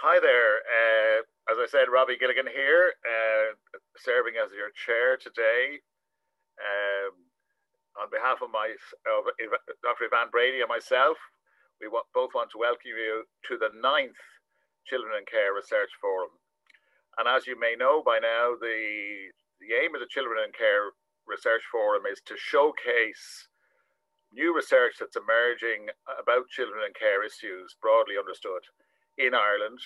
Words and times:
Hi 0.00 0.16
there. 0.16 0.64
Uh, 0.64 1.20
as 1.52 1.60
I 1.60 1.68
said, 1.68 1.92
Robbie 1.92 2.16
Gilligan 2.16 2.48
here, 2.48 2.96
uh, 3.04 3.52
serving 4.00 4.32
as 4.40 4.48
your 4.56 4.72
chair 4.72 5.20
today. 5.20 5.76
Um, 6.56 7.28
on 8.00 8.08
behalf 8.08 8.40
of 8.40 8.48
my 8.48 8.72
of 9.04 9.28
Dr. 9.84 10.08
Eavan 10.08 10.32
Brady 10.32 10.64
and 10.64 10.72
myself, 10.72 11.20
we 11.84 11.92
both 12.16 12.32
want 12.32 12.48
to 12.56 12.64
welcome 12.64 12.96
you 12.96 13.28
to 13.52 13.60
the 13.60 13.76
ninth 13.76 14.16
Children 14.88 15.20
in 15.20 15.28
Care 15.28 15.52
Research 15.52 15.92
Forum. 16.00 16.32
And 17.20 17.28
as 17.28 17.44
you 17.44 17.60
may 17.60 17.76
know 17.76 18.00
by 18.00 18.24
now, 18.24 18.56
the, 18.56 19.28
the 19.60 19.76
aim 19.84 19.92
of 19.92 20.00
the 20.00 20.08
Children 20.08 20.48
in 20.48 20.56
Care 20.56 20.96
Research 21.28 21.68
Forum 21.68 22.08
is 22.08 22.24
to 22.24 22.40
showcase 22.40 23.52
new 24.32 24.56
research 24.56 24.96
that's 24.96 25.20
emerging 25.20 25.92
about 26.08 26.48
children 26.48 26.88
and 26.88 26.96
care 26.96 27.20
issues, 27.20 27.76
broadly 27.84 28.16
understood, 28.16 28.64
in 29.20 29.36
Ireland, 29.36 29.78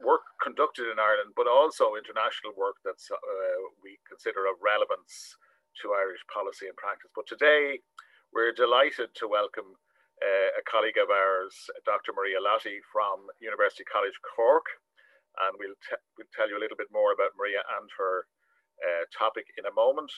work 0.00 0.24
conducted 0.40 0.88
in 0.88 0.98
Ireland, 0.98 1.36
but 1.36 1.46
also 1.46 1.94
international 1.94 2.56
work 2.56 2.80
that 2.82 2.98
uh, 3.12 3.60
we 3.84 4.00
consider 4.08 4.48
of 4.48 4.58
relevance 4.64 5.36
to 5.80 5.92
Irish 5.92 6.24
policy 6.32 6.66
and 6.66 6.76
practice. 6.76 7.12
But 7.14 7.28
today, 7.28 7.80
we're 8.32 8.56
delighted 8.56 9.12
to 9.20 9.28
welcome 9.28 9.76
uh, 10.20 10.50
a 10.56 10.62
colleague 10.64 10.96
of 10.96 11.12
ours, 11.12 11.54
Dr. 11.84 12.16
Maria 12.16 12.40
Lotty 12.40 12.80
from 12.88 13.28
University 13.40 13.84
College 13.84 14.16
Cork, 14.24 14.64
and 15.44 15.56
we'll, 15.60 15.76
we'll 16.16 16.32
tell 16.32 16.48
you 16.48 16.56
a 16.56 16.62
little 16.62 16.76
bit 16.76 16.92
more 16.92 17.12
about 17.12 17.36
Maria 17.36 17.60
and 17.80 17.88
her 17.96 18.26
uh, 18.80 19.04
topic 19.12 19.52
in 19.56 19.64
a 19.64 19.74
moment. 19.74 20.12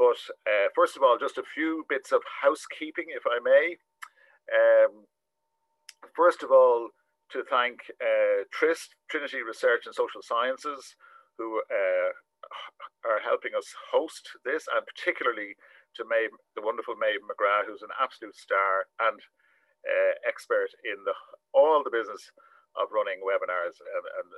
But 0.00 0.20
uh, 0.48 0.72
first 0.74 0.96
of 0.96 1.02
all, 1.02 1.20
just 1.20 1.36
a 1.36 1.44
few 1.44 1.84
bits 1.88 2.12
of 2.12 2.22
housekeeping, 2.42 3.12
if 3.12 3.24
I 3.28 3.38
may. 3.44 3.76
Um, 4.48 5.04
first 6.16 6.42
of 6.42 6.50
all, 6.50 6.90
to 7.32 7.44
thank 7.48 7.78
uh, 8.02 8.44
TRiSS, 8.50 8.90
Trinity 9.08 9.42
Research 9.42 9.86
and 9.86 9.94
Social 9.94 10.22
Sciences, 10.22 10.96
who 11.38 11.62
uh, 11.70 12.10
are 13.06 13.22
helping 13.22 13.54
us 13.56 13.70
host 13.92 14.28
this, 14.44 14.66
and 14.68 14.84
particularly 14.84 15.54
to 15.96 16.04
Maeve, 16.06 16.34
the 16.54 16.62
wonderful 16.62 16.94
Maeve 16.94 17.22
McGrath, 17.26 17.66
who's 17.66 17.82
an 17.82 17.94
absolute 17.98 18.36
star 18.36 18.86
and 19.00 19.18
uh, 19.82 20.14
expert 20.28 20.70
in 20.84 20.98
the, 21.08 21.14
all 21.54 21.82
the 21.82 21.92
business 21.92 22.30
of 22.78 22.92
running 22.94 23.18
webinars 23.24 23.80
and, 23.82 24.06
and, 24.22 24.28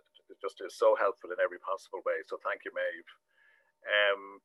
just 0.40 0.58
is 0.64 0.74
so 0.74 0.96
helpful 0.98 1.30
in 1.30 1.38
every 1.38 1.60
possible 1.62 2.02
way. 2.02 2.18
So 2.26 2.34
thank 2.42 2.66
you, 2.66 2.72
Maeve. 2.74 3.10
Um, 3.86 4.42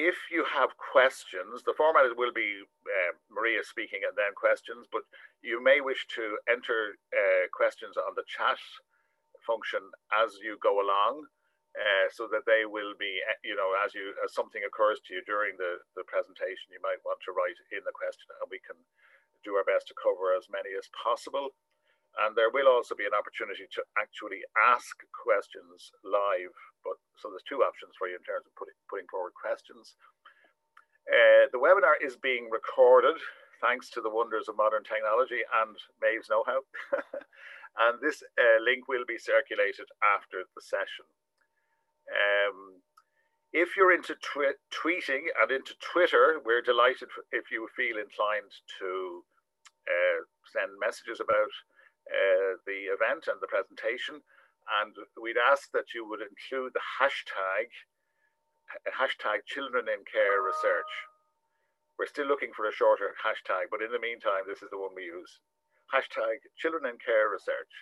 if 0.00 0.32
you 0.32 0.48
have 0.48 0.80
questions, 0.80 1.60
the 1.68 1.76
format 1.76 2.16
will 2.16 2.32
be 2.32 2.64
uh, 2.88 3.12
Maria 3.28 3.60
speaking 3.60 4.00
and 4.08 4.16
then 4.16 4.32
questions, 4.32 4.88
but 4.88 5.04
you 5.44 5.60
may 5.60 5.84
wish 5.84 6.08
to 6.16 6.40
enter 6.48 6.96
uh, 7.12 7.44
questions 7.52 8.00
on 8.00 8.16
the 8.16 8.24
chat 8.24 8.56
function 9.44 9.84
as 10.08 10.40
you 10.40 10.56
go 10.64 10.80
along. 10.80 11.28
Uh, 11.70 12.10
so 12.10 12.26
that 12.26 12.42
they 12.50 12.66
will 12.66 12.98
be, 12.98 13.22
uh, 13.30 13.38
you 13.46 13.54
know, 13.54 13.70
as 13.78 13.94
you 13.94 14.10
as 14.26 14.34
something 14.34 14.66
occurs 14.66 14.98
to 15.06 15.14
you 15.14 15.22
during 15.22 15.54
the, 15.54 15.78
the 15.94 16.02
presentation, 16.10 16.66
you 16.74 16.82
might 16.82 16.98
want 17.06 17.14
to 17.22 17.30
write 17.30 17.54
in 17.70 17.78
the 17.86 17.94
question 17.94 18.26
and 18.42 18.50
we 18.50 18.58
can 18.66 18.74
do 19.46 19.54
our 19.54 19.62
best 19.62 19.86
to 19.86 19.94
cover 19.94 20.34
as 20.34 20.50
many 20.50 20.74
as 20.74 20.90
possible. 20.90 21.54
And 22.26 22.34
there 22.34 22.50
will 22.50 22.66
also 22.66 22.98
be 22.98 23.06
an 23.06 23.14
opportunity 23.14 23.70
to 23.70 23.82
actually 23.94 24.42
ask 24.58 24.98
questions 25.14 25.94
live. 26.02 26.52
But 26.82 26.98
so 27.16 27.30
there's 27.30 27.46
two 27.46 27.62
options 27.62 27.94
for 27.94 28.10
you 28.10 28.18
in 28.18 28.26
terms 28.26 28.44
of 28.44 28.52
putting, 28.58 28.76
putting 28.90 29.06
forward 29.06 29.32
questions. 29.38 29.94
Uh, 31.06 31.46
the 31.54 31.62
webinar 31.62 31.96
is 32.02 32.18
being 32.18 32.50
recorded 32.50 33.16
thanks 33.60 33.90
to 33.90 34.00
the 34.00 34.10
wonders 34.10 34.48
of 34.48 34.56
modern 34.56 34.82
technology 34.82 35.44
and 35.62 35.76
Maeve's 36.00 36.32
know-how. 36.32 36.64
and 37.84 38.00
this 38.00 38.24
uh, 38.40 38.58
link 38.64 38.88
will 38.88 39.04
be 39.06 39.20
circulated 39.20 39.86
after 40.00 40.48
the 40.56 40.64
session. 40.64 41.04
Um, 42.08 42.80
if 43.52 43.76
you're 43.76 43.92
into 43.92 44.14
tw 44.14 44.56
tweeting 44.72 45.26
and 45.42 45.50
into 45.50 45.74
Twitter, 45.82 46.40
we're 46.44 46.62
delighted 46.62 47.08
if 47.32 47.50
you 47.50 47.68
feel 47.76 47.98
inclined 47.98 48.50
to 48.78 49.22
uh, 49.86 50.20
send 50.46 50.70
messages 50.78 51.20
about 51.20 51.52
uh, 52.10 52.58
the 52.66 52.90
event 52.90 53.30
and 53.30 53.38
the 53.40 53.50
presentation. 53.50 54.20
And 54.82 54.94
we'd 55.18 55.40
ask 55.40 55.70
that 55.72 55.94
you 55.94 56.06
would 56.06 56.20
include 56.20 56.74
the 56.74 56.84
hashtag, 57.00 57.70
hashtag 58.86 59.46
children 59.46 59.86
in 59.88 60.04
care 60.06 60.42
research. 60.42 60.92
We're 61.98 62.10
still 62.10 62.26
looking 62.26 62.52
for 62.54 62.66
a 62.66 62.72
shorter 62.72 63.14
hashtag, 63.18 63.70
but 63.70 63.82
in 63.82 63.92
the 63.92 64.00
meantime, 64.00 64.46
this 64.46 64.62
is 64.62 64.70
the 64.70 64.78
one 64.78 64.94
we 64.94 65.04
use. 65.04 65.40
Hashtag 65.92 66.46
children 66.56 66.86
in 66.86 66.98
care 67.02 67.28
research. 67.28 67.74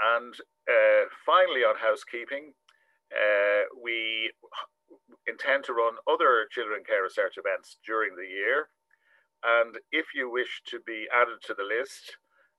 And 0.00 0.34
uh, 0.66 1.06
finally, 1.24 1.62
on 1.62 1.76
housekeeping, 1.76 2.54
uh, 3.12 3.68
we 3.76 4.32
intend 5.28 5.64
to 5.64 5.76
run 5.76 5.94
other 6.08 6.48
children 6.50 6.82
care 6.84 7.04
research 7.04 7.36
events 7.36 7.76
during 7.86 8.16
the 8.16 8.26
year. 8.26 8.68
And 9.44 9.78
if 9.90 10.14
you 10.14 10.30
wish 10.30 10.62
to 10.66 10.80
be 10.86 11.06
added 11.12 11.42
to 11.46 11.54
the 11.54 11.66
list, 11.66 12.16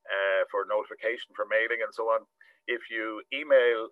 uh, 0.07 0.43
for 0.51 0.65
notification 0.67 1.31
for 1.35 1.45
mailing 1.49 1.81
and 1.83 1.93
so 1.93 2.11
on. 2.11 2.25
If 2.67 2.89
you 2.91 3.21
email 3.33 3.89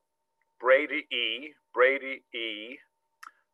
Brady 0.59 1.07
E, 1.11 1.53
Brady 1.73 2.23
E 2.33 2.77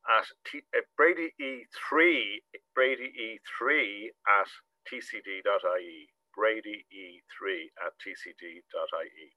at 0.07 0.25
T, 0.45 0.61
uh, 0.75 0.81
Brady 0.95 1.33
E3, 1.41 2.41
Brady 2.75 3.11
E3 3.11 4.07
at 4.39 4.49
tcd.ie, 4.87 6.07
Brady 6.35 6.85
E3 6.93 7.41
at 7.85 7.93
tcd.ie. 7.99 9.27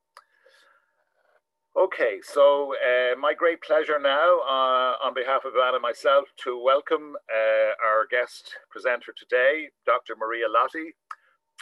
Okay, 1.79 2.19
so 2.23 2.75
uh, 2.75 3.15
my 3.17 3.33
great 3.33 3.63
pleasure 3.63 4.01
now, 4.03 4.41
uh, 4.43 5.07
on 5.07 5.15
behalf 5.15 5.45
of 5.45 5.55
Anna 5.55 5.77
and 5.77 5.83
myself, 5.83 6.27
to 6.43 6.61
welcome 6.61 7.15
uh, 7.31 7.71
our 7.87 8.07
guest 8.11 8.57
presenter 8.71 9.15
today, 9.17 9.69
Dr. 9.87 10.17
Maria 10.19 10.47
Lotty, 10.51 10.95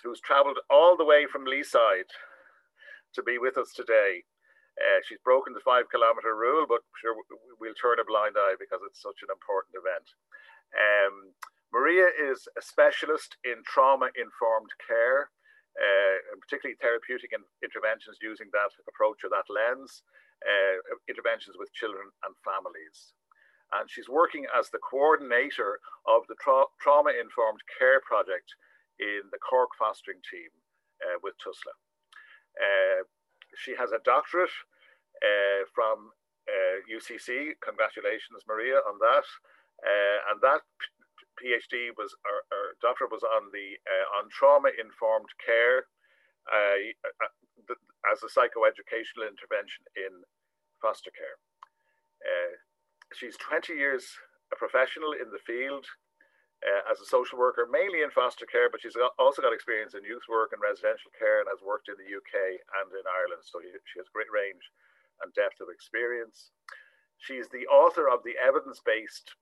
who's 0.02 0.20
traveled 0.20 0.58
all 0.70 0.96
the 0.96 1.04
way 1.04 1.26
from 1.30 1.44
Leeside 1.44 2.10
to 3.14 3.22
be 3.22 3.38
with 3.38 3.58
us 3.58 3.72
today. 3.74 4.22
Uh, 4.78 5.02
she's 5.02 5.18
broken 5.26 5.52
the 5.52 5.64
five 5.66 5.90
kilometer 5.90 6.38
rule, 6.38 6.62
but 6.68 6.86
sure 7.02 7.18
we'll 7.58 7.74
turn 7.74 7.98
a 7.98 8.06
blind 8.06 8.38
eye 8.38 8.54
because 8.62 8.78
it's 8.86 9.02
such 9.02 9.26
an 9.26 9.30
important 9.34 9.74
event. 9.74 10.06
Um, 10.70 11.34
Maria 11.74 12.06
is 12.14 12.46
a 12.54 12.62
specialist 12.62 13.36
in 13.42 13.60
trauma 13.66 14.08
informed 14.14 14.70
care, 14.86 15.34
uh, 15.74 16.16
and 16.30 16.38
particularly 16.40 16.78
therapeutic 16.78 17.34
in 17.34 17.42
interventions 17.60 18.22
using 18.22 18.48
that 18.54 18.70
approach 18.86 19.26
or 19.26 19.30
that 19.34 19.50
lens, 19.50 20.06
uh, 20.46 20.78
interventions 21.10 21.58
with 21.58 21.74
children 21.74 22.06
and 22.22 22.32
families. 22.46 23.18
And 23.74 23.90
she's 23.90 24.08
working 24.08 24.46
as 24.54 24.70
the 24.70 24.80
coordinator 24.80 25.82
of 26.06 26.22
the 26.30 26.38
tra 26.40 26.64
trauma 26.80 27.12
informed 27.12 27.60
care 27.76 28.00
project 28.00 28.54
in 29.00 29.22
the 29.30 29.38
Cork 29.38 29.70
fostering 29.78 30.20
team 30.26 30.50
uh, 31.02 31.18
with 31.22 31.34
TUSLA. 31.38 31.74
Uh, 32.58 33.06
she 33.56 33.74
has 33.78 33.92
a 33.92 34.02
doctorate 34.04 34.52
uh, 35.22 35.62
from 35.74 36.10
UCC. 36.90 37.54
Uh, 37.54 37.58
Congratulations, 37.62 38.42
Maria, 38.46 38.82
on 38.86 38.98
that. 38.98 39.26
Uh, 39.78 40.18
and 40.34 40.38
that 40.42 40.62
PhD 41.38 41.94
was, 41.94 42.10
or, 42.26 42.42
or 42.50 42.74
doctorate 42.82 43.14
was 43.14 43.22
on 43.22 43.54
the 43.54 43.78
on 44.18 44.26
trauma 44.34 44.74
informed 44.74 45.30
care 45.38 45.86
as 48.10 48.18
a 48.26 48.30
psychoeducational 48.30 49.28
intervention 49.28 49.86
in 49.94 50.10
foster 50.82 51.14
care. 51.14 51.38
she's 53.14 53.36
20 53.38 53.74
years 53.74 54.18
a 54.52 54.56
professional 54.56 55.12
in 55.12 55.30
the 55.30 55.38
field 55.46 55.86
uh, 56.64 56.90
as 56.90 56.98
a 56.98 57.06
social 57.06 57.38
worker, 57.38 57.70
mainly 57.70 58.02
in 58.02 58.10
foster 58.10 58.46
care, 58.46 58.66
but 58.66 58.82
she's 58.82 58.98
also 59.18 59.42
got 59.42 59.54
experience 59.54 59.94
in 59.94 60.02
youth 60.02 60.26
work 60.26 60.50
and 60.50 60.58
residential 60.58 61.10
care 61.14 61.38
and 61.38 61.48
has 61.50 61.62
worked 61.62 61.86
in 61.86 61.94
the 61.94 62.10
UK 62.10 62.58
and 62.82 62.90
in 62.90 63.06
Ireland. 63.06 63.46
So 63.46 63.62
she 63.62 63.98
has 63.98 64.10
great 64.10 64.30
range 64.30 64.62
and 65.22 65.30
depth 65.34 65.62
of 65.62 65.70
experience. 65.70 66.50
She's 67.18 67.46
the 67.50 67.66
author 67.70 68.10
of 68.10 68.22
the 68.26 68.34
evidence 68.38 68.82
based 68.82 69.34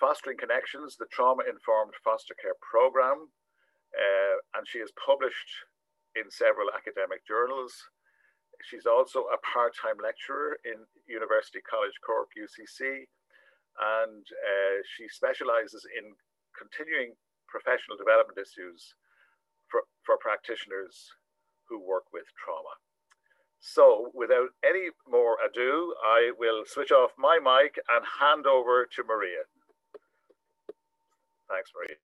Fostering 0.00 0.36
Connections, 0.36 0.96
the 0.96 1.08
trauma 1.12 1.44
informed 1.48 1.94
foster 2.02 2.34
care 2.40 2.56
program. 2.60 3.30
Uh, 3.94 4.36
and 4.58 4.66
she 4.66 4.82
has 4.82 4.90
published 4.98 5.64
in 6.16 6.26
several 6.30 6.66
academic 6.74 7.22
journals. 7.26 7.72
She's 8.66 8.86
also 8.86 9.30
a 9.30 9.38
part 9.44 9.74
time 9.76 9.98
lecturer 10.02 10.58
in 10.64 10.82
University 11.06 11.60
College 11.62 11.94
Cork, 12.02 12.32
UCC, 12.34 13.06
and 13.80 14.22
uh, 14.24 14.76
she 14.96 15.08
specializes 15.08 15.86
in 15.98 16.14
continuing 16.58 17.14
professional 17.48 17.96
development 17.98 18.38
issues 18.38 18.94
for, 19.70 19.82
for 20.06 20.16
practitioners 20.20 21.10
who 21.68 21.80
work 21.80 22.04
with 22.12 22.24
trauma. 22.38 22.74
So 23.60 24.10
without 24.14 24.50
any 24.64 24.90
more 25.08 25.38
ado, 25.40 25.94
I 26.04 26.32
will 26.38 26.64
switch 26.66 26.92
off 26.92 27.10
my 27.18 27.38
mic 27.42 27.76
and 27.88 28.04
hand 28.20 28.46
over 28.46 28.86
to 28.94 29.04
Maria. 29.04 29.42
Thanks, 31.48 31.70
Maria. 31.74 31.96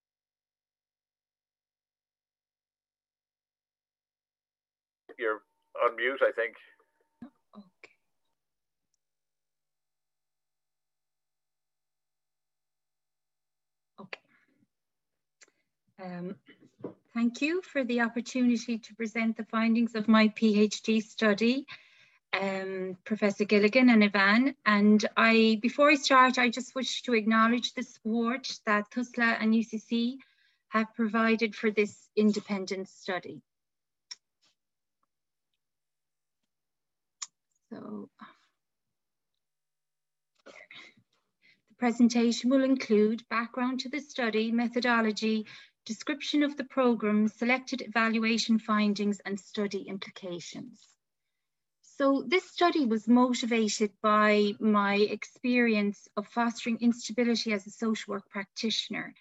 You're 5.19 5.43
on 5.85 5.97
mute, 5.97 6.21
I 6.23 6.33
think. 6.33 6.55
Okay. 7.57 7.95
Okay. 14.01 14.21
Um, 16.03 16.37
thank 17.15 17.43
you 17.43 17.61
for 17.63 17.85
the 17.85 18.01
opportunity 18.01 18.79
to 18.79 18.95
present 18.95 19.37
the 19.37 19.45
findings 19.45 19.95
of 19.95 20.09
my 20.09 20.29
PhD 20.29 21.03
study, 21.03 21.67
um, 22.33 22.97
Professor 23.05 23.45
Gilligan 23.45 23.91
and 23.91 24.03
Eavan. 24.03 24.55
And 24.65 25.05
I, 25.17 25.59
before 25.61 25.91
I 25.91 25.97
start, 25.97 26.39
I 26.39 26.49
just 26.49 26.75
wish 26.75 27.03
to 27.03 27.15
acknowledge 27.15 27.75
the 27.75 27.83
support 27.83 28.49
that 28.67 28.91
TUSLA 28.91 29.37
and 29.41 29.53
UCC 29.53 30.17
have 30.69 30.95
provided 30.95 31.55
for 31.55 31.71
this 31.71 32.09
independent 32.17 32.89
study. 32.89 33.43
So 37.71 38.09
the 40.47 40.53
presentation 41.79 42.51
will 42.51 42.65
include 42.65 43.23
background 43.29 43.81
to 43.81 43.89
the 43.89 44.01
study, 44.01 44.51
methodology, 44.51 45.47
description 45.85 46.43
of 46.43 46.57
the 46.57 46.65
program, 46.65 47.29
selected 47.29 47.83
evaluation 47.83 48.59
findings 48.59 49.21
and 49.21 49.39
study 49.39 49.83
implications. 49.83 50.81
So 51.83 52.25
this 52.27 52.51
study 52.51 52.87
was 52.87 53.09
motivated 53.09 53.93
by 54.03 54.55
my 54.59 54.95
experience 54.95 56.09
of 56.17 56.27
fostering 56.29 56.79
instability 56.81 57.53
as 57.53 57.67
a 57.67 57.71
social 57.71 58.13
work 58.13 58.29
practitioner 58.31 59.15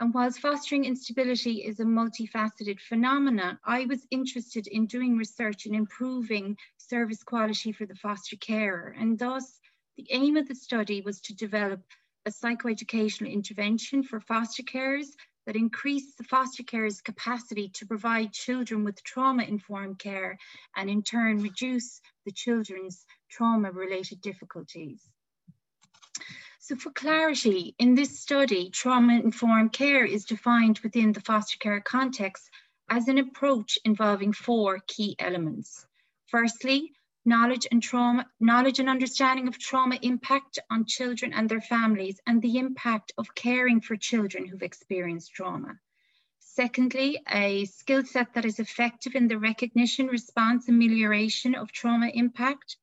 and 0.00 0.12
whilst 0.12 0.40
fostering 0.40 0.84
instability 0.84 1.64
is 1.64 1.78
a 1.78 1.84
multifaceted 1.84 2.80
phenomenon, 2.80 3.60
I 3.64 3.86
was 3.86 4.04
interested 4.10 4.66
in 4.66 4.86
doing 4.86 5.16
research 5.16 5.66
and 5.66 5.74
improving 5.74 6.56
service 6.78 7.22
quality 7.22 7.70
for 7.70 7.86
the 7.86 7.94
foster 7.94 8.36
carer. 8.36 8.94
And 8.98 9.16
thus, 9.16 9.60
the 9.96 10.06
aim 10.10 10.36
of 10.36 10.48
the 10.48 10.56
study 10.56 11.00
was 11.00 11.20
to 11.22 11.34
develop 11.34 11.80
a 12.26 12.30
psychoeducational 12.30 13.32
intervention 13.32 14.02
for 14.02 14.18
foster 14.18 14.64
carers 14.64 15.14
that 15.46 15.56
increase 15.56 16.14
the 16.14 16.24
foster 16.24 16.62
carer's 16.62 17.00
capacity 17.00 17.68
to 17.74 17.86
provide 17.86 18.32
children 18.32 18.84
with 18.84 19.02
trauma-informed 19.04 19.98
care 19.98 20.38
and 20.76 20.88
in 20.88 21.02
turn 21.02 21.42
reduce 21.42 22.00
the 22.24 22.32
children's 22.32 23.04
trauma-related 23.30 24.20
difficulties. 24.20 25.02
So 26.60 26.76
for 26.76 26.90
clarity, 26.92 27.74
in 27.78 27.94
this 27.94 28.20
study, 28.20 28.70
trauma-informed 28.70 29.72
care 29.72 30.04
is 30.04 30.24
defined 30.24 30.78
within 30.78 31.12
the 31.12 31.20
foster 31.20 31.58
care 31.58 31.80
context 31.80 32.48
as 32.88 33.08
an 33.08 33.18
approach 33.18 33.78
involving 33.84 34.32
four 34.32 34.80
key 34.86 35.14
elements. 35.18 35.86
Firstly, 36.28 36.92
knowledge 37.24 37.66
and 37.70 37.82
trauma, 37.82 38.26
knowledge 38.40 38.78
and 38.78 38.88
understanding 38.88 39.48
of 39.48 39.58
trauma 39.58 39.98
impact 40.02 40.58
on 40.70 40.84
children 40.84 41.32
and 41.32 41.48
their 41.48 41.60
families 41.60 42.20
and 42.26 42.42
the 42.42 42.58
impact 42.58 43.12
of 43.16 43.34
caring 43.34 43.80
for 43.80 43.96
children 43.96 44.46
who've 44.46 44.62
experienced 44.62 45.32
trauma. 45.32 45.78
Secondly, 46.38 47.20
a 47.32 47.64
skill 47.64 48.04
set 48.04 48.34
that 48.34 48.44
is 48.44 48.60
effective 48.60 49.14
in 49.14 49.26
the 49.26 49.38
recognition, 49.38 50.06
response, 50.06 50.68
amelioration 50.68 51.54
of 51.54 51.72
trauma 51.72 52.08
impact. 52.14 52.76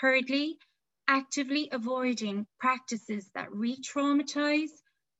Thirdly, 0.00 0.58
actively 1.06 1.68
avoiding 1.70 2.46
practices 2.58 3.30
that 3.34 3.52
re-traumatize, 3.52 4.70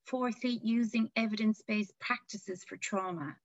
fourthly, 0.06 0.58
using 0.62 1.10
evidence-based 1.14 1.98
practices 2.00 2.64
for 2.64 2.76
trauma. 2.76 3.36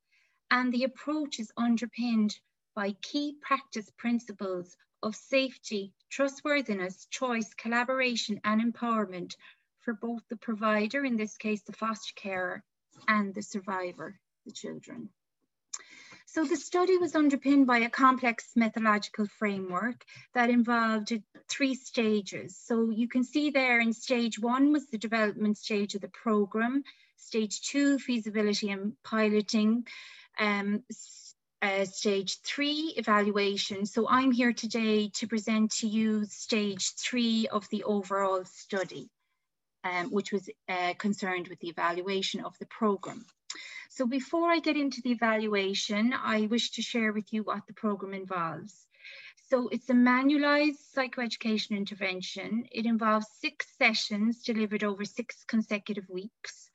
And 0.49 0.73
the 0.73 0.85
approach 0.85 1.39
is 1.39 1.51
underpinned 1.57 2.39
by 2.75 2.93
key 3.01 3.35
practice 3.41 3.91
principles 3.97 4.75
of 5.01 5.15
safety, 5.15 5.93
trustworthiness, 6.09 7.07
choice, 7.09 7.53
collaboration, 7.53 8.39
and 8.43 8.61
empowerment 8.61 9.35
for 9.81 9.93
both 9.93 10.21
the 10.29 10.37
provider, 10.37 11.05
in 11.05 11.17
this 11.17 11.37
case, 11.37 11.61
the 11.63 11.73
foster 11.73 12.13
carer, 12.15 12.63
and 13.07 13.33
the 13.33 13.41
survivor, 13.41 14.19
the 14.45 14.51
children. 14.51 15.09
So 16.25 16.43
the 16.43 16.57
study 16.57 16.97
was 16.97 17.15
underpinned 17.15 17.65
by 17.65 17.79
a 17.79 17.89
complex 17.89 18.51
methodological 18.55 19.25
framework 19.39 20.05
that 20.35 20.51
involved 20.51 21.11
three 21.47 21.73
stages. 21.73 22.55
So 22.55 22.91
you 22.91 23.07
can 23.07 23.23
see 23.23 23.49
there 23.49 23.79
in 23.79 23.93
stage 23.93 24.37
one 24.37 24.71
was 24.71 24.85
the 24.87 24.99
development 24.99 25.57
stage 25.57 25.95
of 25.95 26.01
the 26.01 26.09
program, 26.09 26.83
stage 27.17 27.61
two, 27.61 27.97
feasibility 27.97 28.69
and 28.69 28.93
piloting, 29.03 29.87
um, 30.39 30.83
uh, 31.61 31.85
stage 31.85 32.39
three, 32.41 32.93
evaluation. 32.97 33.85
So 33.85 34.07
I'm 34.07 34.31
here 34.31 34.53
today 34.53 35.09
to 35.15 35.27
present 35.27 35.71
to 35.79 35.87
you 35.87 36.25
stage 36.25 36.93
three 36.95 37.47
of 37.47 37.67
the 37.69 37.83
overall 37.83 38.45
study, 38.45 39.09
um, 39.83 40.11
which 40.11 40.31
was 40.31 40.49
uh, 40.69 40.93
concerned 40.97 41.47
with 41.47 41.59
the 41.59 41.69
evaluation 41.69 42.41
of 42.41 42.57
the 42.59 42.65
program. 42.67 43.25
So 43.89 44.05
before 44.05 44.49
I 44.49 44.59
get 44.59 44.77
into 44.77 45.01
the 45.01 45.11
evaluation, 45.11 46.13
I 46.13 46.47
wish 46.47 46.71
to 46.71 46.81
share 46.81 47.11
with 47.11 47.33
you 47.33 47.43
what 47.43 47.67
the 47.67 47.73
program 47.73 48.13
involves. 48.13 48.87
So 49.49 49.67
it's 49.69 49.89
a 49.89 49.93
manualized 49.93 50.77
psychoeducation 50.95 51.71
intervention. 51.71 52.65
It 52.71 52.85
involves 52.85 53.25
six 53.41 53.65
sessions 53.77 54.43
delivered 54.43 54.83
over 54.83 55.03
six 55.03 55.43
consecutive 55.47 56.07
weeks. 56.07 56.68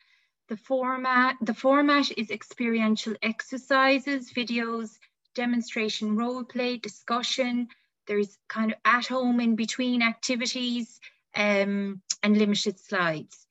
The 0.49 0.59
format, 0.59 1.37
the 1.41 1.55
format 1.55 2.11
is 2.19 2.31
experiential 2.31 3.15
exercises, 3.23 4.31
videos, 4.31 4.99
demonstration 5.35 6.17
role 6.17 6.45
play, 6.45 6.77
discussion. 6.77 7.69
There's 8.07 8.37
kind 8.47 8.73
of 8.73 8.79
at 8.85 9.07
home 9.07 9.41
in 9.41 9.57
between 9.57 10.03
activities 10.03 11.01
um, 11.35 12.03
and 12.23 12.37
limited 12.37 12.79
slides. 12.79 13.47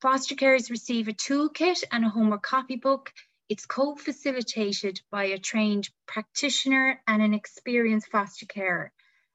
Foster 0.00 0.34
carers 0.34 0.70
receive 0.70 1.08
a 1.08 1.12
toolkit 1.12 1.84
and 1.92 2.06
a 2.06 2.08
homework 2.08 2.42
copybook. 2.42 3.12
It's 3.50 3.66
co-facilitated 3.66 5.02
by 5.10 5.24
a 5.24 5.38
trained 5.38 5.90
practitioner 6.06 7.02
and 7.06 7.20
an 7.20 7.34
experienced 7.34 8.08
foster 8.08 8.46
carer. 8.46 8.92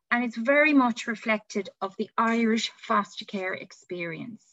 And 0.09 0.23
it's 0.23 0.37
very 0.37 0.73
much 0.73 1.05
reflected 1.05 1.69
of 1.81 1.95
the 1.97 2.09
Irish 2.17 2.71
foster 2.77 3.25
care 3.25 3.53
experience. 3.53 4.48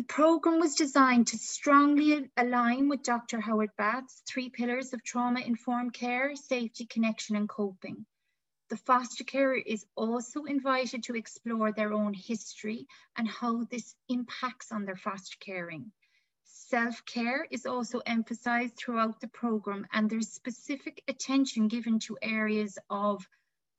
The 0.00 0.06
program 0.06 0.60
was 0.60 0.76
designed 0.76 1.26
to 1.26 1.36
strongly 1.36 2.30
align 2.34 2.88
with 2.88 3.02
Dr. 3.02 3.38
Howard 3.38 3.76
Bath's 3.76 4.22
three 4.26 4.48
pillars 4.48 4.94
of 4.94 5.04
trauma-informed 5.04 5.92
care, 5.92 6.34
safety, 6.36 6.86
connection, 6.86 7.36
and 7.36 7.46
coping. 7.46 8.06
The 8.70 8.78
foster 8.78 9.24
carer 9.24 9.56
is 9.58 9.84
also 9.96 10.44
invited 10.44 11.02
to 11.02 11.16
explore 11.16 11.72
their 11.72 11.92
own 11.92 12.14
history 12.14 12.86
and 13.14 13.28
how 13.28 13.64
this 13.64 13.94
impacts 14.08 14.72
on 14.72 14.86
their 14.86 14.96
foster 14.96 15.36
caring. 15.38 15.92
Self-care 16.44 17.46
is 17.50 17.66
also 17.66 17.98
emphasized 18.06 18.78
throughout 18.78 19.20
the 19.20 19.28
program 19.28 19.86
and 19.92 20.08
there's 20.08 20.32
specific 20.32 21.04
attention 21.08 21.68
given 21.68 21.98
to 21.98 22.16
areas 22.22 22.78
of 22.88 23.28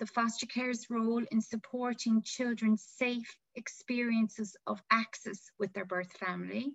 the 0.02 0.08
foster 0.08 0.48
carer's 0.48 0.90
role 0.90 1.24
in 1.30 1.40
supporting 1.40 2.24
children's 2.24 2.82
safe 2.82 3.38
experiences 3.54 4.58
of 4.66 4.82
access 4.90 5.52
with 5.60 5.72
their 5.74 5.86
birth 5.86 6.12
family, 6.14 6.74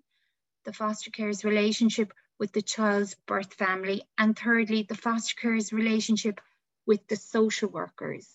the 0.65 0.73
foster 0.73 1.11
carer's 1.11 1.45
relationship 1.45 2.13
with 2.39 2.53
the 2.53 2.63
child's 2.63 3.17
birth 3.27 3.53
family, 3.55 4.01
and 4.17 4.39
thirdly, 4.39 4.85
the 4.85 4.95
foster 4.95 5.35
carer's 5.35 5.73
relationship 5.73 6.41
with 6.87 7.05
the 7.09 7.17
social 7.17 7.69
workers. 7.69 8.29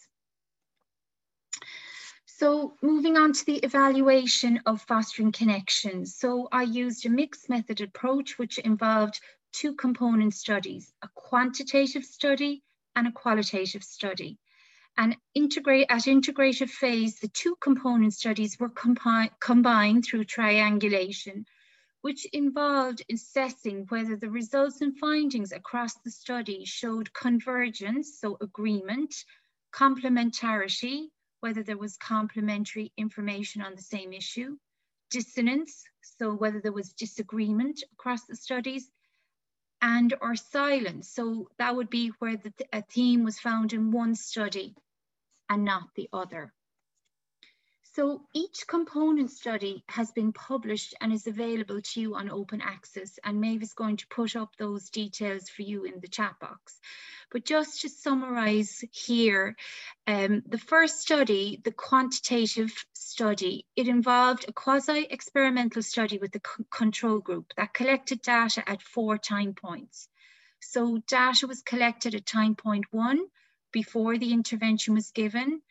So 2.25 2.75
moving 2.81 3.15
on 3.15 3.31
to 3.31 3.45
the 3.45 3.59
evaluation 3.59 4.59
of 4.65 4.81
fostering 4.81 5.31
connections. 5.31 6.17
So 6.17 6.49
I 6.51 6.63
used 6.63 7.05
a 7.05 7.09
mixed 7.09 7.47
method 7.47 7.79
approach, 7.79 8.37
which 8.37 8.57
involved 8.57 9.21
two 9.53 9.73
component 9.73 10.33
studies, 10.33 10.91
a 11.01 11.07
quantitative 11.15 12.03
study 12.03 12.61
and 12.97 13.07
a 13.07 13.11
qualitative 13.13 13.85
study. 13.85 14.37
And 14.97 15.17
integrate 15.33 15.87
at 15.89 16.03
integrative 16.03 16.69
phase, 16.69 17.19
the 17.19 17.29
two 17.29 17.55
component 17.61 18.13
studies 18.13 18.59
were 18.59 18.69
combined 18.69 20.05
through 20.05 20.25
triangulation 20.25 21.45
which 22.01 22.25
involved 22.33 23.03
assessing 23.11 23.85
whether 23.89 24.15
the 24.15 24.29
results 24.29 24.81
and 24.81 24.97
findings 24.97 25.51
across 25.51 25.93
the 26.03 26.11
study 26.11 26.65
showed 26.65 27.13
convergence, 27.13 28.19
so 28.19 28.37
agreement, 28.41 29.13
complementarity, 29.71 31.09
whether 31.41 31.63
there 31.63 31.77
was 31.77 31.97
complementary 31.97 32.91
information 32.97 33.61
on 33.61 33.75
the 33.75 33.81
same 33.81 34.13
issue, 34.13 34.57
dissonance, 35.11 35.83
so 36.01 36.33
whether 36.33 36.59
there 36.59 36.71
was 36.71 36.93
disagreement 36.93 37.83
across 37.93 38.25
the 38.25 38.35
studies, 38.35 38.89
and 39.81 40.13
or 40.21 40.35
silence. 40.35 41.09
So 41.09 41.49
that 41.57 41.75
would 41.75 41.89
be 41.89 42.09
where 42.19 42.37
the, 42.37 42.53
a 42.71 42.81
theme 42.81 43.23
was 43.23 43.39
found 43.39 43.73
in 43.73 43.91
one 43.91 44.15
study 44.15 44.75
and 45.49 45.65
not 45.65 45.89
the 45.95 46.09
other. 46.13 46.53
So 47.93 48.21
each 48.33 48.67
component 48.67 49.31
study 49.31 49.83
has 49.89 50.11
been 50.11 50.31
published 50.31 50.93
and 51.01 51.11
is 51.11 51.27
available 51.27 51.81
to 51.81 51.99
you 51.99 52.15
on 52.15 52.29
open 52.29 52.61
access 52.61 53.19
and 53.25 53.41
Maeve 53.41 53.63
is 53.63 53.73
going 53.73 53.97
to 53.97 54.07
put 54.07 54.37
up 54.37 54.55
those 54.57 54.89
details 54.89 55.49
for 55.49 55.63
you 55.63 55.83
in 55.83 55.99
the 55.99 56.07
chat 56.07 56.39
box. 56.39 56.79
But 57.31 57.43
just 57.43 57.81
to 57.81 57.89
summarize 57.89 58.81
here, 58.91 59.57
um, 60.07 60.41
the 60.47 60.57
first 60.57 61.01
study, 61.01 61.59
the 61.65 61.73
quantitative 61.73 62.73
study, 63.11 63.65
it 63.75 63.87
involved 63.87 64.45
a 64.47 64.53
quasi-experimental 64.53 65.83
study 65.83 66.17
with 66.17 66.31
the 66.31 66.41
control 66.69 67.19
group 67.19 67.53
that 67.57 67.73
collected 67.73 68.21
data 68.21 68.63
at 68.67 68.81
four 68.81 69.17
time 69.17 69.53
points. 69.53 70.07
So 70.61 70.99
data 71.07 71.47
was 71.47 71.61
collected 71.61 72.15
at 72.15 72.25
time 72.25 72.55
point 72.55 72.85
one, 72.91 73.19
before 73.71 74.17
the 74.17 74.31
intervention 74.31 74.93
was 74.93 75.11
given, 75.11 75.61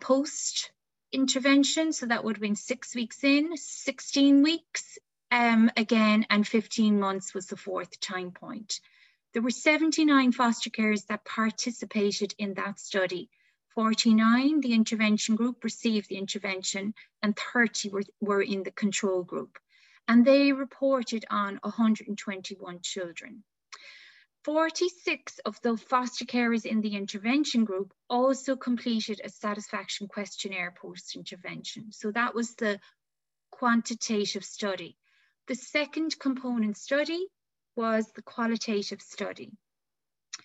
post 0.00 0.70
intervention. 1.12 1.92
So 1.92 2.06
that 2.06 2.24
would 2.24 2.36
have 2.36 2.42
been 2.42 2.56
six 2.56 2.94
weeks 2.94 3.24
in, 3.24 3.56
16 3.56 4.42
weeks 4.42 4.98
um, 5.30 5.70
again, 5.76 6.26
and 6.28 6.46
15 6.46 7.00
months 7.00 7.34
was 7.34 7.46
the 7.46 7.56
fourth 7.56 8.00
time 8.00 8.32
point. 8.32 8.80
There 9.32 9.42
were 9.42 9.50
79 9.50 10.32
foster 10.32 10.70
carers 10.70 11.06
that 11.06 11.24
participated 11.24 12.34
in 12.36 12.54
that 12.54 12.78
study. 12.78 13.30
49, 13.74 14.60
the 14.60 14.74
intervention 14.74 15.36
group 15.36 15.64
received 15.64 16.08
the 16.08 16.18
intervention 16.18 16.94
and 17.22 17.36
30 17.36 17.90
were, 17.90 18.02
were 18.20 18.42
in 18.42 18.62
the 18.62 18.70
control 18.70 19.22
group. 19.22 19.58
And 20.08 20.24
they 20.24 20.52
reported 20.52 21.24
on 21.30 21.58
121 21.62 22.80
children. 22.82 23.44
46 24.44 25.38
of 25.44 25.60
the 25.62 25.76
foster 25.76 26.24
carers 26.24 26.66
in 26.66 26.80
the 26.80 26.96
intervention 26.96 27.64
group 27.64 27.94
also 28.10 28.56
completed 28.56 29.20
a 29.22 29.28
satisfaction 29.28 30.08
questionnaire 30.08 30.74
post-intervention. 30.76 31.92
So 31.92 32.10
that 32.10 32.34
was 32.34 32.54
the 32.56 32.80
quantitative 33.52 34.44
study. 34.44 34.96
The 35.46 35.54
second 35.54 36.18
component 36.18 36.76
study 36.76 37.26
was 37.76 38.10
the 38.12 38.22
qualitative 38.22 39.00
study. 39.00 39.52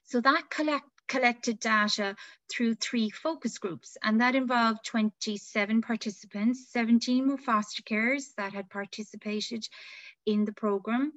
So 0.06 0.22
that 0.22 0.50
collect, 0.50 0.90
collected 1.08 1.60
data 1.60 2.16
through 2.50 2.76
three 2.76 3.10
focus 3.10 3.58
groups, 3.58 3.98
and 4.04 4.22
that 4.22 4.36
involved 4.36 4.86
27 4.86 5.82
participants, 5.82 6.68
17 6.72 7.28
were 7.28 7.38
foster 7.38 7.84
carers 7.84 8.34
that 8.38 8.54
had 8.54 8.70
participated 8.70 9.68
in 10.26 10.46
the 10.46 10.54
program, 10.54 11.14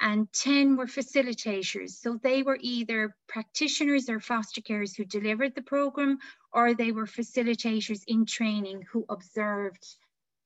and 0.00 0.32
10 0.32 0.76
were 0.76 0.86
facilitators. 0.86 1.90
So 1.90 2.18
they 2.22 2.42
were 2.42 2.58
either 2.60 3.14
practitioners 3.28 4.08
or 4.08 4.20
foster 4.20 4.60
carers 4.60 4.96
who 4.96 5.04
delivered 5.04 5.54
the 5.54 5.62
program, 5.62 6.18
or 6.52 6.74
they 6.74 6.92
were 6.92 7.06
facilitators 7.06 8.02
in 8.06 8.26
training 8.26 8.86
who 8.90 9.04
observed 9.08 9.86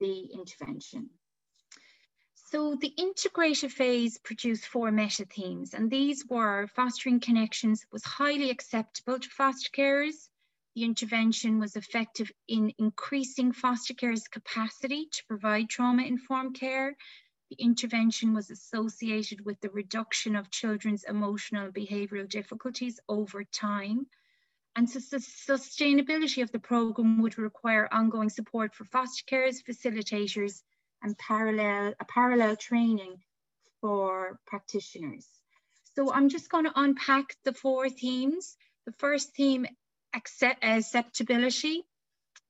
the 0.00 0.29
intervention. 0.33 1.11
So 2.45 2.77
the 2.77 2.95
integrative 2.99 3.73
phase 3.73 4.19
produced 4.19 4.67
four 4.67 4.91
meta 4.91 5.25
themes, 5.25 5.75
and 5.75 5.91
these 5.91 6.25
were 6.27 6.67
fostering 6.69 7.21
connections 7.21 7.85
was 7.91 8.05
highly 8.05 8.51
acceptable 8.51 9.19
to 9.19 9.29
foster 9.29 9.71
carers. 9.71 10.29
The 10.75 10.85
intervention 10.85 11.59
was 11.59 11.77
effective 11.77 12.31
in 12.49 12.73
increasing 12.79 13.53
foster 13.53 13.95
carers' 13.95 14.31
capacity 14.31 15.09
to 15.11 15.27
provide 15.27 15.69
trauma-informed 15.69 16.55
care 16.55 16.97
the 17.51 17.57
intervention 17.63 18.35
was 18.35 18.51
associated 18.51 19.45
with 19.45 19.61
the 19.61 19.71
reduction 19.71 20.35
of 20.35 20.51
children's 20.51 21.05
emotional 21.05 21.67
and 21.67 21.75
behavioural 21.75 22.29
difficulties 22.29 22.99
over 23.09 23.45
time. 23.45 24.07
And 24.75 24.89
so 24.89 24.99
the 24.99 25.19
sustainability 25.19 26.43
of 26.43 26.51
the 26.51 26.59
programme 26.59 27.21
would 27.21 27.39
require 27.39 27.89
ongoing 27.93 28.31
support 28.31 28.75
for 28.75 28.85
foster 28.85 29.25
carers, 29.25 29.63
facilitators, 29.63 30.63
and 31.04 31.16
parallel, 31.18 31.94
a 32.00 32.04
parallel 32.06 32.56
training 32.56 33.23
for 33.80 34.40
practitioners. 34.46 35.28
So 35.94 36.12
I'm 36.12 36.28
just 36.30 36.50
going 36.50 36.64
to 36.64 36.73
unpack 36.75 37.37
the 37.44 37.52
four 37.52 37.88
themes. 37.88 38.56
The 38.87 38.92
first 38.92 39.37
theme, 39.37 39.66
accept, 40.14 40.64
acceptability. 40.64 41.84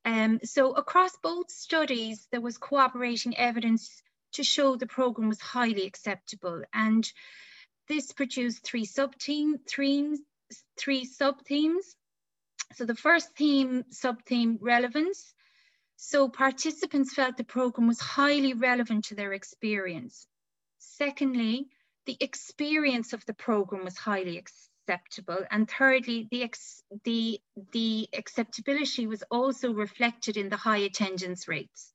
Um, 0.04 0.40
so 0.44 0.72
across 0.72 1.16
both 1.22 1.50
studies, 1.50 2.26
there 2.30 2.40
was 2.40 2.56
cooperating 2.56 3.36
evidence 3.36 4.02
to 4.34 4.44
show 4.44 4.76
the 4.76 4.86
program 4.86 5.28
was 5.28 5.40
highly 5.40 5.86
acceptable. 5.86 6.62
And 6.72 7.10
this 7.88 8.12
produced 8.12 8.64
three 8.64 8.84
sub-theme, 8.84 9.58
three, 9.68 10.18
three 10.78 11.04
sub-themes. 11.04 11.96
So 12.74 12.84
the 12.84 12.94
first 12.94 13.36
theme, 13.36 13.84
sub-theme, 13.90 14.58
relevance. 14.60 15.34
So 15.96 16.28
participants 16.28 17.14
felt 17.14 17.36
the 17.36 17.44
program 17.44 17.86
was 17.86 18.00
highly 18.00 18.52
relevant 18.52 19.06
to 19.06 19.14
their 19.14 19.32
experience. 19.32 20.26
Secondly, 20.78 21.68
the 22.06 22.16
experience 22.20 23.12
of 23.12 23.24
the 23.26 23.34
program 23.34 23.84
was 23.84 23.96
highly 23.96 24.38
acceptable. 24.38 25.44
And 25.50 25.70
thirdly, 25.70 26.28
the, 26.30 26.50
the, 27.04 27.40
the 27.72 28.08
acceptability 28.12 29.06
was 29.06 29.22
also 29.30 29.72
reflected 29.72 30.36
in 30.36 30.48
the 30.48 30.56
high 30.56 30.78
attendance 30.78 31.48
rates. 31.48 31.92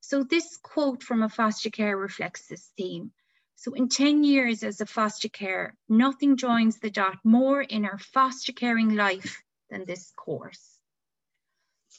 So 0.00 0.22
this 0.22 0.56
quote 0.56 1.02
from 1.02 1.22
a 1.22 1.28
foster 1.28 1.70
care 1.70 1.96
reflects 1.96 2.46
this 2.46 2.72
theme. 2.76 3.12
So 3.56 3.74
in 3.74 3.88
10 3.90 4.24
years 4.24 4.62
as 4.62 4.80
a 4.80 4.86
foster 4.86 5.28
care, 5.28 5.76
nothing 5.88 6.38
joins 6.38 6.78
the 6.78 6.90
dot 6.90 7.18
more 7.24 7.60
in 7.60 7.84
our 7.84 7.98
foster 7.98 8.52
caring 8.52 8.94
life 8.94 9.42
than 9.68 9.84
this 9.84 10.12
course. 10.16 10.69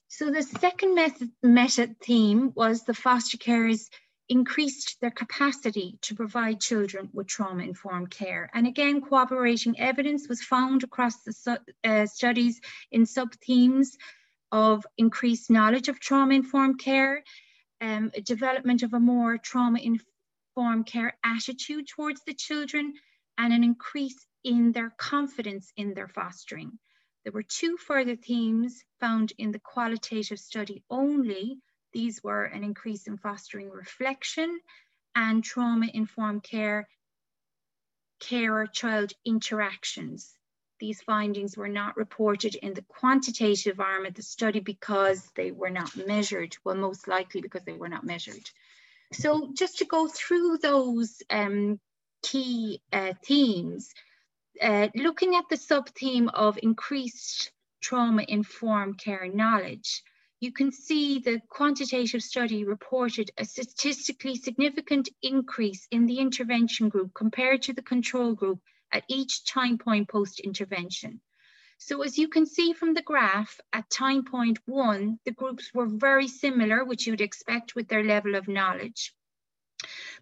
So 0.08 0.32
the 0.32 0.44
second 0.44 0.96
method, 0.96 1.32
meta 1.42 1.96
theme 2.02 2.52
was 2.56 2.84
the 2.84 2.94
foster 2.94 3.38
carers 3.38 3.90
increased 4.30 4.98
their 5.02 5.12
capacity 5.12 5.98
to 6.02 6.16
provide 6.16 6.62
children 6.62 7.10
with 7.12 7.28
trauma-informed 7.28 8.10
care. 8.10 8.50
And 8.54 8.66
again, 8.66 9.02
cooperating 9.02 9.78
evidence 9.80 10.30
was 10.30 10.42
found 10.42 10.84
across 10.84 11.22
the 11.24 11.60
uh, 11.84 12.06
studies 12.06 12.62
in 12.92 13.06
sub-themes 13.06 13.98
of 14.52 14.86
increased 14.98 15.50
knowledge 15.50 15.90
of 15.90 16.00
trauma-informed 16.00 16.80
care, 16.80 17.24
um, 17.82 18.12
development 18.24 18.84
of 18.84 18.94
a 18.94 19.00
more 19.00 19.38
trauma-informed 19.38 20.86
care 20.86 21.18
attitude 21.26 21.88
towards 21.88 22.22
the 22.26 22.34
children 22.34 22.94
and 23.38 23.52
an 23.52 23.64
increase 23.64 24.26
in 24.44 24.72
their 24.72 24.92
confidence 24.98 25.72
in 25.76 25.94
their 25.94 26.08
fostering. 26.08 26.80
There 27.24 27.34
were 27.34 27.44
two 27.44 27.78
further 27.78 28.16
themes 28.16 28.84
found 29.00 29.34
in 29.38 29.52
the 29.52 29.60
qualitative 29.60 30.40
study 30.40 30.84
only. 30.90 31.60
These 31.94 32.24
were 32.24 32.46
an 32.46 32.64
increase 32.64 33.08
in 33.08 33.18
fostering 33.18 33.70
reflection 33.70 34.60
and 35.14 35.44
trauma-informed 35.44 36.44
care, 36.44 36.88
carer-child 38.20 39.14
interactions. 39.26 40.34
These 40.80 41.02
findings 41.02 41.56
were 41.56 41.68
not 41.68 41.96
reported 41.96 42.56
in 42.56 42.74
the 42.74 42.82
quantitative 42.82 43.80
arm 43.80 44.08
of 44.08 44.16
the 44.16 44.24
study 44.24 44.60
because 44.60 45.30
they 45.36 45.52
were 45.52 45.70
not 45.70 45.96
measured. 45.96 46.58
Well, 46.64 46.76
most 46.76 47.08
likely 47.08 47.42
because 47.42 47.64
they 47.66 47.74
were 47.74 47.90
not 47.90 48.04
measured. 48.04 48.50
So 49.14 49.52
just 49.54 49.78
to 49.80 49.86
go 49.86 50.08
through 50.08 50.58
those 50.58 51.22
um, 51.30 51.80
key 52.24 52.82
uh, 52.92 53.14
themes, 53.24 53.94
uh, 54.62 54.90
looking 54.96 55.36
at 55.36 55.46
the 55.50 55.58
sub-theme 55.58 56.30
of 56.30 56.60
increased 56.62 57.52
trauma-informed 57.82 58.98
care 58.98 59.28
knowledge, 59.28 60.04
you 60.40 60.52
can 60.52 60.72
see 60.72 61.20
the 61.20 61.40
quantitative 61.50 62.24
study 62.24 62.64
reported 62.64 63.32
a 63.38 63.46
statistically 63.46 64.36
significant 64.36 65.10
increase 65.22 65.88
in 65.92 66.06
the 66.06 66.20
intervention 66.20 66.90
group 66.90 67.14
compared 67.14 67.62
to 67.64 67.74
the 67.74 67.82
control 67.82 68.34
group 68.34 68.60
at 68.92 69.04
each 69.08 69.46
time 69.46 69.78
point 69.78 70.10
post-intervention. 70.10 71.22
So 71.78 72.04
as 72.04 72.18
you 72.18 72.28
can 72.28 72.46
see 72.46 72.74
from 72.74 72.94
the 72.94 73.02
graph, 73.02 73.60
at 73.74 73.90
time 73.90 74.24
point 74.24 74.60
one, 74.66 75.20
the 75.26 75.32
groups 75.32 75.72
were 75.74 75.88
very 75.88 76.28
similar, 76.28 76.86
which 76.86 77.08
you'd 77.08 77.22
expect 77.22 77.76
with 77.76 77.88
their 77.88 78.04
level 78.04 78.36
of 78.36 78.48
knowledge. 78.48 79.14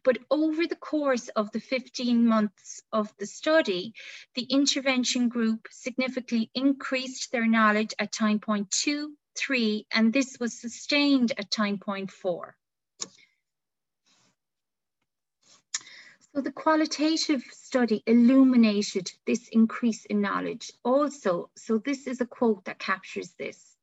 But 0.03 0.19
over 0.31 0.65
the 0.65 0.75
course 0.75 1.27
of 1.29 1.51
the 1.51 1.59
15 1.59 2.25
months 2.25 2.81
of 2.91 3.13
the 3.17 3.25
study, 3.25 3.93
the 4.35 4.43
intervention 4.43 5.27
group 5.27 5.67
significantly 5.69 6.49
increased 6.53 7.31
their 7.31 7.45
knowledge 7.45 7.93
at 7.99 8.11
time 8.11 8.39
point 8.39 8.71
two, 8.71 9.17
three, 9.35 9.85
and 9.91 10.13
this 10.13 10.37
was 10.39 10.59
sustained 10.59 11.33
at 11.37 11.51
time 11.51 11.77
point 11.77 12.11
four. 12.11 12.55
So 16.33 16.41
the 16.41 16.51
qualitative 16.51 17.43
study 17.51 18.03
illuminated 18.05 19.11
this 19.25 19.47
increase 19.49 20.05
in 20.05 20.21
knowledge. 20.21 20.71
Also, 20.83 21.49
so 21.55 21.79
this 21.79 22.05
is 22.05 22.21
a 22.21 22.25
quote 22.25 22.65
that 22.65 22.77
captures 22.77 23.33
this. 23.33 23.75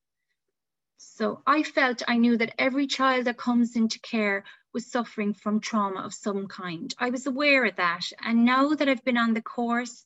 So 0.96 1.42
I 1.46 1.64
felt 1.64 2.02
I 2.06 2.18
knew 2.18 2.36
that 2.36 2.54
every 2.58 2.86
child 2.86 3.24
that 3.24 3.36
comes 3.36 3.74
into 3.74 3.98
care 4.00 4.44
was 4.76 4.92
suffering 4.92 5.32
from 5.32 5.58
trauma 5.58 6.00
of 6.00 6.12
some 6.12 6.48
kind. 6.48 6.94
I 6.98 7.08
was 7.08 7.26
aware 7.26 7.64
of 7.64 7.76
that. 7.76 8.02
And 8.22 8.44
now 8.44 8.74
that 8.74 8.90
I've 8.90 9.02
been 9.06 9.16
on 9.16 9.32
the 9.32 9.40
course, 9.40 10.04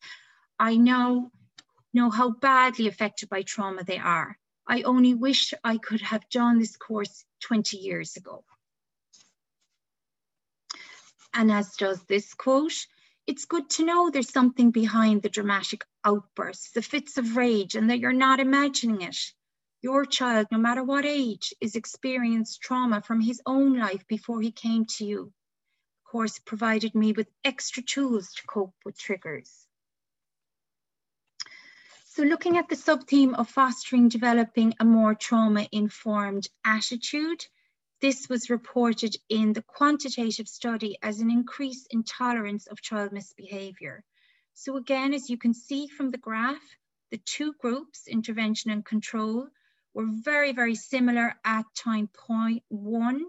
I 0.60 0.76
know, 0.76 1.32
know 1.92 2.08
how 2.08 2.30
badly 2.30 2.86
affected 2.86 3.28
by 3.28 3.42
trauma 3.42 3.82
they 3.82 3.98
are. 3.98 4.38
I 4.68 4.82
only 4.82 5.14
wish 5.14 5.52
I 5.64 5.78
could 5.78 6.02
have 6.02 6.22
done 6.30 6.60
this 6.60 6.76
course 6.76 7.24
20 7.40 7.78
years 7.78 8.16
ago. 8.16 8.44
And 11.34 11.50
as 11.50 11.74
does 11.74 12.00
this 12.04 12.32
quote, 12.34 12.86
it's 13.26 13.46
good 13.46 13.68
to 13.70 13.84
know 13.84 14.08
there's 14.08 14.32
something 14.32 14.70
behind 14.70 15.22
the 15.22 15.30
dramatic 15.30 15.84
outbursts, 16.04 16.70
the 16.70 16.82
fits 16.82 17.18
of 17.18 17.36
rage, 17.36 17.74
and 17.74 17.90
that 17.90 17.98
you're 17.98 18.12
not 18.12 18.38
imagining 18.38 19.02
it. 19.02 19.18
Your 19.82 20.04
child, 20.04 20.48
no 20.50 20.58
matter 20.58 20.84
what 20.84 21.06
age, 21.06 21.54
is 21.60 21.74
experienced 21.74 22.60
trauma 22.60 23.00
from 23.00 23.20
his 23.20 23.40
own 23.46 23.78
life 23.78 24.06
before 24.06 24.42
he 24.42 24.52
came 24.52 24.84
to 24.96 25.06
you. 25.06 25.22
Of 25.22 26.10
course, 26.10 26.38
provided 26.38 26.94
me 26.94 27.12
with 27.12 27.30
extra 27.44 27.82
tools 27.82 28.34
to 28.34 28.42
cope 28.46 28.74
with 28.84 28.98
triggers. 28.98 29.66
So 32.04 32.24
looking 32.24 32.58
at 32.58 32.68
the 32.68 32.76
sub-theme 32.76 33.34
of 33.36 33.48
fostering 33.48 34.10
developing 34.10 34.74
a 34.78 34.84
more 34.84 35.14
trauma-informed 35.14 36.46
attitude, 36.62 37.46
this 38.02 38.28
was 38.28 38.50
reported 38.50 39.16
in 39.30 39.54
the 39.54 39.62
quantitative 39.62 40.48
study 40.48 40.98
as 41.02 41.20
an 41.20 41.30
increase 41.30 41.86
in 41.90 42.02
tolerance 42.02 42.66
of 42.66 42.82
child 42.82 43.12
misbehavior. 43.12 44.04
So 44.52 44.76
again, 44.76 45.14
as 45.14 45.30
you 45.30 45.38
can 45.38 45.54
see 45.54 45.86
from 45.86 46.10
the 46.10 46.18
graph, 46.18 46.76
the 47.10 47.18
two 47.18 47.54
groups, 47.54 48.08
intervention 48.08 48.70
and 48.70 48.84
control, 48.84 49.48
were 49.94 50.06
very, 50.06 50.52
very 50.52 50.74
similar 50.74 51.34
at 51.44 51.64
time 51.74 52.08
point 52.08 52.62
one 52.68 53.26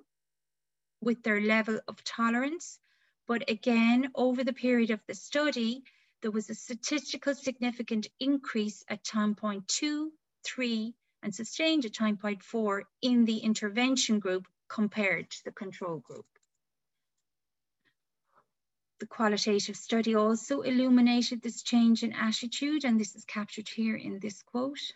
with 1.01 1.24
their 1.24 1.41
level 1.41 1.80
of 1.88 2.03
tolerance. 2.03 2.80
But 3.27 3.50
again, 3.50 4.12
over 4.15 4.44
the 4.44 4.53
period 4.53 4.91
of 4.91 5.00
the 5.08 5.15
study, 5.15 5.84
there 6.22 6.32
was 6.32 6.50
a 6.50 6.56
statistical 6.56 7.34
significant 7.34 8.08
increase 8.20 8.84
at 8.88 9.03
time 9.03 9.36
point 9.36 9.68
two, 9.68 10.12
three, 10.44 10.94
and 11.24 11.34
sustained 11.34 11.86
at 11.86 11.94
time 11.94 12.18
point 12.18 12.44
four 12.44 12.84
in 13.01 13.25
the 13.25 13.38
intervention 13.38 14.20
group 14.20 14.48
compared 14.68 15.30
to 15.30 15.44
the 15.46 15.51
control 15.51 16.00
group. 16.00 16.25
The 19.00 19.08
qualitative 19.08 19.75
study 19.75 20.13
also 20.13 20.62
illuminated 20.62 21.41
this 21.41 21.63
change 21.63 22.03
in 22.03 22.13
attitude, 22.13 22.86
and 22.86 23.00
this 23.00 23.15
is 23.15 23.25
captured 23.25 23.68
here 23.68 23.96
in 23.96 24.20
this 24.20 24.44
quote. 24.44 24.94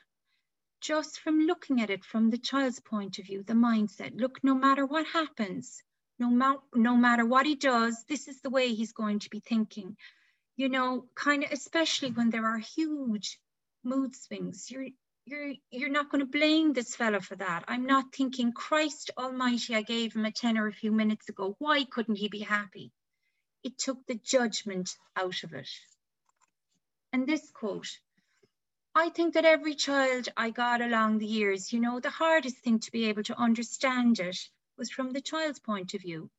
Just 0.81 1.19
from 1.19 1.39
looking 1.39 1.81
at 1.81 1.89
it 1.89 2.05
from 2.05 2.29
the 2.29 2.37
child's 2.37 2.79
point 2.79 3.17
of 3.17 3.25
view, 3.25 3.43
the 3.43 3.53
mindset, 3.53 4.19
look, 4.19 4.43
no 4.43 4.53
matter 4.53 4.85
what 4.85 5.07
happens, 5.07 5.81
no, 6.19 6.29
ma 6.29 6.57
no 6.73 6.95
matter 6.95 7.25
what 7.25 7.45
he 7.45 7.55
does, 7.55 8.03
this 8.07 8.27
is 8.27 8.41
the 8.41 8.49
way 8.49 8.73
he's 8.73 8.93
going 8.93 9.19
to 9.19 9.29
be 9.29 9.39
thinking. 9.39 9.97
You 10.55 10.69
know, 10.69 11.05
kind 11.15 11.43
of, 11.43 11.51
especially 11.51 12.11
when 12.11 12.29
there 12.29 12.45
are 12.45 12.57
huge 12.57 13.39
mood 13.83 14.15
swings, 14.15 14.69
you're, 14.69 14.87
you're, 15.25 15.53
you're 15.71 15.89
not 15.89 16.09
going 16.09 16.21
to 16.21 16.37
blame 16.39 16.73
this 16.73 16.95
fella 16.95 17.19
for 17.19 17.35
that. 17.35 17.65
I'm 17.67 17.85
not 17.85 18.13
thinking, 18.15 18.53
Christ 18.53 19.11
Almighty, 19.17 19.75
I 19.75 19.81
gave 19.81 20.15
him 20.15 20.25
a 20.25 20.31
tenner 20.31 20.67
a 20.67 20.73
few 20.73 20.91
minutes 20.91 21.27
ago. 21.29 21.55
Why 21.59 21.83
couldn't 21.83 22.15
he 22.17 22.29
be 22.29 22.39
happy? 22.39 22.91
It 23.63 23.77
took 23.77 24.05
the 24.05 24.15
judgment 24.23 24.95
out 25.15 25.43
of 25.43 25.53
it. 25.53 25.69
And 27.11 27.25
this 27.27 27.49
quote, 27.51 27.87
I 28.97 29.09
think 29.09 29.33
that 29.33 29.43
every 29.43 29.75
child 29.75 30.29
I 30.37 30.51
got 30.51 30.79
along 30.79 31.17
the 31.17 31.25
years, 31.25 31.73
you 31.73 31.81
know, 31.81 31.99
the 31.99 32.09
hardest 32.09 32.59
thing 32.59 32.79
to 32.79 32.91
be 32.93 33.09
able 33.09 33.23
to 33.23 33.37
understand 33.37 34.21
it 34.21 34.37
was 34.77 34.89
from 34.89 35.11
the 35.11 35.19
child's 35.19 35.59
point 35.59 35.93
of 35.93 36.01
view. 36.01 36.31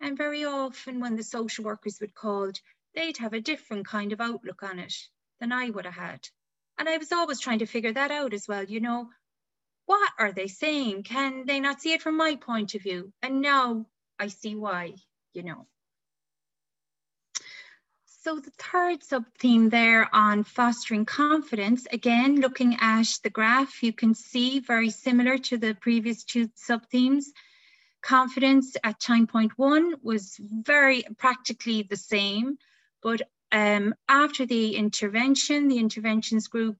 And 0.00 0.16
very 0.16 0.46
often 0.46 1.00
when 1.00 1.16
the 1.16 1.22
social 1.22 1.62
workers 1.62 2.00
would 2.00 2.14
call, 2.14 2.52
they'd 2.94 3.18
have 3.18 3.34
a 3.34 3.40
different 3.42 3.86
kind 3.86 4.12
of 4.12 4.20
outlook 4.22 4.62
on 4.62 4.78
it 4.78 4.94
than 5.40 5.52
I 5.52 5.68
would 5.68 5.84
have 5.84 5.94
had. 5.94 6.26
And 6.78 6.88
I 6.88 6.96
was 6.96 7.12
always 7.12 7.38
trying 7.38 7.58
to 7.58 7.66
figure 7.66 7.92
that 7.92 8.10
out 8.10 8.32
as 8.32 8.48
well, 8.48 8.64
you 8.64 8.80
know, 8.80 9.10
what 9.84 10.10
are 10.18 10.32
they 10.32 10.46
saying? 10.46 11.02
Can 11.02 11.44
they 11.44 11.60
not 11.60 11.82
see 11.82 11.92
it 11.92 12.00
from 12.00 12.16
my 12.16 12.36
point 12.36 12.74
of 12.74 12.82
view? 12.82 13.12
And 13.20 13.42
now 13.42 13.84
I 14.18 14.28
see 14.28 14.54
why, 14.54 14.94
you 15.34 15.42
know. 15.42 15.66
So 18.22 18.38
the 18.38 18.50
third 18.50 19.02
sub-theme 19.02 19.70
there 19.70 20.14
on 20.14 20.44
fostering 20.44 21.06
confidence, 21.06 21.86
again, 21.90 22.38
looking 22.38 22.76
at 22.78 23.06
the 23.22 23.30
graph, 23.30 23.82
you 23.82 23.94
can 23.94 24.14
see 24.14 24.60
very 24.60 24.90
similar 24.90 25.38
to 25.38 25.56
the 25.56 25.74
previous 25.80 26.22
two 26.22 26.50
sub-themes. 26.54 27.32
Confidence 28.02 28.76
at 28.84 29.00
time 29.00 29.26
point 29.26 29.52
one 29.56 29.94
was 30.02 30.36
very 30.38 31.02
practically 31.16 31.82
the 31.82 31.96
same, 31.96 32.58
but 33.02 33.22
um, 33.52 33.94
after 34.06 34.44
the 34.44 34.76
intervention, 34.76 35.68
the 35.68 35.78
interventions 35.78 36.46
group 36.46 36.76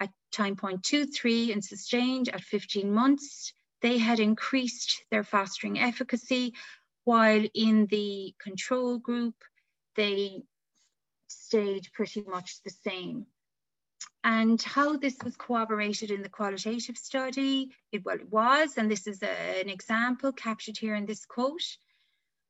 at 0.00 0.08
time 0.32 0.56
point 0.56 0.84
two, 0.84 1.04
three 1.04 1.52
and 1.52 1.62
sustained 1.62 2.30
at 2.30 2.40
15 2.40 2.90
months, 2.90 3.52
they 3.82 3.98
had 3.98 4.20
increased 4.20 5.04
their 5.10 5.22
fostering 5.22 5.78
efficacy, 5.78 6.54
while 7.04 7.44
in 7.52 7.84
the 7.90 8.34
control 8.42 8.96
group, 8.96 9.34
they 9.94 10.44
stayed 11.28 11.92
pretty 11.92 12.22
much 12.22 12.62
the 12.62 12.70
same. 12.70 13.26
And 14.24 14.60
how 14.62 14.96
this 14.96 15.16
was 15.24 15.36
corroborated 15.36 16.10
in 16.10 16.22
the 16.22 16.28
qualitative 16.28 16.96
study, 16.96 17.70
it, 17.92 18.04
well, 18.04 18.16
it 18.16 18.30
was, 18.30 18.76
and 18.76 18.90
this 18.90 19.06
is 19.06 19.22
a, 19.22 19.60
an 19.60 19.68
example 19.68 20.32
captured 20.32 20.76
here 20.76 20.94
in 20.94 21.06
this 21.06 21.24
quote. 21.24 21.76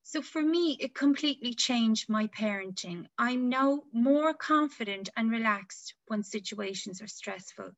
So 0.02 0.22
for 0.22 0.42
me, 0.42 0.76
it 0.80 0.94
completely 0.94 1.54
changed 1.54 2.08
my 2.08 2.28
parenting. 2.28 3.06
I'm 3.18 3.48
now 3.48 3.82
more 3.92 4.32
confident 4.32 5.10
and 5.16 5.30
relaxed 5.30 5.94
when 6.06 6.22
situations 6.22 7.02
are 7.02 7.06
stressful 7.06 7.72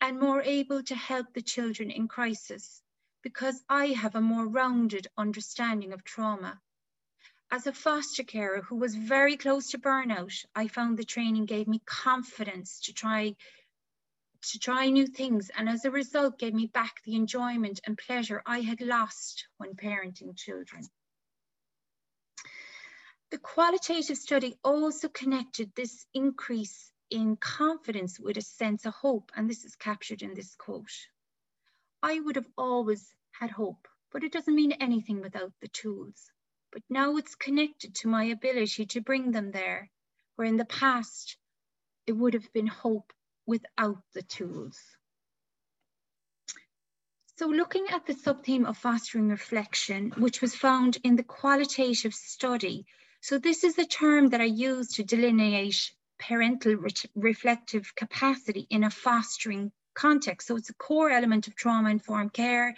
and 0.00 0.20
more 0.20 0.42
able 0.42 0.82
to 0.82 0.94
help 0.94 1.32
the 1.32 1.42
children 1.42 1.90
in 1.90 2.08
crisis 2.08 2.82
because 3.22 3.62
I 3.68 3.86
have 3.86 4.16
a 4.16 4.20
more 4.20 4.46
rounded 4.46 5.06
understanding 5.16 5.92
of 5.92 6.04
trauma 6.04 6.60
as 7.52 7.66
a 7.66 7.72
foster 7.72 8.22
carer 8.22 8.62
who 8.62 8.76
was 8.76 8.94
very 8.94 9.36
close 9.36 9.68
to 9.68 9.78
burnout, 9.78 10.32
I 10.54 10.68
found 10.68 10.96
the 10.96 11.04
training 11.04 11.44
gave 11.44 11.68
me 11.68 11.82
confidence 11.84 12.80
to 12.84 12.94
try 12.94 13.36
to 14.44 14.58
try 14.58 14.88
new 14.88 15.06
things 15.06 15.50
and 15.54 15.68
as 15.68 15.84
a 15.84 15.90
result 15.90 16.38
gave 16.38 16.54
me 16.54 16.66
back 16.66 17.02
the 17.04 17.14
enjoyment 17.14 17.78
and 17.86 17.98
pleasure 17.98 18.42
I 18.46 18.60
had 18.60 18.80
lost 18.80 19.46
when 19.58 19.76
parenting 19.76 20.34
children. 20.34 20.88
The 23.30 23.38
qualitative 23.38 24.16
study 24.16 24.56
also 24.64 25.10
connected 25.10 25.72
this 25.76 26.06
increase 26.14 26.90
in 27.10 27.36
confidence 27.36 28.18
with 28.18 28.38
a 28.38 28.42
sense 28.42 28.86
of 28.86 28.94
hope, 28.94 29.30
and 29.36 29.48
this 29.48 29.64
is 29.64 29.76
captured 29.76 30.22
in 30.22 30.32
this 30.32 30.56
quote. 30.56 30.90
I 32.02 32.18
would 32.18 32.36
have 32.36 32.48
always 32.56 33.14
had 33.32 33.50
hope, 33.50 33.86
but 34.10 34.24
it 34.24 34.32
doesn't 34.32 34.54
mean 34.54 34.72
anything 34.72 35.20
without 35.20 35.52
the 35.60 35.68
tools 35.68 36.31
but 36.72 36.82
now 36.88 37.16
it's 37.16 37.34
connected 37.34 37.94
to 37.94 38.08
my 38.08 38.24
ability 38.24 38.86
to 38.86 39.00
bring 39.00 39.30
them 39.30 39.50
there, 39.50 39.90
where 40.36 40.48
in 40.48 40.56
the 40.56 40.64
past 40.64 41.36
it 42.06 42.12
would 42.12 42.34
have 42.34 42.52
been 42.52 42.66
hope 42.66 43.12
without 43.46 44.02
the 44.14 44.22
tools. 44.22 44.80
So 47.36 47.46
looking 47.46 47.88
at 47.88 48.06
the 48.06 48.14
subtheme 48.14 48.66
of 48.66 48.78
fostering 48.78 49.28
reflection, 49.28 50.12
which 50.12 50.40
was 50.40 50.54
found 50.54 50.98
in 51.02 51.16
the 51.16 51.24
qualitative 51.24 52.14
study. 52.14 52.86
So 53.20 53.38
this 53.38 53.64
is 53.64 53.78
a 53.78 53.84
term 53.84 54.28
that 54.30 54.40
I 54.40 54.44
use 54.44 54.88
to 54.94 55.02
delineate 55.02 55.92
parental 56.18 56.74
re 56.76 56.92
reflective 57.14 57.94
capacity 57.94 58.66
in 58.70 58.84
a 58.84 58.90
fostering 58.90 59.72
context. 59.94 60.48
So 60.48 60.56
it's 60.56 60.70
a 60.70 60.74
core 60.74 61.10
element 61.10 61.48
of 61.48 61.54
trauma-informed 61.54 62.32
care. 62.32 62.74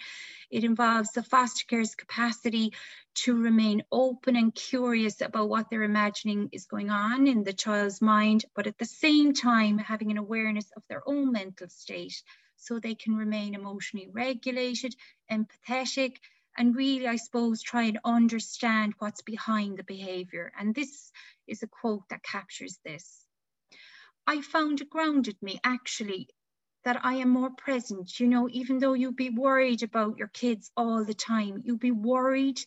It 0.49 0.63
involves 0.63 1.11
the 1.11 1.23
foster 1.23 1.65
care's 1.67 1.95
capacity 1.95 2.73
to 3.15 3.41
remain 3.41 3.83
open 3.91 4.35
and 4.35 4.53
curious 4.53 5.21
about 5.21 5.49
what 5.49 5.69
they're 5.69 5.83
imagining 5.83 6.49
is 6.51 6.65
going 6.65 6.89
on 6.89 7.27
in 7.27 7.43
the 7.43 7.53
child's 7.53 8.01
mind, 8.01 8.45
but 8.55 8.67
at 8.67 8.77
the 8.77 8.85
same 8.85 9.33
time 9.33 9.77
having 9.77 10.11
an 10.11 10.17
awareness 10.17 10.69
of 10.75 10.83
their 10.89 11.01
own 11.07 11.31
mental 11.31 11.69
state 11.69 12.21
so 12.57 12.79
they 12.79 12.95
can 12.95 13.15
remain 13.15 13.53
emotionally 13.53 14.09
regulated, 14.11 14.95
empathetic, 15.31 16.17
and 16.57 16.75
really, 16.75 17.07
I 17.07 17.17
suppose, 17.17 17.61
try 17.61 17.83
and 17.83 17.99
understand 18.05 18.93
what's 18.99 19.21
behind 19.21 19.77
the 19.77 19.83
behavior. 19.83 20.51
And 20.57 20.73
this 20.73 21.11
is 21.47 21.63
a 21.63 21.67
quote 21.67 22.03
that 22.09 22.23
captures 22.23 22.79
this. 22.85 23.25
I 24.27 24.41
found 24.41 24.81
it 24.81 24.89
grounded 24.89 25.37
me 25.41 25.59
actually 25.63 26.29
that 26.85 27.03
I 27.03 27.15
am 27.15 27.29
more 27.29 27.49
present. 27.49 28.19
You 28.19 28.27
know, 28.27 28.47
even 28.49 28.77
though 28.77 28.93
you'd 28.93 29.15
be 29.15 29.31
worried 29.31 29.83
about 29.83 30.17
your 30.17 30.27
kids 30.29 30.71
all 30.77 31.03
the 31.03 31.15
time, 31.15 31.61
you'd 31.65 31.79
be 31.79 31.91
worried, 31.91 32.59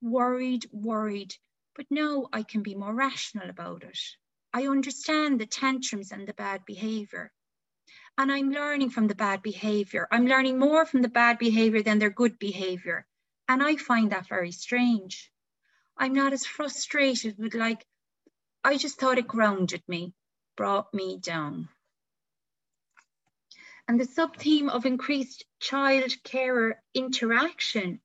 worried, 0.00 0.66
worried. 0.72 1.34
But 1.74 1.86
now 1.90 2.28
I 2.32 2.44
can 2.44 2.62
be 2.62 2.76
more 2.76 2.94
rational 2.94 3.50
about 3.50 3.82
it. 3.82 3.98
I 4.54 4.68
understand 4.68 5.40
the 5.40 5.46
tantrums 5.46 6.12
and 6.12 6.26
the 6.26 6.32
bad 6.32 6.64
behavior. 6.64 7.32
And 8.16 8.32
I'm 8.32 8.50
learning 8.50 8.90
from 8.90 9.08
the 9.08 9.14
bad 9.14 9.42
behavior. 9.42 10.08
I'm 10.10 10.26
learning 10.26 10.58
more 10.58 10.86
from 10.86 11.02
the 11.02 11.08
bad 11.08 11.38
behavior 11.38 11.82
than 11.82 11.98
their 11.98 12.10
good 12.10 12.38
behavior. 12.38 13.04
And 13.48 13.62
I 13.62 13.76
find 13.76 14.12
that 14.12 14.28
very 14.28 14.52
strange. 14.52 15.30
I'm 15.98 16.14
not 16.14 16.32
as 16.32 16.46
frustrated 16.46 17.36
with 17.38 17.54
like, 17.54 17.84
I 18.64 18.76
just 18.76 18.98
thought 18.98 19.18
it 19.18 19.28
grounded 19.28 19.82
me, 19.88 20.14
brought 20.56 20.94
me 20.94 21.18
down. 21.18 21.68
And 23.88 24.00
the 24.00 24.04
sub-theme 24.04 24.68
of 24.68 24.84
increased 24.84 25.44
child-carer 25.60 26.82
interaction 26.94 28.00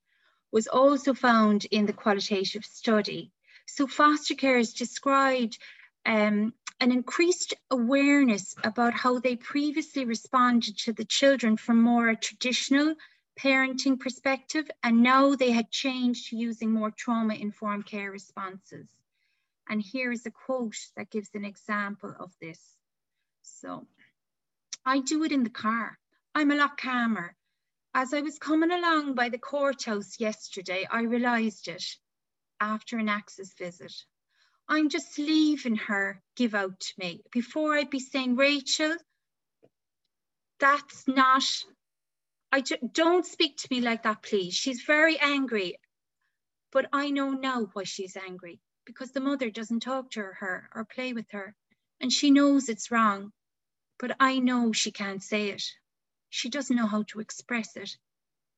was 0.52 0.67
also 0.67 1.13
found 1.13 1.65
in 1.65 1.86
the 1.86 1.94
qualitative 1.94 2.65
study. 2.65 3.32
So 3.65 3.88
foster 3.88 4.36
carers 4.36 4.76
described 4.76 5.58
um, 6.06 6.54
an 6.80 6.91
increased 6.91 7.54
awareness 7.70 8.56
about 8.63 8.94
how 8.94 9.20
they 9.20 9.36
previously 9.36 10.06
responded 10.06 10.78
to 10.80 10.94
the 10.94 11.06
children 11.06 11.58
from 11.58 11.82
more 11.82 12.10
a 12.10 12.15
traditional 12.15 12.96
parenting 13.39 14.00
perspective, 14.00 14.70
and 14.84 15.02
now 15.02 15.36
they 15.36 15.52
had 15.52 15.72
changed 15.72 16.30
to 16.30 16.38
using 16.38 16.72
more 16.72 16.91
trauma-informed 16.91 17.86
care 17.86 18.12
responses. 18.12 18.88
And 19.70 19.82
here 19.82 20.12
is 20.12 20.26
a 20.26 20.32
quote 20.32 20.76
that 20.98 21.10
gives 21.10 21.30
an 21.34 21.46
example 21.46 22.13
of 22.20 22.32
this. 22.41 22.60
So, 23.41 23.88
I 24.86 25.00
do 25.00 25.24
it 25.24 25.32
in 25.32 25.44
the 25.44 25.50
car. 25.50 25.98
I'm 26.34 26.52
a 26.52 26.56
lot 26.56 26.78
calmer. 26.78 27.36
As 27.94 28.13
I 28.13 28.22
was 28.22 28.39
coming 28.39 28.72
along 28.72 29.15
by 29.15 29.30
the 29.30 29.38
courthouse 29.38 30.20
yesterday, 30.20 30.88
I 30.89 31.02
realised 31.02 31.67
it 31.67 31.84
after 32.60 32.98
an 32.98 33.10
access 33.10 33.54
visit. 33.54 33.94
I'm 34.67 34.89
just 34.89 35.20
leaving 35.20 35.76
her 35.76 36.22
give 36.36 36.56
out 36.56 36.80
to 36.80 36.94
me. 36.98 37.22
Before 37.32 37.76
I'd 37.76 37.89
be 37.89 38.00
saying, 38.00 38.38
Rachel, 38.38 38.96
that's 40.60 41.08
not, 41.08 41.44
I 42.52 42.62
don't 42.94 43.26
speak 43.26 43.58
to 43.58 43.67
me 43.70 43.82
like 43.82 44.04
that, 44.04 44.24
please. 44.24 44.54
She's 44.54 44.84
very 44.84 45.20
angry. 45.20 45.78
But 46.72 46.88
I 46.94 47.10
know 47.10 47.32
now 47.32 47.67
why 47.74 47.84
she's 47.84 48.15
angry 48.15 48.62
because 48.86 49.12
the 49.12 49.20
mother 49.20 49.50
doesn't 49.50 49.82
talk 49.82 50.12
to 50.12 50.22
her 50.22 50.70
or 50.74 50.86
play 50.86 51.13
with 51.13 51.30
her. 51.32 51.54
And 52.00 52.12
she 52.12 52.32
knows 52.32 52.70
it's 52.70 52.89
wrong, 52.89 53.32
but 54.02 54.18
I 54.20 54.40
know 54.40 54.74
she 54.74 54.92
can't 54.92 55.22
say 55.22 55.52
it. 55.52 55.64
She 56.30 56.50
doesn't 56.50 56.76
know 56.76 56.88
how 56.88 57.04
to 57.10 57.20
express 57.20 57.78
it, 57.78 57.96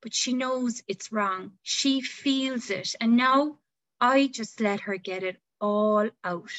but 0.02 0.14
she 0.14 0.34
knows 0.34 0.82
it's 0.88 1.12
wrong. 1.12 1.52
She 1.64 2.00
feels 2.00 2.70
it. 2.70 2.96
And 3.02 3.18
now 3.18 3.58
I 4.00 4.28
just 4.28 4.62
let 4.62 4.80
her 4.82 4.96
get 4.96 5.22
it 5.22 5.38
all 5.60 6.10
out. 6.24 6.50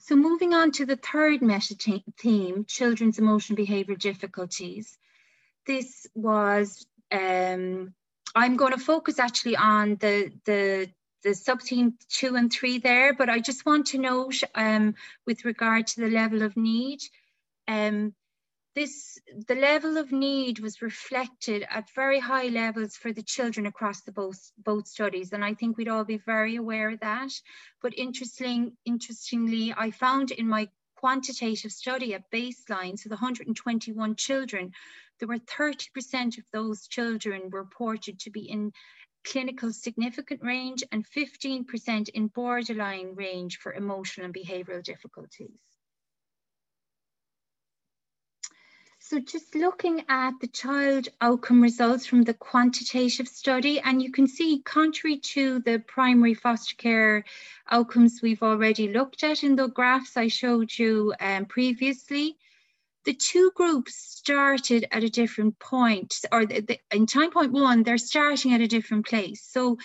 So 0.00 0.14
moving 0.14 0.52
on 0.52 0.72
to 0.72 0.84
the 0.84 0.96
third 0.96 1.40
meta 1.40 1.76
theme, 2.18 2.66
children's 2.66 3.18
emotional 3.18 3.56
behavior 3.56 3.94
difficulties. 3.94 4.98
This 5.66 6.06
was, 6.14 6.84
um, 7.10 7.94
I'm 8.34 8.56
going 8.56 8.72
to 8.72 8.78
focus 8.78 9.18
actually 9.18 9.56
on 9.56 9.96
the, 9.96 10.32
the, 10.44 10.90
the 11.22 11.34
sub-theme 11.34 11.94
two 12.08 12.36
and 12.36 12.52
three 12.52 12.78
there, 12.78 13.14
but 13.14 13.28
I 13.28 13.38
just 13.38 13.64
want 13.64 13.86
to 13.88 13.98
note 13.98 14.42
um, 14.54 14.94
with 15.26 15.44
regard 15.44 15.86
to 15.88 16.00
the 16.00 16.10
level 16.10 16.42
of 16.42 16.56
need, 16.56 17.00
um, 17.68 18.14
this 18.74 19.18
the 19.46 19.54
level 19.54 19.98
of 19.98 20.12
need 20.12 20.58
was 20.58 20.80
reflected 20.80 21.66
at 21.68 21.90
very 21.94 22.18
high 22.18 22.48
levels 22.48 22.96
for 22.96 23.12
the 23.12 23.22
children 23.22 23.66
across 23.66 24.00
the 24.02 24.12
both 24.12 24.50
both 24.56 24.88
studies 24.88 25.32
and 25.32 25.44
i 25.44 25.52
think 25.52 25.76
we'd 25.76 25.88
all 25.88 26.04
be 26.04 26.16
very 26.16 26.56
aware 26.56 26.90
of 26.90 27.00
that. 27.00 27.30
But 27.82 27.98
interesting 27.98 28.72
interestingly 28.84 29.74
i 29.76 29.90
found 29.90 30.30
in 30.30 30.48
my 30.48 30.68
quantitative 30.96 31.72
study 31.72 32.14
at 32.14 32.30
baseline 32.30 32.98
so 32.98 33.08
the 33.08 33.16
121 33.16 34.16
children 34.16 34.72
there 35.18 35.28
were 35.28 35.38
30% 35.38 36.38
of 36.38 36.44
those 36.52 36.88
children 36.88 37.50
reported 37.50 38.18
to 38.20 38.30
be 38.30 38.48
in 38.48 38.72
clinical 39.24 39.72
significant 39.72 40.42
range 40.42 40.82
and 40.92 41.06
15% 41.06 42.08
in 42.10 42.26
borderline 42.28 43.14
range 43.14 43.58
for 43.58 43.72
emotional 43.72 44.26
and 44.26 44.34
behavioral 44.34 44.82
difficulties. 44.82 45.58
So 49.12 49.18
just 49.18 49.54
looking 49.54 50.04
at 50.08 50.40
the 50.40 50.46
child 50.46 51.08
outcome 51.20 51.60
results 51.60 52.06
from 52.06 52.22
the 52.22 52.34
quantitative 52.34 53.28
study, 53.28 53.80
and 53.80 54.00
you 54.00 54.12
can 54.12 54.26
see 54.26 54.62
contrary 54.64 55.18
to 55.34 55.58
the 55.58 55.80
primary 55.80 56.34
foster 56.34 56.76
care 56.76 57.24
outcomes 57.70 58.20
we've 58.22 58.42
already 58.42 58.88
looked 58.88 59.22
at 59.22 59.42
in 59.42 59.56
the 59.56 59.68
graphs 59.68 60.16
I 60.16 60.28
showed 60.28 60.70
you 60.78 61.12
um, 61.20 61.46
previously, 61.46 62.38
the 63.04 63.14
two 63.14 63.50
groups 63.54 63.94
started 63.96 64.86
at 64.92 65.02
a 65.02 65.10
different 65.10 65.58
point, 65.58 66.20
or 66.30 66.46
the, 66.46 66.60
the, 66.60 66.78
in 66.92 67.06
time 67.06 67.30
point 67.30 67.52
one, 67.52 67.82
they're 67.82 67.98
starting 67.98 68.54
at 68.54 68.60
a 68.60 68.68
different 68.68 69.06
place. 69.06 69.42
So 69.42 69.78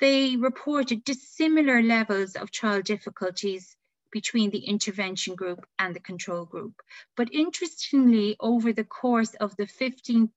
they 0.00 0.36
reported 0.36 1.04
dissimilar 1.04 1.82
levels 1.82 2.36
of 2.36 2.50
child 2.50 2.84
difficulties 2.84 3.76
between 4.10 4.50
the 4.50 4.64
intervention 4.64 5.34
group 5.34 5.66
and 5.78 5.94
the 5.94 6.00
control 6.00 6.44
group. 6.44 6.74
But 7.16 7.32
interestingly, 7.34 8.36
over 8.40 8.72
the 8.72 8.84
course 8.84 9.34
of 9.34 9.56
the 9.56 9.66
15 9.66 10.30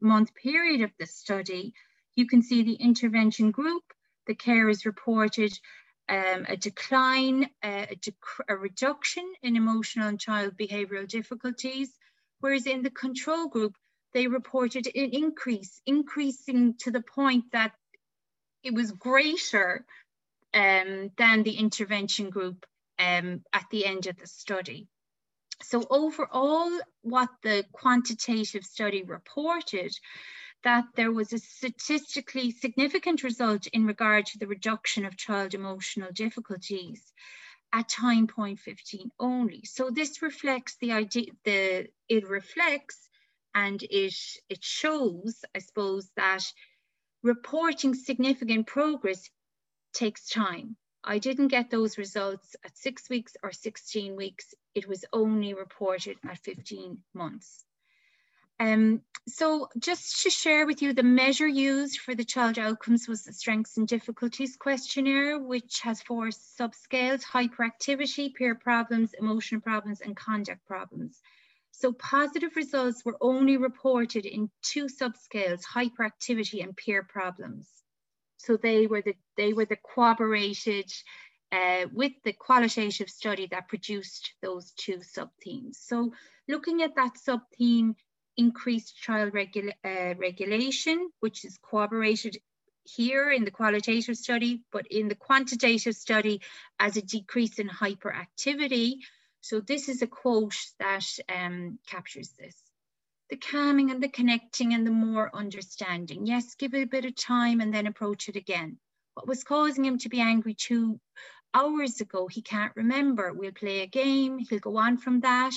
month 0.00 0.34
period 0.34 0.80
of 0.82 0.92
the 0.98 1.06
study, 1.06 1.74
you 2.14 2.26
can 2.26 2.42
see 2.42 2.62
the 2.62 2.74
intervention 2.74 3.50
group, 3.50 3.82
the 4.26 4.34
carers 4.34 4.86
reported 4.86 5.58
um, 6.08 6.44
a 6.48 6.56
decline, 6.56 7.48
a, 7.62 7.96
a 8.48 8.56
reduction 8.56 9.24
in 9.42 9.56
emotional 9.56 10.08
and 10.08 10.20
child 10.20 10.56
behavioral 10.56 11.08
difficulties, 11.08 11.90
whereas 12.40 12.66
in 12.66 12.82
the 12.82 12.90
control 12.90 13.48
group, 13.48 13.74
they 14.12 14.26
reported 14.26 14.86
an 14.86 15.10
increase, 15.12 15.80
increasing 15.86 16.74
to 16.78 16.90
the 16.90 17.02
point 17.02 17.44
that 17.52 17.72
it 18.62 18.72
was 18.72 18.92
greater 18.92 19.84
um, 20.52 21.10
than 21.18 21.42
the 21.42 21.56
intervention 21.58 22.30
group 22.30 22.64
um, 22.98 23.42
at 23.52 23.64
the 23.70 23.84
end 23.84 24.06
of 24.06 24.16
the 24.16 24.26
study. 24.26 24.88
So 25.62 25.84
overall, 25.90 26.70
what 27.02 27.30
the 27.42 27.64
quantitative 27.72 28.64
study 28.64 29.02
reported 29.02 29.92
that 30.64 30.84
there 30.96 31.12
was 31.12 31.32
a 31.32 31.38
statistically 31.38 32.50
significant 32.50 33.22
result 33.22 33.66
in 33.68 33.86
regard 33.86 34.26
to 34.26 34.38
the 34.38 34.46
reduction 34.46 35.04
of 35.04 35.16
child 35.16 35.54
emotional 35.54 36.10
difficulties 36.12 37.12
at 37.72 37.88
time 37.88 38.26
point 38.26 38.58
15 38.58 39.10
only. 39.20 39.62
So 39.64 39.90
this 39.90 40.22
reflects 40.22 40.76
the 40.80 40.92
idea, 40.92 41.26
the, 41.44 41.88
it 42.08 42.28
reflects 42.28 43.08
and 43.54 43.82
it, 43.82 44.14
it 44.48 44.64
shows, 44.64 45.44
I 45.54 45.58
suppose, 45.58 46.10
that 46.16 46.44
reporting 47.22 47.94
significant 47.94 48.66
progress 48.66 49.28
takes 49.92 50.28
time. 50.28 50.76
I 51.02 51.18
didn't 51.18 51.48
get 51.48 51.70
those 51.70 51.98
results 51.98 52.56
at 52.64 52.76
six 52.76 53.10
weeks 53.10 53.36
or 53.42 53.52
16 53.52 54.16
weeks. 54.16 54.54
It 54.74 54.88
was 54.88 55.04
only 55.12 55.52
reported 55.52 56.16
at 56.28 56.38
15 56.38 56.98
months. 57.12 57.63
Um, 58.60 59.02
so 59.26 59.68
just 59.78 60.22
to 60.22 60.30
share 60.30 60.66
with 60.66 60.82
you, 60.82 60.92
the 60.92 61.02
measure 61.02 61.48
used 61.48 62.00
for 62.00 62.14
the 62.14 62.24
child 62.24 62.58
outcomes 62.58 63.08
was 63.08 63.24
the 63.24 63.32
strengths 63.32 63.78
and 63.78 63.88
difficulties 63.88 64.56
questionnaire, 64.56 65.38
which 65.38 65.80
has 65.80 66.02
four 66.02 66.28
subscales, 66.28 67.24
hyperactivity, 67.24 68.34
peer 68.34 68.54
problems, 68.54 69.14
emotional 69.18 69.60
problems, 69.60 70.02
and 70.02 70.14
conduct 70.14 70.64
problems. 70.66 71.20
So 71.70 71.92
positive 71.92 72.54
results 72.54 73.04
were 73.04 73.16
only 73.20 73.56
reported 73.56 74.26
in 74.26 74.50
two 74.62 74.86
subscales, 74.86 75.62
hyperactivity 75.64 76.62
and 76.62 76.76
peer 76.76 77.02
problems. 77.02 77.68
So 78.36 78.56
they 78.56 78.86
were 78.86 79.02
the 79.02 79.16
they 79.36 79.54
were 79.54 79.64
the 79.64 79.78
corroborated 79.82 80.92
uh, 81.50 81.86
with 81.92 82.12
the 82.24 82.32
qualitative 82.32 83.08
study 83.08 83.48
that 83.50 83.68
produced 83.68 84.34
those 84.42 84.72
two 84.72 85.02
sub-themes. 85.02 85.78
So 85.80 86.12
looking 86.48 86.82
at 86.82 86.94
that 86.96 87.16
sub-theme, 87.18 87.96
increased 88.36 88.96
child 88.96 89.34
regula 89.34 89.72
uh, 89.84 90.14
regulation, 90.16 91.10
which 91.20 91.44
is 91.44 91.58
corroborated 91.62 92.36
here 92.84 93.30
in 93.30 93.44
the 93.44 93.50
qualitative 93.50 94.16
study, 94.16 94.62
but 94.70 94.86
in 94.90 95.08
the 95.08 95.14
quantitative 95.14 95.94
study 95.94 96.40
as 96.78 96.96
a 96.96 97.02
decrease 97.02 97.58
in 97.58 97.68
hyperactivity. 97.68 98.96
So 99.40 99.60
this 99.60 99.88
is 99.88 100.02
a 100.02 100.06
quote 100.06 100.56
that 100.78 101.06
um, 101.28 101.78
captures 101.86 102.30
this 102.38 102.56
the 103.30 103.36
calming 103.36 103.90
and 103.90 104.02
the 104.02 104.08
connecting 104.08 104.74
and 104.74 104.86
the 104.86 104.90
more 104.90 105.34
understanding. 105.34 106.26
Yes, 106.26 106.54
give 106.54 106.74
it 106.74 106.82
a 106.82 106.86
bit 106.86 107.04
of 107.04 107.16
time 107.16 107.60
and 107.60 107.72
then 107.72 107.86
approach 107.86 108.28
it 108.28 108.36
again. 108.36 108.78
What 109.14 109.26
was 109.26 109.44
causing 109.44 109.84
him 109.84 109.98
to 109.98 110.08
be 110.08 110.20
angry 110.20 110.54
two 110.54 111.00
hours 111.54 112.00
ago, 112.00 112.26
he 112.26 112.42
can't 112.42 112.76
remember. 112.76 113.32
We'll 113.32 113.52
play 113.52 113.80
a 113.80 113.86
game, 113.86 114.38
he'll 114.38 114.58
go 114.58 114.76
on 114.76 114.98
from 114.98 115.20
that. 115.20 115.54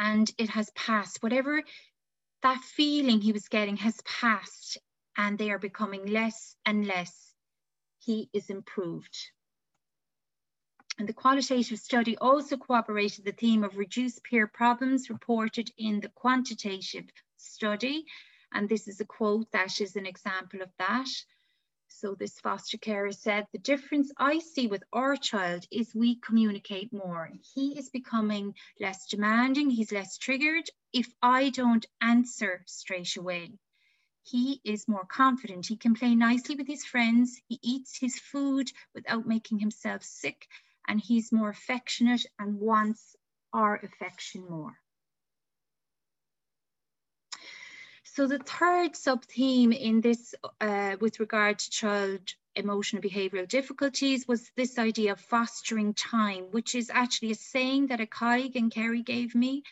And 0.00 0.28
it 0.38 0.48
has 0.48 0.70
passed. 0.70 1.22
Whatever 1.22 1.62
that 2.42 2.60
feeling 2.62 3.20
he 3.20 3.32
was 3.32 3.48
getting 3.48 3.76
has 3.76 4.00
passed 4.04 4.78
and 5.16 5.36
they 5.38 5.50
are 5.50 5.58
becoming 5.58 6.06
less 6.06 6.56
and 6.64 6.86
less. 6.86 7.34
He 7.98 8.30
is 8.32 8.48
improved. 8.48 9.16
And 10.98 11.06
the 11.08 11.12
qualitative 11.12 11.78
study 11.78 12.16
also 12.16 12.56
corroborated 12.56 13.24
the 13.24 13.32
theme 13.32 13.62
of 13.62 13.76
reduced 13.76 14.24
peer 14.24 14.46
problems 14.46 15.10
reported 15.10 15.70
in 15.76 16.00
the 16.00 16.08
quantitative 16.08 17.04
study. 17.36 18.04
And 18.52 18.68
this 18.68 18.88
is 18.88 19.00
a 19.00 19.04
quote 19.04 19.50
that 19.52 19.80
is 19.80 19.96
an 19.96 20.06
example 20.06 20.62
of 20.62 20.70
that. 20.78 21.08
So 22.00 22.14
this 22.14 22.40
foster 22.40 22.78
carer 22.78 23.12
said, 23.12 23.46
the 23.52 23.58
difference 23.58 24.10
I 24.16 24.38
see 24.38 24.66
with 24.66 24.82
our 24.90 25.16
child 25.16 25.66
is 25.70 25.94
we 25.94 26.16
communicate 26.16 26.94
more. 26.94 27.30
He 27.54 27.78
is 27.78 27.90
becoming 27.90 28.54
less 28.80 29.06
demanding, 29.06 29.68
he's 29.68 29.92
less 29.92 30.16
triggered 30.16 30.64
if 30.94 31.12
I 31.20 31.50
don't 31.50 31.84
answer 32.00 32.62
straight 32.66 33.18
away. 33.18 33.58
He 34.22 34.62
is 34.64 34.88
more 34.88 35.04
confident. 35.04 35.66
He 35.66 35.76
can 35.76 35.92
play 35.92 36.14
nicely 36.14 36.54
with 36.54 36.66
his 36.66 36.86
friends. 36.86 37.38
He 37.48 37.58
eats 37.60 37.98
his 37.98 38.18
food 38.18 38.72
without 38.94 39.26
making 39.26 39.58
himself 39.58 40.02
sick. 40.02 40.48
And 40.88 41.02
he's 41.02 41.30
more 41.30 41.50
affectionate 41.50 42.24
and 42.38 42.58
wants 42.60 43.14
our 43.52 43.76
affection 43.76 44.48
more. 44.48 44.78
So 48.12 48.26
the 48.26 48.40
third 48.40 48.96
sub-theme 48.96 49.70
in 49.70 50.00
this, 50.00 50.34
uh, 50.60 50.96
with 51.00 51.20
regard 51.20 51.60
to 51.60 51.70
child 51.70 52.18
emotional 52.56 53.00
behavioural 53.00 53.46
difficulties, 53.46 54.26
was 54.26 54.50
this 54.56 54.80
idea 54.80 55.12
of 55.12 55.20
fostering 55.20 55.94
time, 55.94 56.46
which 56.50 56.74
is 56.74 56.90
actually 56.92 57.30
a 57.30 57.36
saying 57.36 57.86
that 57.86 58.00
a 58.00 58.06
colleague 58.06 58.56
in 58.56 58.68
Kerry 58.68 59.02
gave 59.02 59.36
me. 59.36 59.62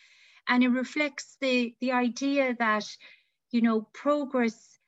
And 0.47 0.63
it 0.63 0.69
reflects 0.69 1.37
the, 1.41 1.75
the 1.81 1.91
idea 1.91 2.55
that, 2.61 2.85
you 3.51 3.61
know, 3.61 3.81
progress 3.93 4.79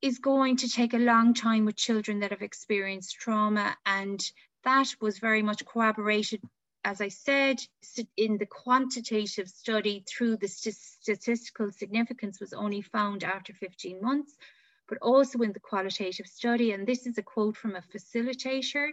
is 0.00 0.20
going 0.20 0.58
to 0.58 0.68
take 0.68 0.94
a 0.94 0.98
long 0.98 1.34
time 1.34 1.64
with 1.64 1.74
children 1.74 2.20
that 2.20 2.30
have 2.30 2.42
experienced 2.42 3.16
trauma. 3.16 3.76
And 3.84 4.22
that 4.62 4.94
was 5.00 5.18
very 5.18 5.42
much 5.42 5.66
corroborated 5.66 6.42
as 6.86 7.00
I 7.00 7.08
said, 7.08 7.60
in 8.16 8.38
the 8.38 8.46
quantitative 8.46 9.48
study 9.48 10.04
through 10.06 10.36
the 10.36 10.46
statistical 10.46 11.72
significance 11.72 12.38
was 12.38 12.52
only 12.52 12.80
found 12.80 13.24
after 13.24 13.52
15 13.52 14.00
months, 14.00 14.36
but 14.88 14.98
also 15.02 15.40
in 15.40 15.52
the 15.52 15.58
qualitative 15.58 16.28
study. 16.28 16.70
And 16.70 16.86
this 16.86 17.04
is 17.08 17.18
a 17.18 17.24
quote 17.24 17.56
from 17.56 17.74
a 17.74 17.82
facilitator 17.82 18.90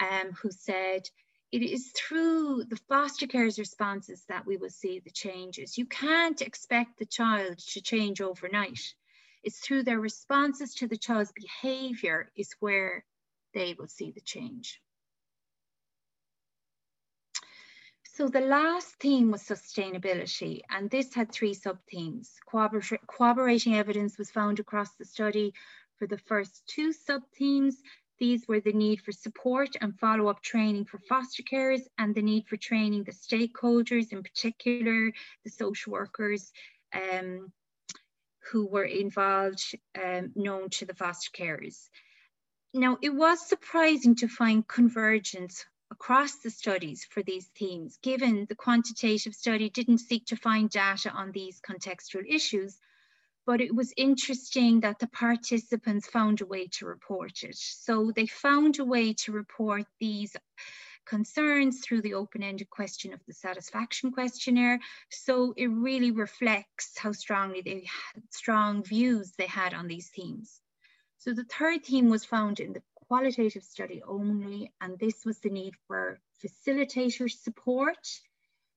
um, 0.00 0.32
who 0.42 0.50
said, 0.50 1.08
it 1.52 1.62
is 1.62 1.92
through 1.92 2.64
the 2.64 2.80
foster 2.88 3.28
care's 3.28 3.60
responses 3.60 4.24
that 4.28 4.44
we 4.44 4.56
will 4.56 4.70
see 4.70 4.98
the 4.98 5.12
changes. 5.12 5.78
You 5.78 5.86
can't 5.86 6.42
expect 6.42 6.98
the 6.98 7.06
child 7.06 7.58
to 7.58 7.80
change 7.80 8.22
overnight. 8.22 8.92
It's 9.44 9.60
through 9.60 9.84
their 9.84 10.00
responses 10.00 10.74
to 10.74 10.88
the 10.88 10.96
child's 10.96 11.30
behavior 11.30 12.32
is 12.34 12.56
where 12.58 13.04
they 13.52 13.76
will 13.78 13.86
see 13.86 14.10
the 14.10 14.20
change. 14.20 14.80
So 18.16 18.28
the 18.28 18.42
last 18.42 18.94
theme 19.00 19.32
was 19.32 19.42
sustainability, 19.42 20.60
and 20.70 20.88
this 20.88 21.12
had 21.12 21.32
three 21.32 21.52
sub-themes. 21.52 22.36
Corroborating 22.46 23.74
evidence 23.74 24.18
was 24.18 24.30
found 24.30 24.60
across 24.60 24.94
the 24.94 25.04
study 25.04 25.52
for 25.98 26.06
the 26.06 26.18
first 26.18 26.62
two 26.68 26.92
sub-themes. 26.92 27.82
These 28.20 28.46
were 28.46 28.60
the 28.60 28.72
need 28.72 29.00
for 29.00 29.10
support 29.10 29.70
and 29.80 29.98
follow-up 29.98 30.40
training 30.42 30.84
for 30.84 30.98
foster 31.08 31.42
carers 31.42 31.80
and 31.98 32.14
the 32.14 32.22
need 32.22 32.46
for 32.46 32.56
training 32.56 33.02
the 33.02 33.10
stakeholders, 33.10 34.12
in 34.12 34.22
particular 34.22 35.10
the 35.42 35.50
social 35.50 35.94
workers 35.94 36.52
um, 36.92 37.52
who 38.52 38.64
were 38.68 38.84
involved, 38.84 39.74
um, 40.00 40.30
known 40.36 40.70
to 40.70 40.86
the 40.86 40.94
foster 40.94 41.32
carers. 41.32 41.88
Now, 42.72 42.96
it 43.02 43.10
was 43.10 43.48
surprising 43.48 44.14
to 44.16 44.28
find 44.28 44.68
convergence 44.68 45.64
across 45.94 46.38
the 46.38 46.50
studies 46.50 47.06
for 47.08 47.22
these 47.22 47.46
themes, 47.56 47.98
given 48.02 48.46
the 48.48 48.56
quantitative 48.66 49.32
study 49.32 49.70
didn't 49.70 49.98
seek 49.98 50.26
to 50.26 50.36
find 50.36 50.68
data 50.68 51.08
on 51.10 51.30
these 51.30 51.60
contextual 51.60 52.24
issues, 52.28 52.80
but 53.46 53.60
it 53.60 53.72
was 53.72 53.94
interesting 53.96 54.80
that 54.80 54.98
the 54.98 55.06
participants 55.06 56.08
found 56.08 56.40
a 56.40 56.46
way 56.46 56.66
to 56.66 56.84
report 56.84 57.44
it. 57.44 57.54
So 57.54 58.10
they 58.10 58.26
found 58.26 58.80
a 58.80 58.84
way 58.84 59.12
to 59.22 59.30
report 59.30 59.86
these 60.00 60.34
concerns 61.06 61.80
through 61.80 62.02
the 62.02 62.14
open-ended 62.14 62.70
question 62.70 63.12
of 63.12 63.20
the 63.28 63.34
satisfaction 63.34 64.10
questionnaire. 64.10 64.80
So 65.10 65.54
it 65.56 65.66
really 65.66 66.10
reflects 66.10 66.98
how 66.98 67.12
strongly 67.12 67.60
they 67.60 67.86
had 68.12 68.22
strong 68.30 68.82
views 68.82 69.32
they 69.38 69.46
had 69.46 69.74
on 69.74 69.86
these 69.86 70.08
themes. 70.08 70.60
So 71.18 71.32
the 71.32 71.44
third 71.44 71.84
theme 71.84 72.08
was 72.10 72.24
found 72.24 72.58
in 72.58 72.72
the 72.72 72.82
qualitative 73.08 73.62
study 73.62 74.02
only, 74.06 74.72
and 74.80 74.98
this 74.98 75.24
was 75.24 75.38
the 75.40 75.50
need 75.50 75.74
for 75.86 76.20
facilitator 76.44 77.30
support. 77.30 78.06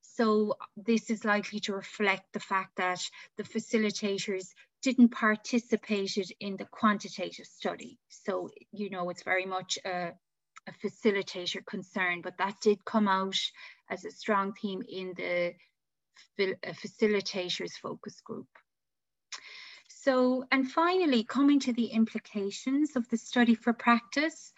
So 0.01 0.55
this 0.75 1.09
is 1.09 1.25
likely 1.25 1.59
to 1.61 1.73
reflect 1.73 2.33
the 2.33 2.39
fact 2.39 2.77
that 2.77 3.01
the 3.37 3.43
facilitators 3.43 4.47
didn't 4.81 5.09
participate 5.09 6.17
in 6.39 6.57
the 6.57 6.65
quantitative 6.65 7.45
study. 7.45 7.99
So, 8.09 8.49
you 8.71 8.89
know, 8.89 9.09
it's 9.09 9.23
very 9.23 9.45
much 9.45 9.77
a, 9.85 10.13
a 10.67 10.71
facilitator 10.83 11.65
concern, 11.65 12.21
but 12.21 12.37
that 12.37 12.55
did 12.61 12.83
come 12.85 13.07
out 13.07 13.37
as 13.89 14.05
a 14.05 14.11
strong 14.11 14.53
theme 14.53 14.83
in 14.87 15.13
the 15.15 15.53
uh, 16.39 16.73
facilitators 16.73 17.73
focus 17.81 18.21
group. 18.21 18.47
So, 20.07 20.45
and 20.53 20.71
finally, 20.71 21.25
coming 21.25 21.59
to 21.59 21.73
the 21.73 21.87
implications 21.87 22.95
of 22.95 23.09
the 23.09 23.17
study 23.17 23.55
for 23.55 23.73
practice. 23.73 24.53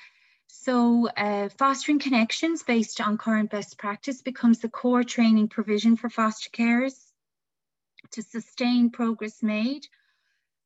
So 0.46 1.08
uh, 1.08 1.50
fostering 1.58 1.98
connections 1.98 2.62
based 2.62 3.02
on 3.02 3.18
current 3.18 3.50
best 3.50 3.80
practice 3.80 4.22
becomes 4.22 4.60
the 4.60 4.70
core 4.70 5.04
training 5.04 5.48
provision 5.48 5.98
for 5.98 6.08
foster 6.08 6.52
carers 6.52 6.94
to 8.12 8.22
sustain 8.22 8.92
progress 8.92 9.42
made. 9.42 9.88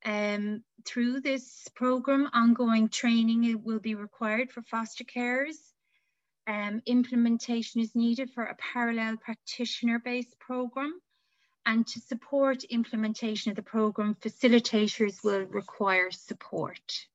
Um, 0.04 0.66
through 0.84 1.22
this 1.22 1.66
program, 1.74 2.30
ongoing 2.34 2.90
training 2.90 3.62
will 3.64 3.80
be 3.80 3.96
required 3.96 4.52
for 4.52 4.64
foster 4.64 5.06
carers. 5.06 5.56
Um, 6.46 6.82
implementation 6.86 7.80
is 7.80 7.96
needed 7.96 8.32
for 8.32 8.44
a 8.44 8.58
parallel 8.74 9.16
practitioner-based 9.16 10.38
program 10.40 11.00
and 11.66 11.88
to 11.88 12.00
support 12.00 12.64
implementation 12.66 13.52
of 13.52 13.56
the 13.56 13.64
program, 13.64 14.16
facilitators 14.16 15.24
will 15.24 15.46
require 15.46 16.12
support. 16.12 17.08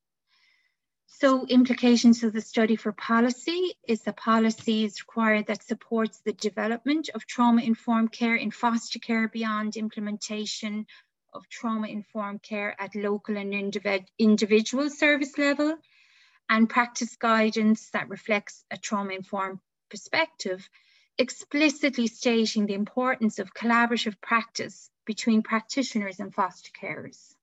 So 1.06 1.46
implications 1.46 2.22
of 2.22 2.32
the 2.32 2.40
study 2.40 2.76
for 2.76 2.92
policy 2.92 3.74
is 3.86 4.02
the 4.02 4.12
policy 4.12 4.84
is 4.84 5.02
required 5.02 5.46
that 5.46 5.64
supports 5.64 6.20
the 6.20 6.32
development 6.32 7.10
of 7.12 7.26
trauma-informed 7.26 8.12
care 8.12 8.36
in 8.36 8.52
foster 8.52 9.00
care 9.00 9.26
beyond 9.26 9.76
implementation 9.76 10.86
of 11.34 11.48
trauma-informed 11.48 12.42
care 12.42 12.74
at 12.80 12.94
local 12.94 13.36
and 13.36 13.52
individual 14.18 14.90
service 14.90 15.36
level 15.36 15.76
and 16.48 16.70
practice 16.70 17.16
guidance 17.16 17.90
that 17.90 18.08
reflects 18.08 18.64
a 18.70 18.78
trauma-informed 18.78 19.58
perspective 19.90 20.68
explicitly 21.18 22.06
stating 22.06 22.66
the 22.66 22.74
importance 22.74 23.38
of 23.38 23.52
collaborative 23.52 24.20
practice 24.20 24.90
between 25.04 25.42
practitioners 25.42 26.20
and 26.20 26.32
foster 26.32 26.70
carers. 26.80 27.34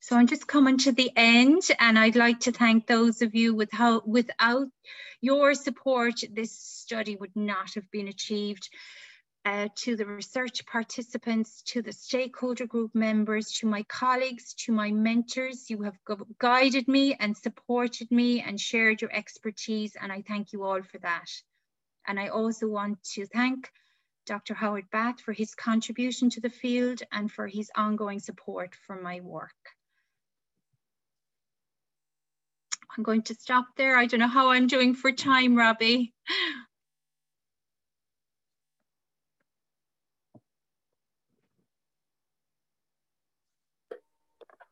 So 0.00 0.16
I'm 0.16 0.26
just 0.26 0.48
coming 0.48 0.78
to 0.78 0.90
the 0.90 1.12
end 1.14 1.62
and 1.78 1.96
I'd 1.96 2.16
like 2.16 2.40
to 2.40 2.52
thank 2.52 2.86
those 2.88 3.22
of 3.22 3.36
you 3.36 3.54
with 3.54 3.70
how, 3.70 4.02
without 4.04 4.66
your 5.20 5.54
support, 5.54 6.14
this 6.28 6.50
study 6.50 7.14
would 7.14 7.36
not 7.36 7.74
have 7.74 7.88
been 7.90 8.08
achieved. 8.08 8.68
Uh, 9.44 9.68
to 9.74 9.96
the 9.96 10.06
research 10.06 10.64
participants, 10.66 11.62
to 11.62 11.82
the 11.82 11.90
stakeholder 11.90 12.64
group 12.64 12.94
members, 12.94 13.50
to 13.50 13.66
my 13.66 13.82
colleagues, 13.88 14.54
to 14.54 14.70
my 14.70 14.92
mentors, 14.92 15.68
you 15.68 15.82
have 15.82 15.98
guided 16.38 16.86
me 16.86 17.16
and 17.18 17.36
supported 17.36 18.08
me 18.12 18.40
and 18.40 18.60
shared 18.60 19.02
your 19.02 19.12
expertise 19.12 19.96
and 20.00 20.12
I 20.12 20.22
thank 20.22 20.52
you 20.52 20.62
all 20.62 20.80
for 20.82 20.98
that. 20.98 21.28
And 22.06 22.18
I 22.18 22.28
also 22.28 22.66
want 22.68 23.02
to 23.14 23.26
thank 23.26 23.70
Dr. 24.26 24.54
Howard 24.54 24.90
Bath 24.90 25.20
for 25.20 25.32
his 25.32 25.54
contribution 25.54 26.30
to 26.30 26.40
the 26.40 26.50
field 26.50 27.02
and 27.12 27.30
for 27.30 27.46
his 27.46 27.70
ongoing 27.76 28.20
support 28.20 28.74
for 28.86 29.00
my 29.00 29.20
work. 29.20 29.50
I'm 32.96 33.02
going 33.02 33.22
to 33.22 33.34
stop 33.34 33.66
there. 33.76 33.96
I 33.96 34.06
don't 34.06 34.20
know 34.20 34.28
how 34.28 34.50
I'm 34.50 34.66
doing 34.66 34.94
for 34.94 35.10
time, 35.12 35.56
Robbie. 35.56 36.12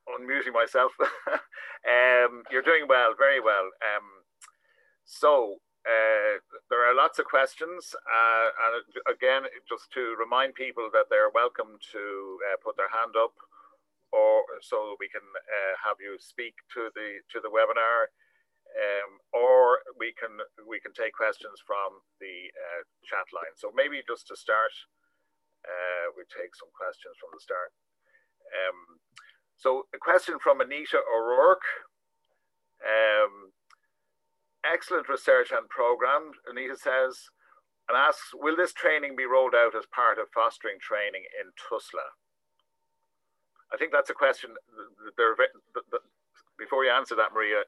Unmuting 0.08 0.52
myself. 0.52 0.92
um, 1.28 2.42
you're 2.50 2.62
doing 2.62 2.84
well, 2.88 3.14
very 3.16 3.40
well. 3.40 3.64
Um, 3.64 4.04
so 5.06 5.56
uh, 5.88 6.36
there 6.68 6.84
are 6.84 6.92
lots 6.92 7.18
of 7.18 7.24
questions, 7.24 7.96
uh, 8.04 8.48
and 8.68 8.84
again, 9.08 9.48
just 9.64 9.88
to 9.96 10.12
remind 10.20 10.52
people 10.52 10.92
that 10.92 11.08
they're 11.08 11.32
welcome 11.32 11.80
to 11.92 12.04
uh, 12.52 12.56
put 12.60 12.76
their 12.76 12.92
hand 12.92 13.16
up, 13.16 13.32
or 14.12 14.44
so 14.60 14.96
we 15.00 15.08
can 15.08 15.24
uh, 15.24 15.74
have 15.80 15.96
you 15.96 16.20
speak 16.20 16.52
to 16.76 16.92
the 16.92 17.24
to 17.32 17.40
the 17.40 17.48
webinar, 17.48 18.12
um, 18.76 19.24
or 19.32 19.80
we 19.96 20.12
can 20.12 20.36
we 20.68 20.76
can 20.84 20.92
take 20.92 21.16
questions 21.16 21.56
from 21.64 22.04
the 22.20 22.52
uh, 22.52 22.84
chat 23.08 23.24
line. 23.32 23.56
So 23.56 23.72
maybe 23.72 24.04
just 24.04 24.28
to 24.28 24.36
start, 24.36 24.76
we 26.12 26.28
take 26.28 26.52
some 26.52 26.68
questions 26.76 27.16
from 27.16 27.32
the 27.32 27.40
start. 27.40 27.72
Um, 28.52 29.00
so 29.56 29.88
a 29.96 29.98
question 29.98 30.36
from 30.44 30.60
Anita 30.60 31.00
O'Rourke. 31.08 31.64
Um, 32.84 33.49
excellent 34.64 35.08
research 35.08 35.52
and 35.52 35.68
program, 35.68 36.32
Anita 36.48 36.76
says, 36.76 37.30
and 37.88 37.96
asks, 37.96 38.30
will 38.34 38.56
this 38.56 38.72
training 38.72 39.16
be 39.16 39.24
rolled 39.24 39.54
out 39.54 39.74
as 39.74 39.86
part 39.90 40.18
of 40.18 40.30
fostering 40.32 40.78
training 40.80 41.24
in 41.40 41.50
TUSLA? 41.58 42.06
I 43.72 43.76
think 43.76 43.92
that's 43.92 44.10
a 44.10 44.14
question. 44.14 44.50
There, 45.16 45.34
before 46.58 46.84
you 46.84 46.90
answer 46.90 47.14
that, 47.16 47.32
Maria, 47.32 47.62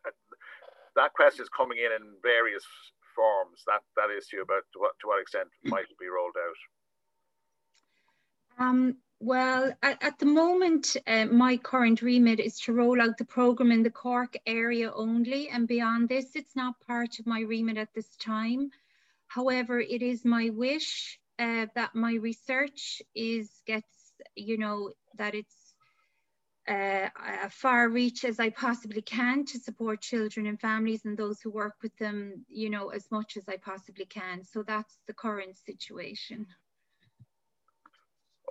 that 0.97 1.13
question 1.15 1.43
is 1.43 1.49
coming 1.49 1.79
in 1.79 1.93
in 1.95 2.15
various 2.23 2.65
forms. 3.15 3.63
That 3.67 3.83
that 3.97 4.11
issue 4.11 4.43
about 4.43 4.65
to 4.75 4.79
what 4.81 4.99
to 5.01 5.07
what 5.07 5.21
extent 5.21 5.49
might 5.65 5.87
it 5.91 5.99
be 5.99 6.09
rolled 6.09 6.37
out. 6.37 6.61
Um, 8.59 8.97
well, 9.25 9.73
at, 9.85 10.03
at, 10.03 10.19
the 10.19 10.27
moment, 10.27 10.97
uh, 11.07 11.27
my 11.27 11.57
current 11.57 12.03
remit 12.03 12.41
is 12.41 12.59
to 12.63 12.73
roll 12.73 13.01
out 13.01 13.19
the 13.19 13.25
program 13.25 13.71
in 13.71 13.85
the 13.85 13.91
Cork 13.91 14.35
area 14.47 14.93
only, 14.93 15.49
and 15.49 15.69
beyond 15.69 16.09
this, 16.09 16.35
it's 16.35 16.57
not 16.57 16.81
part 16.81 17.21
of 17.21 17.27
my 17.27 17.43
remit 17.43 17.77
at 17.77 17.95
this 17.95 18.17
time. 18.17 18.71
However, 19.29 19.79
it 19.79 20.03
is 20.03 20.25
my 20.25 20.51
wish 20.51 21.21
uh, 21.39 21.67
that 21.77 21.95
my 21.95 22.15
research 22.15 23.01
is 23.15 23.49
gets, 23.65 24.13
you 24.35 24.59
know, 24.59 24.91
that 25.19 25.37
it's 25.37 25.75
uh, 26.67 27.09
far 27.49 27.89
reach 27.89 28.25
as 28.25 28.41
I 28.41 28.51
possibly 28.51 29.03
can 29.03 29.45
to 29.47 29.59
support 29.61 30.01
children 30.01 30.47
and 30.47 30.61
families 30.61 31.05
and 31.05 31.17
those 31.17 31.41
who 31.41 31.51
work 31.51 31.77
with 31.81 31.97
them, 31.97 32.45
you 32.49 32.71
know, 32.71 32.89
as 32.89 33.09
much 33.13 33.37
as 33.37 33.49
I 33.49 33.57
possibly 33.57 34.05
can. 34.05 34.43
So 34.43 34.65
that's 34.65 34.99
the 35.07 35.15
current 35.15 35.57
situation. 35.57 36.47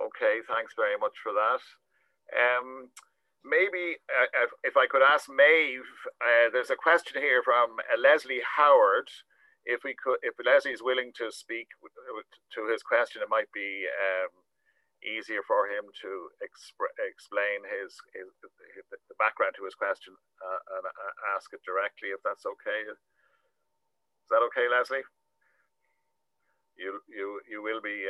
Okay, 0.00 0.40
thanks 0.48 0.72
very 0.76 0.96
much 0.96 1.16
for 1.20 1.32
that. 1.36 1.62
Um, 2.32 2.88
maybe 3.44 4.00
uh, 4.08 4.48
if 4.64 4.76
I 4.76 4.88
could 4.88 5.04
ask 5.04 5.28
Maeve, 5.28 5.88
uh, 6.20 6.48
there's 6.52 6.72
a 6.72 6.78
question 6.78 7.20
here 7.20 7.42
from 7.44 7.76
uh, 7.76 7.98
Leslie 8.00 8.42
Howard. 8.56 9.10
If 9.64 9.84
we 9.84 9.94
could, 9.94 10.18
if 10.26 10.34
Leslie 10.42 10.74
is 10.74 10.82
willing 10.82 11.12
to 11.22 11.30
speak 11.30 11.68
to 11.78 12.60
his 12.66 12.82
question, 12.82 13.22
it 13.22 13.30
might 13.30 13.52
be 13.54 13.86
um, 13.94 14.32
easier 15.06 15.42
for 15.46 15.70
him 15.70 15.86
to 16.02 16.10
exp- 16.42 16.98
explain 16.98 17.62
his, 17.70 17.94
his, 18.10 18.26
his, 18.74 18.82
the 18.90 19.18
background 19.22 19.54
to 19.54 19.62
his 19.62 19.78
question 19.78 20.18
uh, 20.42 20.60
and 20.78 20.84
uh, 20.90 21.14
ask 21.38 21.54
it 21.54 21.62
directly, 21.62 22.10
if 22.10 22.18
that's 22.26 22.42
okay. 22.42 22.90
Is 22.90 22.98
that 24.34 24.42
okay, 24.50 24.66
Leslie? 24.66 25.06
You 26.74 26.98
you 27.06 27.38
you 27.46 27.62
will 27.62 27.84
be. 27.84 28.02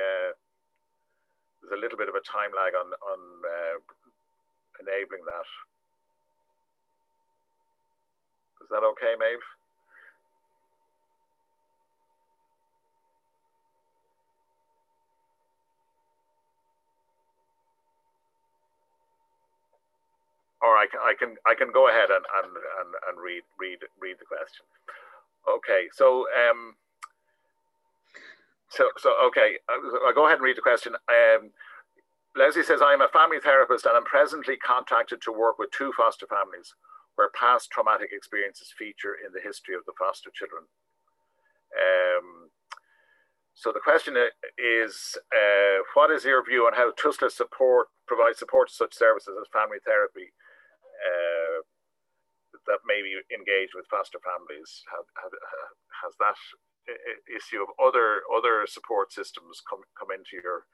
There's 1.62 1.78
a 1.78 1.80
little 1.80 1.98
bit 1.98 2.10
of 2.10 2.16
a 2.18 2.24
time 2.26 2.50
lag 2.54 2.74
on 2.74 2.90
on 2.90 3.20
uh, 3.46 3.78
enabling 4.82 5.24
that. 5.26 5.48
Is 8.62 8.68
that 8.70 8.84
okay, 8.84 9.14
Maeve? 9.18 9.42
or 20.62 20.78
I 20.78 20.86
can 20.86 21.00
I 21.02 21.12
can 21.18 21.36
I 21.44 21.54
can 21.54 21.70
go 21.74 21.88
ahead 21.90 22.08
and 22.10 22.24
and, 22.24 22.50
and, 22.54 22.90
and 23.10 23.14
read 23.20 23.42
read 23.58 23.82
read 24.00 24.16
the 24.18 24.26
question. 24.30 24.64
Okay, 25.50 25.90
so 25.92 26.26
um, 26.32 26.74
so 28.72 28.88
so 28.96 29.12
okay, 29.28 29.60
uh, 29.68 30.06
I'll 30.08 30.16
go 30.16 30.24
ahead 30.24 30.40
and 30.40 30.44
read 30.44 30.56
the 30.56 30.64
question. 30.64 30.96
Um, 31.08 31.52
Leslie 32.34 32.64
says, 32.64 32.80
I 32.80 32.96
am 32.96 33.04
a 33.04 33.12
family 33.12 33.36
therapist 33.44 33.84
and 33.84 33.94
I'm 33.94 34.08
presently 34.08 34.56
contracted 34.56 35.20
to 35.22 35.32
work 35.32 35.58
with 35.58 35.70
two 35.70 35.92
foster 35.92 36.26
families 36.26 36.72
where 37.16 37.28
past 37.36 37.68
traumatic 37.70 38.08
experiences 38.10 38.72
feature 38.72 39.20
in 39.20 39.36
the 39.36 39.44
history 39.44 39.76
of 39.76 39.84
the 39.84 39.92
foster 40.00 40.32
children. 40.32 40.64
Um, 41.76 42.48
so 43.52 43.68
the 43.68 43.84
question 43.84 44.16
is, 44.56 45.18
uh, 45.28 45.84
what 45.92 46.10
is 46.10 46.24
your 46.24 46.40
view 46.40 46.64
on 46.64 46.72
how 46.72 46.92
TUSLA 46.96 47.30
support 47.30 47.88
provides 48.08 48.38
support 48.40 48.68
to 48.68 48.74
such 48.74 48.96
services 48.96 49.36
as 49.36 49.52
family 49.52 49.76
therapy 49.84 50.32
uh, 51.04 51.60
that 52.64 52.80
maybe 52.88 53.12
engage 53.28 53.76
with 53.76 53.84
foster 53.92 54.18
families? 54.24 54.82
Have, 54.88 55.04
have, 55.20 55.36
has 56.00 56.16
that 56.16 56.36
issue 57.30 57.62
of 57.62 57.68
other 57.78 58.22
other 58.36 58.66
support 58.66 59.12
systems 59.12 59.62
come 59.68 59.80
come 59.98 60.08
into 60.10 60.42
your 60.42 60.66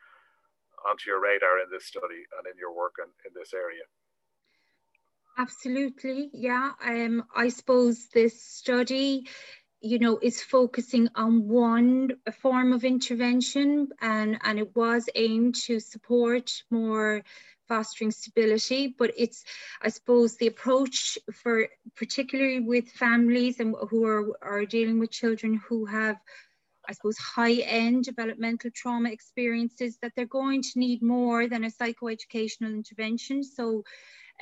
onto 0.88 1.10
your 1.10 1.20
radar 1.20 1.58
in 1.60 1.70
this 1.70 1.86
study 1.86 2.22
and 2.38 2.46
in 2.46 2.56
your 2.58 2.74
work 2.74 2.94
in, 2.98 3.10
in 3.26 3.32
this 3.34 3.52
area? 3.52 3.82
Absolutely, 5.36 6.30
yeah. 6.32 6.72
Um, 6.84 7.24
I 7.34 7.48
suppose 7.48 8.08
this 8.12 8.42
study, 8.42 9.28
you 9.80 10.00
know, 10.00 10.18
is 10.20 10.42
focusing 10.42 11.08
on 11.14 11.46
one 11.46 12.10
form 12.42 12.72
of 12.72 12.84
intervention, 12.84 13.88
and 14.00 14.38
and 14.42 14.58
it 14.58 14.74
was 14.74 15.08
aimed 15.14 15.54
to 15.66 15.78
support 15.78 16.62
more 16.70 17.22
fostering 17.68 18.10
stability 18.10 18.94
but 18.98 19.12
it's 19.16 19.44
i 19.82 19.88
suppose 19.88 20.36
the 20.36 20.46
approach 20.46 21.18
for 21.32 21.68
particularly 21.94 22.60
with 22.60 22.88
families 22.88 23.60
and 23.60 23.74
who 23.90 24.06
are, 24.06 24.36
are 24.42 24.64
dealing 24.64 24.98
with 24.98 25.10
children 25.10 25.60
who 25.68 25.84
have 25.84 26.16
I 26.88 26.92
suppose, 26.92 27.18
high 27.18 27.56
end 27.56 28.04
developmental 28.04 28.70
trauma 28.74 29.10
experiences 29.10 29.98
that 30.00 30.12
they're 30.16 30.24
going 30.24 30.62
to 30.62 30.78
need 30.78 31.02
more 31.02 31.46
than 31.46 31.64
a 31.64 31.70
psychoeducational 31.70 32.72
intervention. 32.72 33.44
So, 33.44 33.84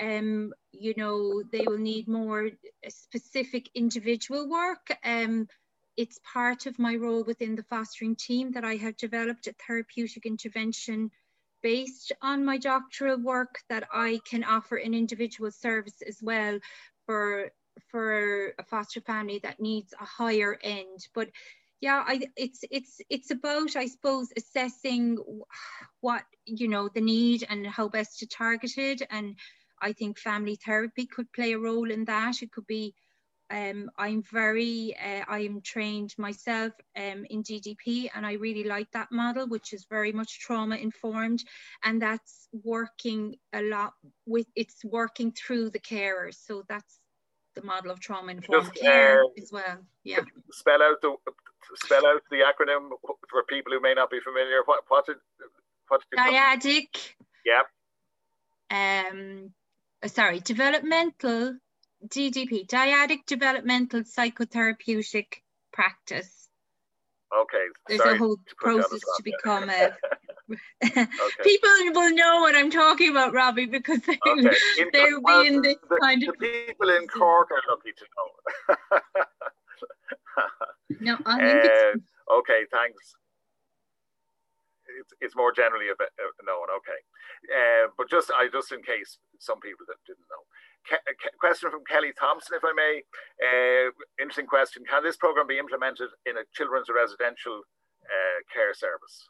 um, 0.01 0.53
you 0.71 0.95
know, 0.97 1.43
they 1.51 1.65
will 1.67 1.79
need 1.79 2.07
more 2.07 2.51
specific 2.89 3.69
individual 3.75 4.49
work. 4.49 4.97
Um, 5.05 5.49
it's 5.97 6.21
part 6.33 6.67
of 6.67 6.79
my 6.79 6.95
role 6.95 7.25
within 7.25 7.57
the 7.57 7.65
fostering 7.65 8.15
team 8.15 8.53
that 8.53 8.65
I 8.65 8.77
have 8.77 8.97
developed 8.97 9.49
a 9.49 9.55
therapeutic 9.67 10.25
intervention 10.25 11.11
based 11.67 12.13
on 12.23 12.45
my 12.45 12.57
doctoral 12.57 13.19
work 13.19 13.59
that 13.69 13.83
I 13.93 14.21
can 14.31 14.45
offer 14.45 14.77
an 14.77 14.95
individual 14.95 15.51
service 15.51 16.01
as 16.07 16.23
well 16.23 16.61
for 17.07 17.51
for 17.91 18.53
a 18.61 18.63
foster 18.63 19.01
family 19.01 19.41
that 19.43 19.59
needs 19.59 19.93
a 20.01 20.05
higher 20.05 20.57
end. 20.63 21.09
But 21.13 21.29
yeah, 21.81 22.05
I, 22.07 22.21
it's 22.37 22.61
it's 22.71 23.01
it's 23.11 23.33
about 23.33 23.75
I 23.75 23.87
suppose 23.87 24.29
assessing 24.37 25.19
what 26.03 26.23
you 26.45 26.69
know 26.69 26.89
the 26.89 27.01
need 27.01 27.45
and 27.51 27.67
how 27.67 27.89
best 27.89 28.21
to 28.21 28.29
target 28.29 28.79
it. 28.79 29.03
And 29.11 29.35
I 29.83 29.93
think 29.93 30.21
family 30.21 30.55
therapy 30.65 31.05
could 31.07 31.33
play 31.33 31.55
a 31.55 31.59
role 31.59 31.91
in 31.91 32.05
that. 32.05 32.43
It 32.43 32.53
could 32.53 32.69
be 32.69 32.95
um, 33.51 33.91
I'm 33.97 34.23
very, 34.23 34.97
uh, 34.97 35.25
I 35.29 35.41
am 35.41 35.61
trained 35.61 36.15
myself 36.19 36.73
um, 36.97 37.25
in 37.31 37.43
DDP 37.43 38.11
and 38.15 38.27
I 38.27 38.33
really 38.33 38.65
like 38.65 38.91
that 38.93 39.13
model, 39.13 39.47
which 39.47 39.73
is 39.73 39.87
very 39.89 40.13
much 40.13 40.41
trauma 40.41 40.77
informed. 40.77 41.45
And 41.85 42.03
that's 42.03 42.49
working 42.65 43.37
a 43.53 43.63
lot 43.63 43.93
with, 44.27 44.47
it's 44.57 44.85
working 44.85 45.33
through 45.33 45.71
the 45.71 45.79
carers. 45.79 46.37
So 46.45 46.65
that's 46.69 46.99
the 47.55 47.63
model 47.63 47.91
of 47.91 48.01
trauma 48.01 48.33
informed 48.33 48.75
care 48.75 49.23
uh, 49.23 49.41
as 49.41 49.51
well. 49.53 49.79
Yeah. 50.03 50.21
Spell 50.51 50.83
out 50.83 51.01
the, 51.01 51.15
spell 51.77 52.07
out 52.07 52.23
the 52.31 52.39
acronym 52.39 52.91
for 53.31 53.45
people 53.49 53.73
who 53.73 53.81
may 53.81 53.95
not 53.95 54.11
be 54.11 54.19
familiar. 54.21 54.63
What, 54.65 54.83
what 54.89 55.07
did, 55.07 55.17
what 55.89 56.03
did 56.11 56.19
Dyadic. 56.19 57.15
Yep. 57.45 57.67
Um, 58.69 59.53
sorry, 60.09 60.41
developmental 60.41 61.57
DDP, 62.09 62.67
dyadic 62.67 63.27
developmental 63.27 64.01
psychotherapeutic 64.03 65.27
practice. 65.73 66.49
Okay. 67.35 67.65
There's 67.89 68.01
Sorry 68.01 68.15
a 68.15 68.19
whole 68.19 68.37
process 68.57 69.01
to 69.01 69.23
become 69.23 69.69
a. 69.69 69.93
okay. 70.85 71.07
People 71.43 71.71
will 71.93 72.15
know 72.15 72.41
what 72.41 72.55
I'm 72.55 72.71
talking 72.71 73.11
about, 73.11 73.35
Robbie, 73.35 73.67
because 73.67 74.01
they, 74.03 74.19
okay. 74.29 74.57
they'll 74.93 75.21
well, 75.21 75.43
be 75.43 75.49
in 75.49 75.61
this 75.61 75.75
the, 75.89 75.99
kind 76.01 76.23
the 76.23 76.29
of. 76.29 76.39
people 76.39 76.91
in 76.91 77.09
Cork 77.09 77.51
are 77.51 77.63
lucky 77.69 77.91
to 77.99 78.05
know. 78.15 78.29
no, 81.01 81.19
I 81.27 81.39
think 81.41 81.65
uh, 81.65 81.99
it's. 81.99 82.07
Okay, 82.31 82.63
thanks. 82.71 83.17
It's, 85.01 85.13
it's 85.21 85.37
more 85.37 85.51
generally 85.53 85.89
a 85.89 85.99
bit 85.99 86.11
uh, 86.15 86.31
known. 86.47 86.71
Okay, 86.79 87.01
uh, 87.51 87.89
but 87.99 88.09
just 88.09 88.31
I 88.31 88.47
just 88.47 88.71
in 88.71 88.83
case 88.83 89.19
some 89.41 89.59
people 89.59 89.85
that 89.89 89.99
didn't 90.07 90.31
know. 90.31 90.47
Ke- 90.89 91.39
question 91.39 91.71
from 91.71 91.85
Kelly 91.85 92.13
Thompson, 92.19 92.57
if 92.57 92.65
I 92.65 92.73
may. 92.73 93.03
Uh, 93.43 93.91
interesting 94.21 94.47
question. 94.47 94.85
Can 94.89 95.03
this 95.03 95.17
program 95.17 95.47
be 95.47 95.59
implemented 95.59 96.09
in 96.27 96.37
a 96.37 96.45
children's 96.55 96.89
residential 96.89 97.63
uh, 98.05 98.39
care 98.53 98.75
service? 98.75 99.29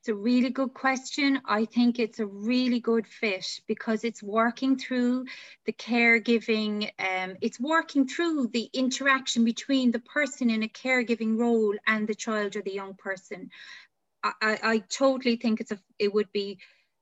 It's 0.00 0.08
a 0.08 0.14
really 0.14 0.50
good 0.50 0.74
question. 0.74 1.40
I 1.46 1.64
think 1.64 1.98
it's 1.98 2.20
a 2.20 2.26
really 2.26 2.80
good 2.80 3.06
fit 3.06 3.60
because 3.66 4.04
it's 4.04 4.22
working 4.22 4.78
through 4.78 5.26
the 5.64 5.72
caregiving, 5.72 6.90
um, 6.98 7.36
it's 7.40 7.58
working 7.60 8.06
through 8.06 8.48
the 8.52 8.68
interaction 8.72 9.44
between 9.44 9.90
the 9.90 10.00
person 10.00 10.50
in 10.50 10.62
a 10.62 10.68
caregiving 10.68 11.38
role 11.38 11.74
and 11.86 12.06
the 12.06 12.14
child 12.14 12.56
or 12.56 12.62
the 12.62 12.74
young 12.74 12.94
person. 12.94 13.50
I, 14.22 14.32
I, 14.42 14.58
I 14.62 14.78
totally 14.78 15.36
think 15.36 15.60
it's 15.60 15.72
a, 15.72 15.78
it 15.98 16.12
would 16.12 16.30
be 16.32 16.58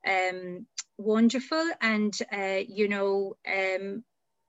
um, 0.07 0.67
wonderful 0.99 1.71
and 1.81 2.17
uh, 2.33 2.61
you 2.67 2.89
know 2.89 3.35
um, 3.47 4.05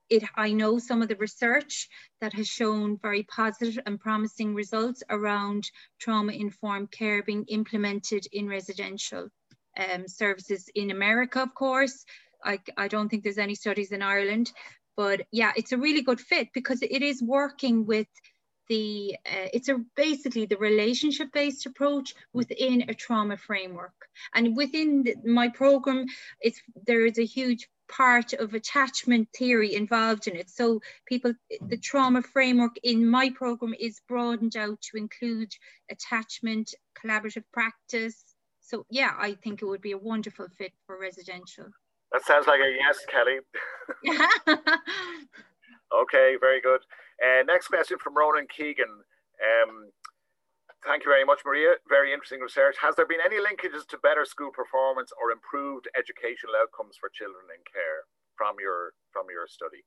it, 0.09 0.23
I 0.35 0.51
know 0.51 0.77
some 0.77 1.01
of 1.01 1.07
the 1.07 1.15
research 1.15 1.89
that 2.21 2.33
has 2.33 2.47
shown 2.47 2.97
very 3.01 3.23
positive 3.23 3.81
and 3.85 3.99
promising 3.99 4.53
results 4.53 5.01
around 5.09 5.69
trauma-informed 5.99 6.91
care 6.91 7.23
being 7.23 7.45
implemented 7.47 8.27
in 8.31 8.47
residential 8.47 9.29
um, 9.77 10.07
services 10.07 10.69
in 10.75 10.91
America, 10.91 11.41
of 11.41 11.53
course. 11.55 12.05
I, 12.43 12.59
I 12.77 12.87
don't 12.87 13.09
think 13.09 13.23
there's 13.23 13.39
any 13.39 13.55
studies 13.55 13.91
in 13.91 14.01
Ireland, 14.01 14.51
but 14.95 15.21
yeah, 15.31 15.51
it's 15.55 15.71
a 15.71 15.77
really 15.77 16.01
good 16.01 16.21
fit 16.21 16.49
because 16.53 16.81
it 16.83 17.01
is 17.01 17.21
working 17.23 17.85
with 17.85 18.07
the 18.67 19.15
uh, 19.25 19.47
it's 19.53 19.69
a 19.69 19.79
basically 19.95 20.45
the 20.45 20.57
relationship 20.57 21.31
based 21.33 21.65
approach 21.65 22.13
within 22.33 22.85
a 22.89 22.93
trauma 22.93 23.37
framework. 23.37 23.93
And 24.33 24.55
within 24.55 25.03
the, 25.03 25.15
my 25.25 25.49
program 25.49 26.05
it's 26.41 26.61
there 26.85 27.05
is 27.05 27.17
a 27.19 27.25
huge 27.25 27.67
part 27.87 28.33
of 28.33 28.55
attachment 28.55 29.29
theory 29.37 29.75
involved 29.75 30.27
in 30.27 30.35
it. 30.35 30.49
So 30.49 30.81
people 31.05 31.33
the 31.61 31.77
trauma 31.77 32.21
framework 32.21 32.75
in 32.83 33.07
my 33.07 33.29
program 33.29 33.75
is 33.79 34.01
broadened 34.07 34.55
out 34.55 34.81
to 34.81 34.97
include 34.97 35.51
attachment 35.89 36.73
collaborative 36.99 37.43
practice. 37.53 38.23
So 38.61 38.85
yeah 38.89 39.13
i 39.19 39.33
think 39.33 39.61
it 39.61 39.65
would 39.65 39.81
be 39.81 39.91
a 39.91 39.97
wonderful 39.97 40.47
fit 40.57 40.73
for 40.85 40.99
residential. 40.99 41.67
That 42.11 42.25
sounds 42.25 42.47
like 42.47 42.61
a 42.61 42.75
yes 42.79 43.05
kelly. 43.09 43.39
Okay 45.93 46.35
very 46.41 46.59
good 46.61 46.81
uh, 47.23 47.43
next 47.43 47.67
question 47.67 47.97
from 48.01 48.17
Ronan 48.17 48.47
Keegan. 48.47 48.91
Um, 49.39 49.91
thank 50.85 51.03
you 51.03 51.11
very 51.11 51.25
much, 51.25 51.41
Maria. 51.45 51.75
Very 51.87 52.13
interesting 52.13 52.41
research. 52.41 52.75
Has 52.81 52.95
there 52.95 53.07
been 53.07 53.23
any 53.23 53.37
linkages 53.37 53.87
to 53.89 53.97
better 53.99 54.25
school 54.25 54.51
performance 54.51 55.11
or 55.21 55.31
improved 55.31 55.87
educational 55.97 56.55
outcomes 56.61 56.97
for 56.99 57.09
children 57.09 57.45
in 57.51 57.61
care 57.71 58.07
from 58.37 58.55
your 58.59 58.93
from 59.11 59.25
your 59.31 59.47
study? 59.47 59.83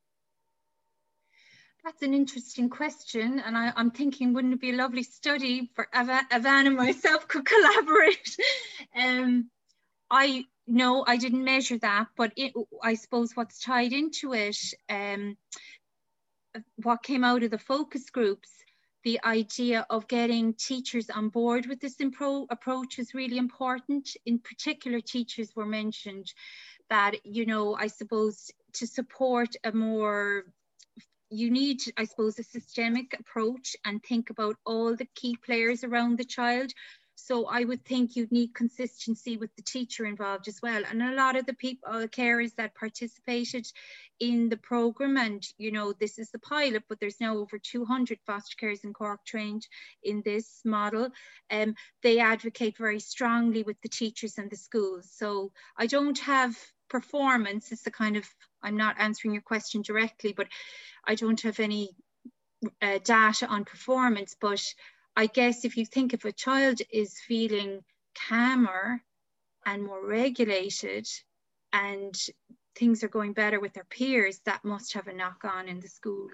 That's 1.84 2.02
an 2.02 2.12
interesting 2.12 2.68
question, 2.68 3.38
and 3.38 3.56
I, 3.56 3.72
am 3.76 3.92
thinking, 3.92 4.32
wouldn't 4.32 4.54
it 4.54 4.60
be 4.60 4.72
a 4.72 4.76
lovely 4.76 5.04
study 5.04 5.70
for 5.74 5.86
Eavan, 5.94 6.28
Eavan 6.32 6.66
and 6.66 6.76
myself 6.76 7.28
could 7.28 7.46
collaborate? 7.46 8.36
um, 8.96 9.48
I 10.10 10.44
no, 10.66 11.04
I 11.06 11.16
didn't 11.16 11.44
measure 11.44 11.78
that, 11.78 12.08
but 12.16 12.32
it, 12.36 12.52
I 12.82 12.94
suppose 12.94 13.34
what's 13.34 13.60
tied 13.60 13.92
into 13.92 14.34
it. 14.34 14.58
Um, 14.90 15.36
what 16.76 17.02
came 17.02 17.24
out 17.24 17.42
of 17.42 17.50
the 17.50 17.58
focus 17.58 18.10
groups, 18.10 18.50
the 19.04 19.20
idea 19.24 19.86
of 19.90 20.08
getting 20.08 20.54
teachers 20.54 21.08
on 21.10 21.28
board 21.28 21.66
with 21.66 21.80
this 21.80 21.96
approach 22.00 22.98
is 22.98 23.14
really 23.14 23.38
important. 23.38 24.16
In 24.26 24.38
particular, 24.38 25.00
teachers 25.00 25.54
were 25.54 25.66
mentioned 25.66 26.32
that, 26.90 27.14
you 27.24 27.46
know, 27.46 27.74
I 27.74 27.86
suppose 27.86 28.50
to 28.74 28.86
support 28.86 29.54
a 29.64 29.72
more 29.72 30.44
you 31.30 31.50
need, 31.50 31.82
I 31.96 32.04
suppose, 32.04 32.38
a 32.38 32.42
systemic 32.42 33.14
approach 33.18 33.76
and 33.84 34.02
think 34.02 34.30
about 34.30 34.56
all 34.64 34.96
the 34.96 35.08
key 35.14 35.36
players 35.44 35.84
around 35.84 36.18
the 36.18 36.24
child 36.24 36.72
so 37.18 37.46
I 37.46 37.64
would 37.64 37.84
think 37.84 38.14
you'd 38.14 38.30
need 38.30 38.54
consistency 38.54 39.36
with 39.36 39.54
the 39.56 39.62
teacher 39.62 40.06
involved 40.06 40.46
as 40.46 40.60
well. 40.62 40.82
And 40.88 41.02
a 41.02 41.14
lot 41.14 41.36
of 41.36 41.46
the 41.46 41.52
people, 41.52 41.98
the 41.98 42.08
carers 42.08 42.54
that 42.56 42.76
participated 42.76 43.66
in 44.20 44.48
the 44.48 44.56
program, 44.56 45.16
and 45.16 45.44
you 45.58 45.72
know, 45.72 45.92
this 45.92 46.18
is 46.18 46.30
the 46.30 46.38
pilot, 46.38 46.84
but 46.88 47.00
there's 47.00 47.20
now 47.20 47.36
over 47.36 47.58
200 47.58 48.18
foster 48.24 48.56
carers 48.56 48.84
in 48.84 48.92
Cork 48.92 49.24
trained 49.24 49.66
in 50.02 50.22
this 50.24 50.60
model. 50.64 51.10
Um, 51.50 51.74
they 52.02 52.20
advocate 52.20 52.78
very 52.78 53.00
strongly 53.00 53.64
with 53.64 53.80
the 53.82 53.88
teachers 53.88 54.38
and 54.38 54.48
the 54.48 54.56
schools. 54.56 55.10
So 55.12 55.50
I 55.76 55.86
don't 55.86 56.18
have 56.20 56.56
performance. 56.88 57.72
It's 57.72 57.82
the 57.82 57.90
kind 57.90 58.16
of, 58.16 58.24
I'm 58.62 58.76
not 58.76 58.96
answering 58.98 59.34
your 59.34 59.42
question 59.42 59.82
directly, 59.82 60.32
but 60.32 60.46
I 61.04 61.16
don't 61.16 61.40
have 61.42 61.58
any 61.58 61.90
uh, 62.80 62.98
data 63.04 63.46
on 63.46 63.64
performance, 63.64 64.36
but 64.40 64.62
I 65.18 65.26
guess 65.26 65.64
if 65.64 65.76
you 65.76 65.84
think 65.84 66.14
if 66.14 66.24
a 66.24 66.30
child 66.30 66.78
is 66.92 67.18
feeling 67.26 67.82
calmer 68.28 69.02
and 69.66 69.82
more 69.82 70.06
regulated 70.06 71.08
and 71.72 72.14
things 72.76 73.02
are 73.02 73.08
going 73.08 73.32
better 73.32 73.58
with 73.58 73.72
their 73.72 73.88
peers, 73.90 74.38
that 74.46 74.64
must 74.64 74.92
have 74.94 75.08
a 75.08 75.12
knock 75.12 75.42
on 75.42 75.66
in 75.66 75.80
the 75.80 75.88
school. 75.88 76.28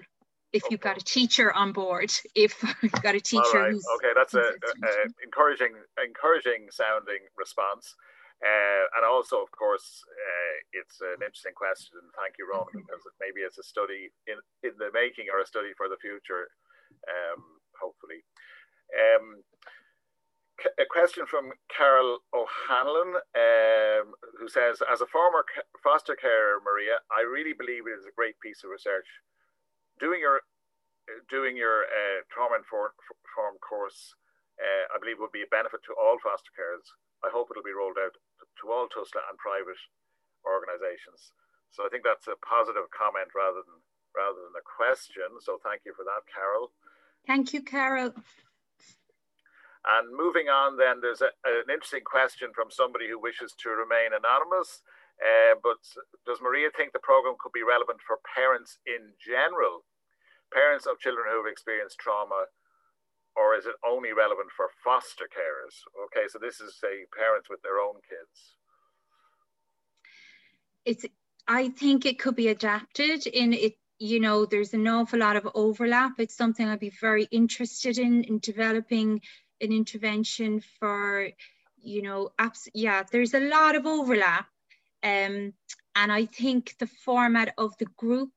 If 0.53 0.69
you've 0.69 0.85
got 0.85 1.01
a 1.01 1.03
teacher 1.03 1.51
on 1.51 1.73
board, 1.73 2.13
if 2.35 2.61
you've 2.83 3.01
got 3.01 3.15
a 3.15 3.19
teacher 3.19 3.57
right. 3.57 3.71
who's 3.71 3.83
okay, 3.97 4.13
that's 4.15 4.35
a, 4.35 4.53
a, 4.53 4.69
a, 4.85 4.93
encouraging, 5.25 5.73
encouraging 5.97 6.67
sounding 6.69 7.25
response. 7.35 7.95
Uh, 8.37 8.85
and 8.97 9.03
also, 9.03 9.41
of 9.41 9.49
course, 9.49 10.03
uh, 10.05 10.55
it's 10.73 11.01
an 11.01 11.25
interesting 11.25 11.57
question. 11.57 11.97
Thank 12.21 12.37
you, 12.37 12.45
Ron, 12.53 12.69
because 12.69 13.01
maybe 13.19 13.41
it's 13.41 13.57
a 13.57 13.63
study 13.63 14.13
in, 14.27 14.37
in 14.61 14.77
the 14.77 14.93
making 14.93 15.33
or 15.33 15.41
a 15.41 15.47
study 15.47 15.73
for 15.73 15.89
the 15.89 15.97
future, 15.97 16.53
um, 17.09 17.41
hopefully. 17.81 18.21
Um, 18.95 19.43
a 20.79 20.87
question 20.87 21.27
from 21.27 21.51
Carol 21.67 22.23
O'Hanlon, 22.31 23.19
um, 23.35 24.15
who 24.39 24.47
says, 24.47 24.79
as 24.87 25.01
a 25.03 25.11
former 25.11 25.43
foster 25.83 26.15
carer, 26.15 26.63
Maria, 26.63 27.03
I 27.11 27.27
really 27.27 27.51
believe 27.51 27.85
it 27.85 27.99
is 27.99 28.07
a 28.07 28.15
great 28.15 28.39
piece 28.39 28.63
of 28.63 28.71
research. 28.71 29.07
Doing 29.99 30.19
your 30.19 30.41
doing 31.29 31.53
your 31.55 31.85
uh, 31.85 32.25
trauma 32.33 32.57
informed 32.57 32.97
course, 33.61 34.15
uh, 34.57 34.89
I 34.89 34.97
believe, 34.97 35.21
will 35.21 35.31
be 35.31 35.45
a 35.45 35.53
benefit 35.53 35.85
to 35.85 35.93
all 35.93 36.17
foster 36.17 36.49
carers. 36.57 36.87
I 37.21 37.29
hope 37.29 37.51
it'll 37.51 37.65
be 37.65 37.75
rolled 37.75 38.01
out 38.01 38.15
to 38.15 38.65
all 38.71 38.89
TUSLA 38.89 39.21
and 39.29 39.37
private 39.37 39.77
organisations. 40.43 41.35
So 41.69 41.85
I 41.85 41.89
think 41.93 42.03
that's 42.07 42.27
a 42.31 42.39
positive 42.41 42.89
comment 42.95 43.29
rather 43.35 43.61
than 43.61 43.79
rather 44.15 44.39
than 44.47 44.55
a 44.55 44.65
question. 44.65 45.27
So 45.43 45.59
thank 45.61 45.83
you 45.85 45.93
for 45.93 46.07
that, 46.07 46.23
Carol. 46.31 46.71
Thank 47.27 47.53
you, 47.53 47.61
Carol. 47.61 48.15
And 49.85 50.09
moving 50.09 50.49
on, 50.49 50.77
then 50.77 50.97
there's 50.97 51.21
a, 51.21 51.29
an 51.45 51.69
interesting 51.69 52.01
question 52.01 52.49
from 52.57 52.73
somebody 52.73 53.05
who 53.05 53.21
wishes 53.21 53.53
to 53.61 53.69
remain 53.69 54.17
anonymous. 54.17 54.81
Uh, 55.21 55.55
but 55.61 55.79
does 56.25 56.41
Maria 56.41 56.73
think 56.75 56.91
the 56.91 57.05
program 57.05 57.37
could 57.39 57.53
be 57.53 57.63
relevant 57.63 58.01
for 58.01 58.17
parents 58.33 58.81
in 58.89 59.13
general, 59.21 59.85
parents 60.51 60.85
of 60.89 60.99
children 60.99 61.29
who 61.29 61.45
have 61.45 61.51
experienced 61.51 62.01
trauma, 62.01 62.49
or 63.37 63.55
is 63.55 63.65
it 63.65 63.75
only 63.85 64.11
relevant 64.11 64.49
for 64.57 64.73
foster 64.83 65.29
carers? 65.29 65.77
Okay, 66.09 66.27
so 66.27 66.39
this 66.41 66.59
is 66.59 66.75
say 66.81 67.05
parents 67.15 67.47
with 67.49 67.61
their 67.61 67.79
own 67.79 67.95
kids. 68.03 68.57
It's. 70.83 71.05
I 71.47 71.69
think 71.69 72.07
it 72.07 72.17
could 72.17 72.35
be 72.35 72.47
adapted 72.47 73.27
in 73.27 73.53
it 73.53 73.77
you 73.99 74.19
know 74.19 74.45
there's 74.45 74.73
an 74.73 74.87
awful 74.87 75.19
lot 75.19 75.35
of 75.37 75.47
overlap 75.55 76.13
it's 76.17 76.35
something 76.35 76.67
i'd 76.67 76.79
be 76.79 76.91
very 76.99 77.23
interested 77.31 77.97
in 77.97 78.23
in 78.25 78.39
developing 78.39 79.21
an 79.61 79.71
intervention 79.71 80.61
for, 80.79 81.29
you 81.81 82.01
know, 82.01 82.29
abs- 82.39 82.69
yeah, 82.73 83.03
there's 83.11 83.33
a 83.33 83.39
lot 83.39 83.75
of 83.75 83.85
overlap. 83.85 84.47
Um, 85.03 85.53
and 85.95 86.11
I 86.11 86.25
think 86.25 86.75
the 86.79 86.87
format 86.87 87.53
of 87.57 87.77
the 87.77 87.85
group, 87.97 88.31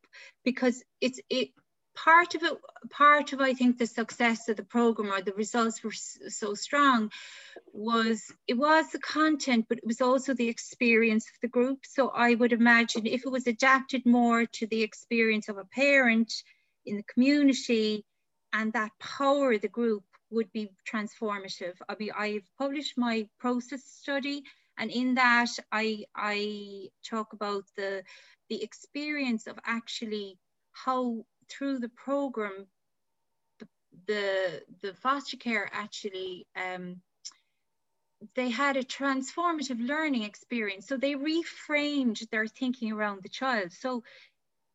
because 0.44 0.82
it's 1.00 1.20
it 1.30 1.50
part 1.94 2.34
of 2.34 2.42
it, 2.42 2.58
part 2.90 3.32
of 3.32 3.40
I 3.40 3.54
think 3.54 3.78
the 3.78 3.86
success 3.86 4.48
of 4.48 4.56
the 4.56 4.64
program 4.64 5.12
or 5.12 5.20
the 5.20 5.32
results 5.32 5.82
were 5.82 5.92
so 5.92 6.54
strong 6.54 7.10
was 7.72 8.30
it 8.46 8.54
was 8.54 8.90
the 8.90 8.98
content, 9.00 9.66
but 9.68 9.78
it 9.78 9.86
was 9.86 10.00
also 10.00 10.34
the 10.34 10.48
experience 10.48 11.26
of 11.26 11.40
the 11.42 11.48
group. 11.48 11.80
So 11.84 12.08
I 12.08 12.34
would 12.34 12.52
imagine 12.52 13.06
if 13.06 13.24
it 13.24 13.32
was 13.32 13.46
adapted 13.46 14.06
more 14.06 14.46
to 14.46 14.66
the 14.66 14.82
experience 14.82 15.48
of 15.48 15.58
a 15.58 15.64
parent 15.64 16.32
in 16.86 16.96
the 16.96 17.02
community 17.02 18.04
and 18.52 18.72
that 18.72 18.92
power 18.98 19.52
of 19.52 19.60
the 19.60 19.68
group 19.68 20.04
would 20.30 20.50
be 20.52 20.70
transformative. 20.90 21.74
I 21.88 21.96
mean, 21.98 22.10
I've 22.16 22.48
published 22.58 22.96
my 22.96 23.28
process 23.38 23.84
study, 23.84 24.42
and 24.78 24.90
in 24.90 25.14
that, 25.14 25.50
I 25.72 26.04
I 26.14 26.88
talk 27.08 27.32
about 27.32 27.64
the 27.76 28.02
the 28.48 28.62
experience 28.62 29.46
of 29.46 29.58
actually 29.64 30.38
how 30.72 31.24
through 31.48 31.78
the 31.78 31.90
program, 31.90 32.66
the 33.58 33.68
the, 34.06 34.62
the 34.82 34.94
foster 34.94 35.36
care 35.36 35.68
actually. 35.72 36.46
Um, 36.56 37.00
they 38.34 38.50
had 38.50 38.76
a 38.76 38.82
transformative 38.82 39.86
learning 39.86 40.24
experience. 40.24 40.88
So 40.88 40.96
they 40.96 41.14
reframed 41.14 42.28
their 42.30 42.48
thinking 42.48 42.90
around 42.90 43.22
the 43.22 43.28
child. 43.28 43.70
So 43.70 44.02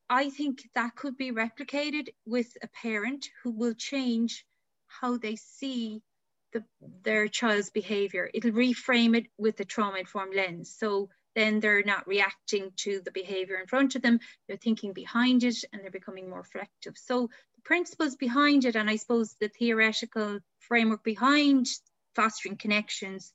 I 0.10 0.30
think 0.30 0.70
that 0.76 0.96
could 0.96 1.18
be 1.18 1.32
replicated 1.32 2.10
with 2.26 2.56
a 2.62 2.68
parent 2.68 3.28
who 3.44 3.52
will 3.52 3.74
change 3.74 4.46
how 5.02 5.18
they 5.18 5.36
see 5.36 6.02
the, 6.54 6.64
their 7.04 7.28
child's 7.28 7.70
behavior. 7.70 8.30
It'll 8.34 8.52
reframe 8.52 9.18
it 9.18 9.26
with 9.38 9.58
the 9.58 9.66
trauma 9.66 9.98
informed 9.98 10.36
lens. 10.36 10.76
So 10.78 11.10
then 11.36 11.60
they're 11.60 11.84
not 11.84 12.08
reacting 12.08 12.72
to 12.78 13.02
the 13.04 13.12
behavior 13.12 13.58
in 13.58 13.68
front 13.68 13.96
of 13.96 14.02
them, 14.02 14.20
they're 14.48 14.58
thinking 14.58 14.94
behind 14.94 15.44
it 15.44 15.56
and 15.74 15.82
they're 15.82 15.92
becoming 15.92 16.30
more 16.30 16.40
reflective. 16.40 16.96
So 16.98 17.30
the 17.56 17.62
principles 17.64 18.16
behind 18.16 18.66
it, 18.66 18.76
and 18.76 18.90
I 18.90 18.98
suppose 18.98 19.36
the 19.40 19.48
theoretical 19.48 20.40
framework 20.60 21.04
behind 21.04 21.66
fostering 22.16 22.58
connections 22.58 23.34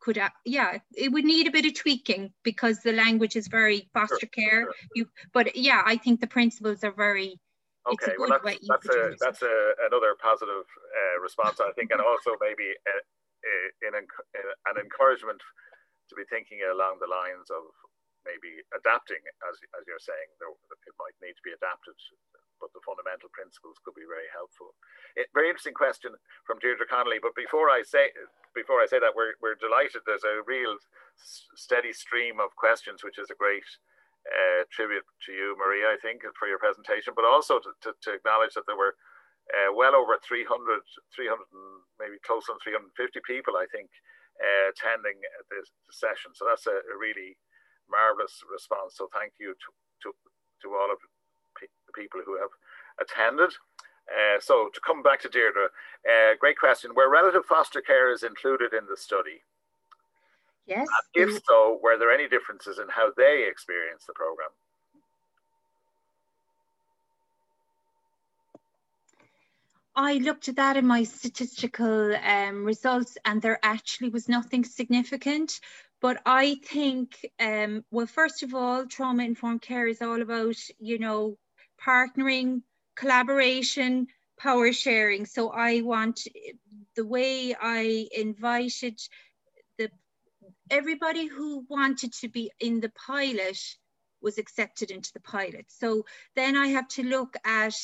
could 0.00 0.18
uh, 0.18 0.28
yeah 0.44 0.78
it 0.94 1.10
would 1.10 1.24
need 1.24 1.48
a 1.48 1.50
bit 1.50 1.66
of 1.66 1.74
tweaking 1.74 2.32
because 2.44 2.78
the 2.80 2.92
language 2.92 3.34
is 3.34 3.48
very 3.48 3.88
foster 3.92 4.16
sure, 4.20 4.28
care 4.28 4.62
sure. 4.62 4.72
you 4.94 5.06
but 5.32 5.56
yeah 5.56 5.82
i 5.84 5.96
think 5.96 6.20
the 6.20 6.26
principles 6.26 6.84
are 6.84 6.92
very 6.92 7.40
okay 7.88 8.14
well 8.20 8.28
that's, 8.28 8.60
that's, 8.68 8.88
a, 8.88 9.16
that's 9.20 9.42
a, 9.42 9.56
another 9.88 10.14
positive 10.20 10.64
uh, 10.64 11.16
response 11.20 11.60
i 11.60 11.72
think 11.72 11.90
and 11.90 12.00
also 12.00 12.36
maybe 12.40 12.68
a, 12.68 12.94
a, 13.00 13.54
an, 13.88 13.94
an 13.98 14.76
encouragement 14.76 15.40
to 16.08 16.14
be 16.16 16.24
thinking 16.28 16.60
along 16.68 17.00
the 17.00 17.08
lines 17.08 17.48
of 17.52 17.64
maybe 18.26 18.60
adapting 18.76 19.20
as, 19.48 19.56
as 19.76 19.82
you're 19.88 20.02
saying 20.02 20.28
it 20.36 20.96
might 21.00 21.16
need 21.24 21.36
to 21.36 21.44
be 21.44 21.54
adapted 21.54 21.96
but 22.60 22.74
the 22.74 22.82
fundamental 22.82 23.30
principles 23.30 23.78
could 23.82 23.94
be 23.94 24.06
very 24.06 24.26
helpful. 24.34 24.74
It, 25.14 25.30
very 25.32 25.48
interesting 25.48 25.74
question 25.74 26.14
from 26.44 26.58
Deirdre 26.58 26.86
Connolly. 26.86 27.22
But 27.22 27.34
before 27.38 27.70
I 27.70 27.82
say 27.86 28.10
before 28.54 28.82
I 28.82 28.90
say 28.90 28.98
that, 28.98 29.14
we're, 29.14 29.38
we're 29.38 29.58
delighted. 29.58 30.02
There's 30.04 30.26
a 30.26 30.42
real 30.46 30.74
steady 31.54 31.94
stream 31.94 32.42
of 32.42 32.54
questions, 32.58 33.06
which 33.06 33.18
is 33.18 33.30
a 33.30 33.38
great 33.38 33.66
uh, 34.28 34.64
tribute 34.70 35.04
to 35.26 35.32
you, 35.32 35.56
Maria, 35.56 35.88
I 35.88 35.98
think, 36.00 36.22
for 36.38 36.48
your 36.48 36.60
presentation, 36.60 37.16
but 37.16 37.24
also 37.24 37.58
to, 37.58 37.70
to, 37.82 37.90
to 37.92 38.10
acknowledge 38.12 38.54
that 38.54 38.68
there 38.68 38.76
were 38.76 38.94
uh, 39.56 39.72
well 39.72 39.96
over 39.96 40.20
300, 40.20 40.44
300 41.16 41.40
maybe 41.96 42.20
close 42.20 42.44
to 42.46 42.56
350 42.60 42.92
people, 43.24 43.56
I 43.56 43.64
think, 43.72 43.88
uh, 44.36 44.70
attending 44.70 45.16
this 45.48 45.72
session. 45.90 46.36
So 46.36 46.44
that's 46.44 46.68
a, 46.68 46.76
a 46.76 46.96
really 47.00 47.40
marvelous 47.88 48.44
response. 48.44 49.00
So 49.00 49.08
thank 49.16 49.32
you 49.40 49.56
to, 49.56 49.68
to, 50.04 50.08
to 50.12 50.66
all 50.76 50.92
of 50.92 51.00
the 51.00 51.66
people 51.96 52.20
who 52.20 52.36
have 52.36 52.52
attended. 53.00 53.50
Uh, 54.08 54.40
so 54.40 54.68
to 54.72 54.80
come 54.84 55.02
back 55.02 55.20
to 55.20 55.28
Deirdre, 55.28 55.68
uh, 56.08 56.32
great 56.40 56.56
question. 56.56 56.94
Were 56.94 57.10
relative 57.10 57.44
foster 57.44 57.80
care 57.80 58.12
is 58.12 58.22
included 58.22 58.72
in 58.72 58.86
the 58.88 58.96
study? 58.96 59.44
Yes. 60.68 60.86
And 61.14 61.28
if 61.28 61.42
so, 61.48 61.80
were 61.82 61.98
there 61.98 62.12
any 62.12 62.28
differences 62.28 62.78
in 62.78 62.88
how 62.88 63.10
they 63.16 63.46
experienced 63.48 64.06
the 64.06 64.12
program? 64.12 64.50
I 69.96 70.14
looked 70.18 70.48
at 70.48 70.56
that 70.56 70.76
in 70.76 70.86
my 70.86 71.02
statistical 71.02 72.14
um, 72.14 72.64
results 72.64 73.18
and 73.24 73.42
there 73.42 73.58
actually 73.64 74.10
was 74.10 74.28
nothing 74.28 74.64
significant. 74.64 75.58
But 76.00 76.20
I 76.24 76.56
think, 76.64 77.26
um, 77.40 77.84
well, 77.90 78.06
first 78.06 78.44
of 78.44 78.54
all, 78.54 78.86
trauma 78.86 79.24
informed 79.24 79.62
care 79.62 79.88
is 79.88 80.00
all 80.00 80.22
about, 80.22 80.54
you 80.78 80.98
know, 80.98 81.36
partnering, 81.84 82.62
collaboration, 82.94 84.06
power 84.38 84.72
sharing. 84.72 85.26
So 85.26 85.50
I 85.50 85.80
want 85.80 86.20
the 86.94 87.04
way 87.04 87.56
I 87.60 88.06
invited 88.12 89.00
everybody 90.70 91.26
who 91.26 91.64
wanted 91.68 92.12
to 92.14 92.28
be 92.28 92.50
in 92.60 92.80
the 92.80 92.90
pilot 93.06 93.58
was 94.20 94.38
accepted 94.38 94.90
into 94.90 95.12
the 95.12 95.20
pilot. 95.20 95.66
So 95.68 96.04
then 96.34 96.56
I 96.56 96.68
have 96.68 96.88
to 96.88 97.02
look 97.02 97.36
at 97.44 97.74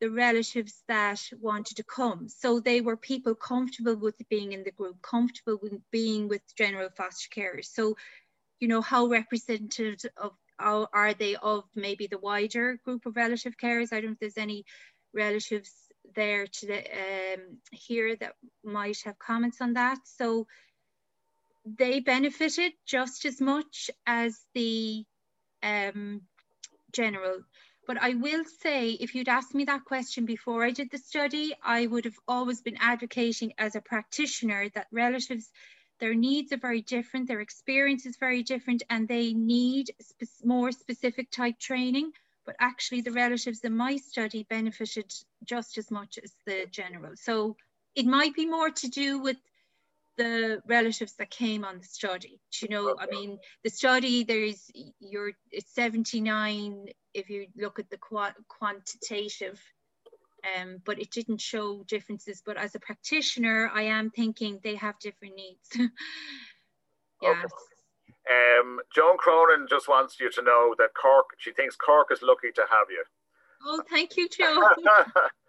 the 0.00 0.10
relatives 0.10 0.82
that 0.88 1.20
wanted 1.40 1.76
to 1.76 1.84
come. 1.84 2.28
So 2.28 2.60
they 2.60 2.80
were 2.80 2.96
people 2.96 3.34
comfortable 3.34 3.96
with 3.96 4.16
being 4.28 4.52
in 4.52 4.64
the 4.64 4.72
group, 4.72 5.00
comfortable 5.02 5.58
with 5.62 5.78
being 5.90 6.28
with 6.28 6.42
general 6.56 6.88
foster 6.96 7.28
carers. 7.34 7.66
So, 7.66 7.96
you 8.60 8.68
know, 8.68 8.80
how 8.80 9.06
representative 9.06 10.00
of 10.16 10.32
are 10.58 11.14
they 11.14 11.34
of 11.36 11.64
maybe 11.74 12.06
the 12.06 12.18
wider 12.18 12.78
group 12.84 13.06
of 13.06 13.16
relative 13.16 13.56
carers? 13.56 13.92
I 13.92 14.00
don't 14.00 14.10
know 14.10 14.12
if 14.12 14.20
there's 14.20 14.38
any 14.38 14.64
relatives 15.12 15.72
there 16.14 16.46
to 16.46 16.66
the, 16.66 16.78
um, 16.78 17.58
here 17.72 18.14
that 18.16 18.34
might 18.62 19.00
have 19.04 19.18
comments 19.18 19.60
on 19.60 19.74
that. 19.74 19.98
So 20.04 20.46
they 21.64 22.00
benefited 22.00 22.72
just 22.86 23.24
as 23.24 23.40
much 23.40 23.90
as 24.06 24.44
the 24.54 25.04
um, 25.62 26.22
general. 26.92 27.40
But 27.86 28.00
I 28.00 28.14
will 28.14 28.44
say, 28.62 28.92
if 28.92 29.14
you'd 29.14 29.28
asked 29.28 29.54
me 29.54 29.64
that 29.64 29.84
question 29.84 30.24
before 30.24 30.64
I 30.64 30.70
did 30.70 30.90
the 30.90 30.98
study, 30.98 31.54
I 31.62 31.86
would 31.86 32.06
have 32.06 32.18
always 32.26 32.62
been 32.62 32.78
advocating 32.80 33.52
as 33.58 33.76
a 33.76 33.80
practitioner 33.80 34.70
that 34.70 34.86
relatives 34.90 35.50
their 36.00 36.14
needs 36.14 36.52
are 36.52 36.58
very 36.58 36.80
different, 36.80 37.28
their 37.28 37.40
experience 37.40 38.04
is 38.04 38.16
very 38.16 38.42
different, 38.42 38.82
and 38.90 39.06
they 39.06 39.32
need 39.32 39.94
more 40.42 40.72
specific 40.72 41.30
type 41.30 41.58
training. 41.58 42.12
But 42.46 42.56
actually, 42.58 43.02
the 43.02 43.12
relatives 43.12 43.60
in 43.60 43.76
my 43.76 43.96
study 43.96 44.46
benefited 44.50 45.12
just 45.44 45.78
as 45.78 45.90
much 45.90 46.18
as 46.22 46.32
the 46.46 46.66
general. 46.70 47.12
So 47.16 47.56
it 47.94 48.06
might 48.06 48.34
be 48.34 48.46
more 48.46 48.70
to 48.70 48.88
do 48.88 49.18
with 49.18 49.36
the 50.16 50.62
relatives 50.66 51.14
that 51.16 51.30
came 51.30 51.64
on 51.64 51.78
the 51.78 51.84
study. 51.84 52.40
You 52.60 52.68
know. 52.68 52.96
I 52.98 53.06
mean, 53.06 53.38
the 53.62 53.70
study 53.70 54.24
there's 54.24 54.70
you're 55.00 55.32
it's 55.50 55.74
79 55.74 56.86
if 57.14 57.30
you 57.30 57.46
look 57.56 57.78
at 57.78 57.90
the 57.90 57.98
qu 57.98 58.20
quantitative 58.48 59.60
um, 60.56 60.80
but 60.84 61.00
it 61.00 61.10
didn't 61.10 61.40
show 61.40 61.84
differences. 61.88 62.42
But 62.44 62.56
as 62.56 62.74
a 62.74 62.80
practitioner, 62.80 63.70
I 63.72 63.82
am 63.82 64.10
thinking 64.10 64.60
they 64.62 64.76
have 64.76 64.98
different 64.98 65.34
needs. 65.36 65.68
yes. 67.22 67.36
Okay. 67.44 67.44
Um, 68.30 68.80
Joan 68.94 69.18
Cronin 69.18 69.66
just 69.68 69.88
wants 69.88 70.18
you 70.18 70.30
to 70.30 70.42
know 70.42 70.74
that 70.78 70.90
Cork, 71.00 71.26
she 71.38 71.52
thinks 71.52 71.76
Cork 71.76 72.08
is 72.10 72.22
lucky 72.22 72.50
to 72.54 72.62
have 72.62 72.86
you. 72.90 73.04
Oh, 73.66 73.82
thank 73.90 74.16
you, 74.16 74.28
Joe. 74.38 74.68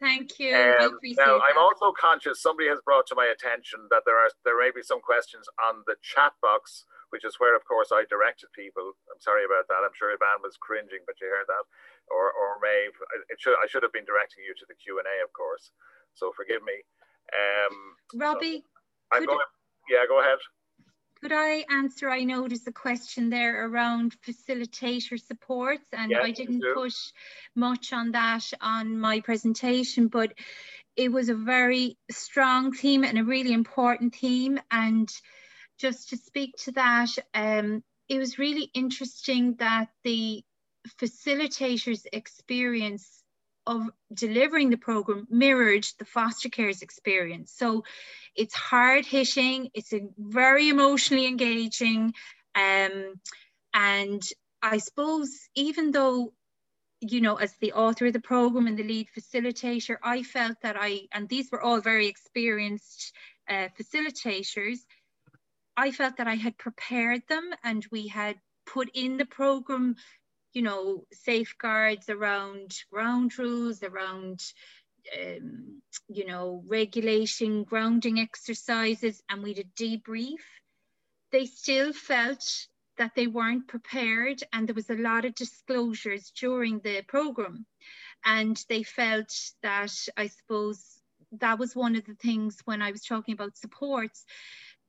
thank 0.00 0.38
you. 0.38 0.54
Um, 0.54 0.98
now, 1.18 1.40
I'm 1.42 1.58
also 1.58 1.90
conscious 1.92 2.42
somebody 2.42 2.68
has 2.68 2.78
brought 2.84 3.06
to 3.10 3.16
my 3.18 3.26
attention 3.26 3.90
that 3.90 4.06
there 4.06 4.18
are 4.18 4.30
there 4.44 4.58
may 4.58 4.70
be 4.70 4.82
some 4.82 5.00
questions 5.00 5.46
on 5.58 5.82
the 5.86 5.96
chat 6.02 6.32
box, 6.40 6.86
which 7.10 7.24
is 7.24 7.36
where, 7.38 7.56
of 7.56 7.66
course, 7.66 7.90
I 7.90 8.06
directed 8.06 8.54
people. 8.54 8.94
I'm 9.10 9.20
sorry 9.20 9.42
about 9.42 9.66
that. 9.66 9.82
I'm 9.82 9.94
sure 9.94 10.14
Eavan 10.14 10.42
was 10.42 10.58
cringing, 10.60 11.02
but 11.06 11.18
you 11.18 11.26
heard 11.26 11.50
that 11.50 11.64
or 12.10 12.30
or 12.30 12.62
Maeve. 12.62 12.96
It 13.28 13.38
should 13.40 13.58
I 13.58 13.66
should 13.66 13.82
have 13.82 13.94
been 13.94 14.06
directing 14.06 14.44
you 14.46 14.54
to 14.54 14.66
the 14.68 14.78
Q 14.78 14.98
and 14.98 15.08
A, 15.08 15.16
of 15.24 15.32
course. 15.34 15.74
So 16.14 16.30
forgive 16.34 16.62
me. 16.62 16.84
Um, 17.34 17.74
Robbie, 18.14 18.62
so 18.62 19.18
I'm 19.18 19.26
going. 19.26 19.42
Yeah, 19.88 20.04
go 20.06 20.20
ahead. 20.20 20.38
Could 21.20 21.32
I 21.32 21.64
answer? 21.68 22.08
I 22.08 22.24
there's 22.46 22.66
a 22.66 22.72
question 22.72 23.28
there 23.28 23.66
around 23.66 24.14
facilitator 24.22 25.20
supports, 25.20 25.86
and 25.92 26.12
yes, 26.12 26.20
I 26.22 26.30
didn't 26.30 26.62
push 26.74 27.12
much 27.56 27.92
on 27.92 28.12
that 28.12 28.44
on 28.60 28.98
my 28.98 29.20
presentation, 29.20 30.08
but 30.08 30.32
it 30.96 31.10
was 31.10 31.28
a 31.28 31.34
very 31.34 31.96
strong 32.10 32.72
theme 32.72 33.04
and 33.04 33.18
a 33.18 33.24
really 33.24 33.52
important 33.52 34.14
theme. 34.14 34.60
And 34.70 35.08
just 35.78 36.10
to 36.10 36.16
speak 36.16 36.54
to 36.64 36.72
that, 36.72 37.10
um, 37.34 37.82
it 38.08 38.18
was 38.18 38.38
really 38.38 38.70
interesting 38.74 39.54
that 39.58 39.88
the 40.04 40.44
facilitators' 41.00 42.06
experience 42.12 43.24
of 43.68 43.82
delivering 44.12 44.70
the 44.70 44.76
program 44.76 45.28
mirrored 45.30 45.86
the 45.98 46.04
foster 46.04 46.48
care's 46.48 46.82
experience. 46.82 47.52
So 47.56 47.84
it's 48.34 48.54
hard 48.54 49.04
hitting, 49.06 49.70
it's 49.74 49.92
a 49.92 50.00
very 50.18 50.68
emotionally 50.68 51.26
engaging, 51.26 52.14
um, 52.54 53.14
and 53.72 54.22
I 54.62 54.78
suppose 54.78 55.30
even 55.54 55.92
though 55.92 56.32
you 57.00 57.20
know, 57.20 57.36
as 57.36 57.54
the 57.60 57.74
author 57.74 58.06
of 58.06 58.12
the 58.12 58.20
program 58.20 58.66
and 58.66 58.76
the 58.76 58.82
lead 58.82 59.06
facilitator, 59.16 59.96
I 60.02 60.24
felt 60.24 60.56
that 60.62 60.76
I, 60.76 61.02
and 61.12 61.28
these 61.28 61.48
were 61.50 61.62
all 61.62 61.80
very 61.80 62.08
experienced 62.08 63.12
uh, 63.48 63.68
facilitators, 63.78 64.78
I 65.76 65.92
felt 65.92 66.16
that 66.16 66.26
I 66.26 66.34
had 66.34 66.58
prepared 66.58 67.22
them 67.28 67.50
and 67.62 67.86
we 67.92 68.08
had 68.08 68.36
put 68.66 68.90
in 68.94 69.16
the 69.16 69.26
program 69.26 69.94
you 70.52 70.62
know, 70.62 71.04
safeguards 71.12 72.08
around 72.08 72.74
ground 72.92 73.38
rules, 73.38 73.82
around, 73.82 74.40
um, 75.18 75.82
you 76.08 76.26
know, 76.26 76.62
regulation, 76.66 77.64
grounding 77.64 78.18
exercises, 78.18 79.22
and 79.28 79.42
we 79.42 79.54
did 79.54 79.74
debrief. 79.74 80.40
They 81.32 81.46
still 81.46 81.92
felt 81.92 82.66
that 82.96 83.12
they 83.14 83.26
weren't 83.26 83.68
prepared, 83.68 84.42
and 84.52 84.66
there 84.66 84.74
was 84.74 84.90
a 84.90 84.94
lot 84.94 85.24
of 85.24 85.34
disclosures 85.34 86.32
during 86.38 86.80
the 86.80 87.02
program. 87.06 87.66
And 88.24 88.62
they 88.68 88.82
felt 88.82 89.32
that, 89.62 89.94
I 90.16 90.28
suppose, 90.28 90.84
that 91.32 91.58
was 91.58 91.76
one 91.76 91.94
of 91.94 92.04
the 92.04 92.14
things 92.14 92.58
when 92.64 92.82
I 92.82 92.90
was 92.90 93.04
talking 93.04 93.34
about 93.34 93.56
supports 93.56 94.24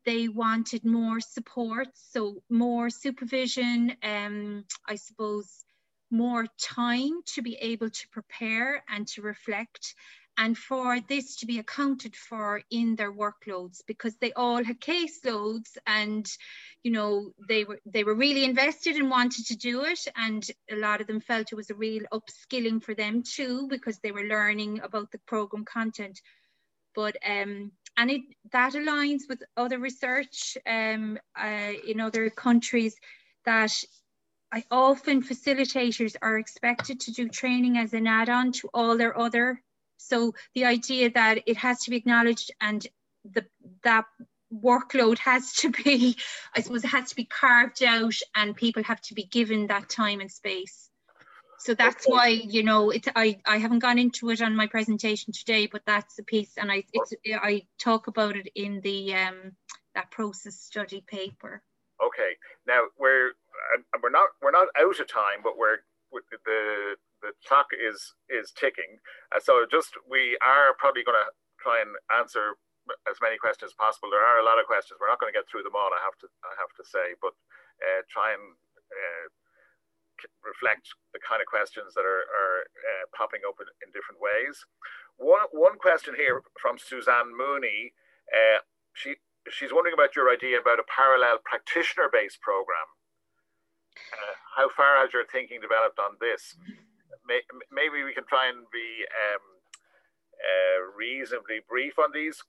they 0.10 0.28
wanted 0.28 0.84
more 0.84 1.20
support, 1.20 1.90
so 1.94 2.42
more 2.50 2.90
supervision, 2.90 3.96
um, 4.02 4.66
I 4.88 4.96
suppose 4.96 5.64
more 6.10 6.48
time 6.60 7.22
to 7.34 7.44
be 7.44 7.56
able 7.58 7.92
to 7.92 8.08
prepare 8.10 8.84
and 8.90 9.08
to 9.10 9.22
reflect 9.22 9.94
and 10.40 10.58
for 10.58 11.00
this 11.02 11.36
to 11.36 11.46
be 11.46 11.60
accounted 11.60 12.16
for 12.16 12.64
in 12.72 12.96
their 12.96 13.14
workloads 13.14 13.82
because 13.86 14.16
they 14.16 14.32
all 14.34 14.64
had 14.64 14.80
caseloads 14.80 15.78
and 15.86 16.26
you 16.82 16.92
know 16.92 17.32
they 17.48 17.64
were 17.66 17.80
they 17.86 18.04
were 18.04 18.16
really 18.16 18.46
invested 18.46 18.96
and 18.96 19.12
wanted 19.12 19.46
to 19.46 19.58
do 19.58 19.84
it 19.84 20.00
and 20.16 20.50
a 20.72 20.76
lot 20.76 21.02
of 21.02 21.08
them 21.08 21.20
felt 21.20 21.52
it 21.52 21.56
was 21.56 21.70
a 21.70 21.76
real 21.76 22.04
upskilling 22.12 22.82
for 22.82 22.96
them 22.96 23.22
too 23.22 23.68
because 23.68 24.00
they 24.00 24.14
were 24.14 24.24
learning 24.24 24.80
about 24.80 25.12
the 25.12 25.20
program 25.28 25.66
content 25.66 26.20
but 26.96 27.16
um, 27.28 27.72
and 27.98 28.12
it 28.12 28.22
that 28.52 28.74
aligns 28.74 29.24
with 29.28 29.44
other 29.58 29.80
research 29.80 30.58
um, 30.66 31.18
uh, 31.40 31.72
in 31.88 32.00
other 32.00 32.30
countries 32.30 32.96
that 33.46 33.72
I 34.52 34.64
often 34.72 35.22
facilitators 35.22 36.16
are 36.22 36.40
expected 36.40 37.00
to 37.02 37.12
do 37.12 37.30
training 37.30 37.78
as 37.78 37.94
an 37.94 38.08
add-on 38.08 38.52
to 38.54 38.70
all 38.74 38.98
their 38.98 39.18
other. 39.18 39.62
So 39.98 40.34
the 40.56 40.66
idea 40.66 41.12
that 41.12 41.44
it 41.46 41.58
has 41.58 41.84
to 41.84 41.92
be 41.92 41.98
acknowledged 41.98 42.52
and 42.60 42.86
the 43.26 43.46
that 43.84 44.06
workload 44.52 45.20
has 45.20 45.54
to 45.54 45.70
be, 45.70 46.18
I 46.56 46.62
suppose, 46.62 46.84
it 46.84 46.88
has 46.88 47.10
to 47.10 47.16
be 47.16 47.26
carved 47.26 47.84
out, 47.84 48.16
and 48.36 48.56
people 48.56 48.84
have 48.84 49.02
to 49.02 49.14
be 49.14 49.26
given 49.26 49.68
that 49.68 49.90
time 49.90 50.22
and 50.22 50.32
space. 50.32 50.89
So 51.60 51.74
that's 51.74 52.06
okay. 52.06 52.12
why 52.12 52.28
you 52.28 52.64
know 52.64 52.90
it's 52.90 53.08
I 53.16 53.40
I 53.46 53.58
haven't 53.58 53.80
gone 53.80 54.00
into 54.00 54.30
it 54.30 54.42
on 54.42 54.56
my 54.56 54.68
presentation 54.68 55.34
today, 55.34 55.68
but 55.68 55.82
that's 55.86 56.18
a 56.20 56.24
piece, 56.24 56.54
and 56.58 56.72
I 56.72 56.84
it's 56.94 57.14
I 57.26 57.64
talk 57.78 58.08
about 58.08 58.36
it 58.36 58.48
in 58.56 58.82
the 58.82 59.14
um 59.16 59.52
that 59.96 60.12
process 60.12 60.56
study 60.56 61.04
paper. 61.08 61.62
Okay, 62.00 62.38
now 62.68 62.84
we're 62.98 63.32
we're 64.02 64.10
not 64.10 64.30
we're 64.42 64.56
not 64.56 64.68
out 64.80 65.00
of 65.00 65.08
time, 65.08 65.44
but 65.44 65.58
we're 65.58 65.80
the 66.12 66.96
the 67.22 67.32
clock 67.48 67.68
is 67.76 68.14
is 68.30 68.52
ticking. 68.56 69.00
Uh, 69.36 69.40
so 69.40 69.66
just 69.70 69.94
we 70.10 70.38
are 70.40 70.74
probably 70.80 71.04
going 71.04 71.20
to 71.20 71.30
try 71.60 71.84
and 71.84 71.92
answer 72.16 72.56
as 73.06 73.20
many 73.22 73.38
questions 73.38 73.76
as 73.76 73.78
possible. 73.78 74.10
There 74.10 74.24
are 74.24 74.40
a 74.40 74.48
lot 74.48 74.58
of 74.58 74.66
questions. 74.66 74.98
We're 74.98 75.12
not 75.12 75.20
going 75.20 75.30
to 75.30 75.38
get 75.38 75.46
through 75.52 75.68
them 75.68 75.76
all. 75.76 75.92
I 75.92 76.02
have 76.02 76.18
to 76.24 76.28
I 76.48 76.56
have 76.58 76.74
to 76.80 76.84
say, 76.88 77.20
but 77.20 77.36
uh, 77.84 78.02
try 78.08 78.32
and 78.32 78.56
uh, 78.90 79.26
reflect 80.44 80.90
the 81.14 81.20
kind 81.20 81.42
of 81.42 81.48
questions 81.48 81.94
that 81.94 82.06
are, 82.06 82.26
are 82.28 82.60
uh, 82.64 83.06
popping 83.16 83.42
up 83.48 83.58
in, 83.60 83.68
in, 83.84 83.90
different 83.92 84.20
ways. 84.20 84.66
One 85.18 85.48
one 85.52 85.78
question 85.78 86.16
here 86.16 86.42
from 86.60 86.78
Suzanne 86.78 87.36
Mooney. 87.36 87.94
Uh, 88.30 88.64
she 88.94 89.20
she's 89.50 89.74
wondering 89.74 89.94
about 89.94 90.16
your 90.16 90.32
idea 90.32 90.60
about 90.60 90.80
a 90.80 90.88
parallel 90.88 91.40
practitioner 91.44 92.10
based 92.12 92.42
program. 92.42 92.88
Uh, 94.14 94.36
how 94.56 94.68
far 94.70 95.02
has 95.04 95.12
your 95.12 95.26
thinking 95.28 95.60
developed 95.60 96.00
on 96.00 96.16
this? 96.20 96.56
May, 97.28 97.42
maybe 97.72 98.04
we 98.04 98.14
can 98.14 98.26
try 98.26 98.48
and 98.48 98.66
be 98.72 99.04
um, 99.12 99.44
uh, 100.40 100.78
reasonably 100.96 101.60
brief 101.68 102.00
on 102.00 102.12
these. 102.14 102.40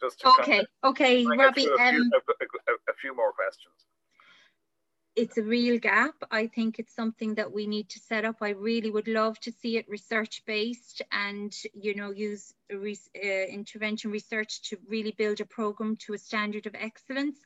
Just 0.00 0.20
okay, 0.24 0.62
okay, 0.84 1.24
Robbie. 1.24 1.66
A, 1.66 1.96
um, 1.96 2.10
a, 2.12 2.20
a, 2.70 2.74
a 2.92 2.94
few 3.00 3.16
more 3.16 3.32
questions 3.32 3.88
it's 5.18 5.36
a 5.36 5.42
real 5.42 5.78
gap. 5.80 6.14
I 6.30 6.46
think 6.46 6.78
it's 6.78 6.94
something 6.94 7.34
that 7.34 7.52
we 7.52 7.66
need 7.66 7.88
to 7.90 7.98
set 7.98 8.24
up. 8.24 8.36
I 8.40 8.50
really 8.50 8.90
would 8.90 9.08
love 9.08 9.40
to 9.40 9.50
see 9.50 9.76
it 9.76 9.88
research 9.88 10.42
based 10.46 11.02
and, 11.10 11.52
you 11.74 11.96
know, 11.96 12.12
use 12.12 12.54
re 12.70 12.96
uh, 13.16 13.46
intervention 13.58 14.12
research 14.12 14.62
to 14.68 14.78
really 14.88 15.14
build 15.18 15.40
a 15.40 15.44
program 15.44 15.96
to 16.04 16.14
a 16.14 16.18
standard 16.18 16.66
of 16.66 16.76
excellence. 16.76 17.36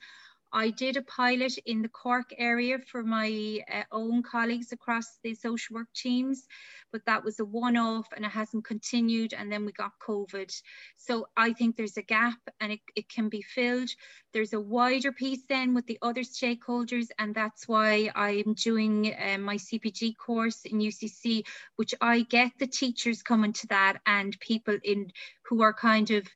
I 0.53 0.71
did 0.71 0.97
a 0.97 1.03
pilot 1.03 1.57
in 1.65 1.83
the 1.83 1.89
Cork 1.89 2.31
area 2.37 2.79
for 2.79 3.03
my 3.03 3.61
uh, 3.73 3.83
own 3.91 4.23
colleagues 4.23 4.73
across 4.73 5.19
the 5.23 5.35
social 5.35 5.75
work 5.75 5.89
teams, 5.95 6.47
but 6.93 7.05
that 7.07 7.25
was 7.25 7.41
a 7.41 7.45
one 7.45 7.77
off 7.77 8.07
and 8.15 8.25
it 8.25 8.31
hasn't 8.31 8.65
continued. 8.65 9.33
And 9.33 9.51
then 9.51 9.65
we 9.65 9.73
got 9.73 9.93
COVID. 10.07 10.53
So 10.97 11.27
I 11.37 11.55
think 11.55 11.77
there's 11.77 11.97
a 11.97 12.03
gap 12.03 12.39
and 12.61 12.73
it, 12.73 12.81
it 12.95 13.09
can 13.09 13.31
be 13.31 13.41
filled. 13.43 13.89
There's 14.35 14.53
a 14.53 14.61
wider 14.61 15.11
piece 15.11 15.43
then 15.49 15.75
with 15.75 15.87
the 15.87 15.99
other 16.03 16.23
stakeholders. 16.23 17.07
And 17.19 17.35
that's 17.35 17.67
why 17.67 18.11
I'm 18.15 18.55
doing 18.55 19.15
uh, 19.15 19.39
my 19.39 19.57
CPD 19.57 20.17
course 20.19 20.65
in 20.67 20.81
UCC, 20.81 21.45
which 21.77 21.95
I 22.01 22.23
get 22.23 22.53
the 22.59 22.67
teachers 22.67 23.23
coming 23.23 23.55
to 23.55 23.67
that 23.69 24.01
and 24.07 24.39
people 24.41 24.77
in 24.85 25.13
who 25.45 25.63
are 25.63 25.75
kind 25.75 26.11
of 26.11 26.27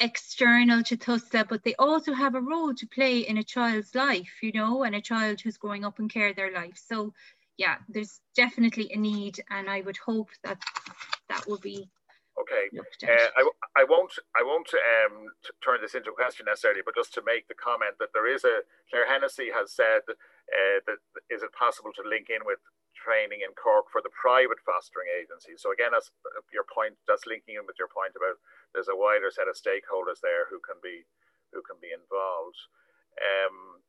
external 0.00 0.82
to 0.84 0.96
TUSLA, 0.96 1.46
but 1.48 1.62
they 1.62 1.74
also 1.76 2.12
have 2.12 2.34
a 2.34 2.40
role 2.40 2.74
to 2.74 2.86
play 2.86 3.18
in 3.18 3.38
a 3.38 3.44
child's 3.44 3.94
life, 3.94 4.32
you 4.42 4.52
know, 4.52 4.82
and 4.82 4.94
a 4.94 5.00
child 5.00 5.40
who's 5.40 5.58
growing 5.58 5.84
up 5.84 5.98
and 5.98 6.12
care 6.12 6.32
their 6.32 6.52
life. 6.52 6.76
So 6.76 7.12
yeah, 7.56 7.76
there's 7.88 8.20
definitely 8.34 8.90
a 8.92 8.98
need 8.98 9.40
and 9.50 9.68
I 9.68 9.82
would 9.82 9.98
hope 9.98 10.30
that 10.44 10.58
that 11.28 11.46
will 11.46 11.58
be 11.58 11.88
Okay, 12.40 12.72
uh, 13.04 13.28
I, 13.36 13.82
I 13.82 13.84
won't 13.84 14.12
I 14.32 14.42
won't 14.42 14.70
um, 14.72 15.28
turn 15.62 15.78
this 15.82 15.94
into 15.94 16.10
a 16.10 16.14
question 16.14 16.46
necessarily, 16.48 16.80
but 16.84 16.94
just 16.94 17.12
to 17.14 17.22
make 17.26 17.48
the 17.48 17.54
comment 17.54 17.96
that 17.98 18.14
there 18.14 18.32
is 18.32 18.44
a 18.44 18.64
Claire 18.88 19.06
Hennessy 19.06 19.50
has 19.52 19.72
said 19.72 20.00
uh, 20.08 20.78
that 20.86 21.04
is 21.28 21.42
it 21.42 21.52
possible 21.52 21.90
to 21.92 22.08
link 22.08 22.30
in 22.30 22.40
with 22.46 22.58
training 23.00 23.40
in 23.42 23.56
Cork 23.56 23.88
for 23.88 24.04
the 24.04 24.12
private 24.12 24.60
fostering 24.62 25.08
agencies. 25.10 25.64
So 25.64 25.72
again, 25.72 25.90
that's 25.90 26.12
your 26.52 26.68
point. 26.68 26.94
That's 27.08 27.24
linking 27.24 27.56
in 27.56 27.64
with 27.64 27.80
your 27.80 27.90
point 27.90 28.12
about 28.14 28.36
there's 28.76 28.92
a 28.92 28.96
wider 28.96 29.32
set 29.32 29.48
of 29.48 29.56
stakeholders 29.56 30.20
there 30.20 30.46
who 30.52 30.60
can 30.60 30.78
be 30.84 31.08
who 31.50 31.64
can 31.64 31.80
be 31.82 31.90
involved. 31.90 32.60
Um, 33.18 33.82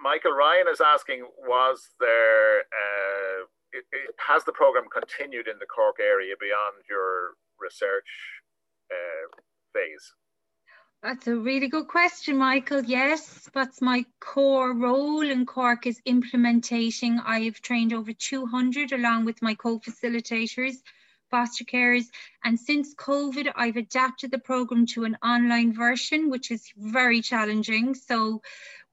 Michael 0.00 0.32
Ryan 0.32 0.68
is 0.68 0.80
asking, 0.80 1.26
was 1.44 1.90
there 2.00 2.64
uh, 2.72 3.48
it, 3.72 3.84
it, 3.92 4.14
has 4.26 4.44
the 4.44 4.52
program 4.52 4.88
continued 4.92 5.48
in 5.48 5.58
the 5.58 5.68
Cork 5.68 5.96
area 6.00 6.34
beyond 6.38 6.84
your 6.88 7.36
research 7.60 8.08
uh, 8.90 9.28
phase? 9.72 10.14
That's 11.02 11.26
a 11.26 11.36
really 11.36 11.68
good 11.68 11.88
question, 11.88 12.38
Michael. 12.38 12.82
Yes, 12.82 13.48
that's 13.54 13.80
my 13.80 14.04
core 14.18 14.72
role 14.72 15.22
in 15.22 15.46
Cork 15.46 15.86
is 15.86 16.00
implementing. 16.04 17.20
I've 17.24 17.60
trained 17.60 17.92
over 17.92 18.12
200 18.12 18.92
along 18.92 19.24
with 19.24 19.40
my 19.42 19.54
co-facilitators 19.54 20.76
foster 21.30 21.64
carers. 21.64 22.06
And 22.44 22.58
since 22.58 22.94
COVID, 22.94 23.52
I've 23.54 23.76
adapted 23.76 24.30
the 24.30 24.38
program 24.38 24.86
to 24.86 25.04
an 25.04 25.16
online 25.22 25.74
version, 25.74 26.30
which 26.30 26.50
is 26.50 26.64
very 26.76 27.20
challenging. 27.20 27.94
So 27.94 28.42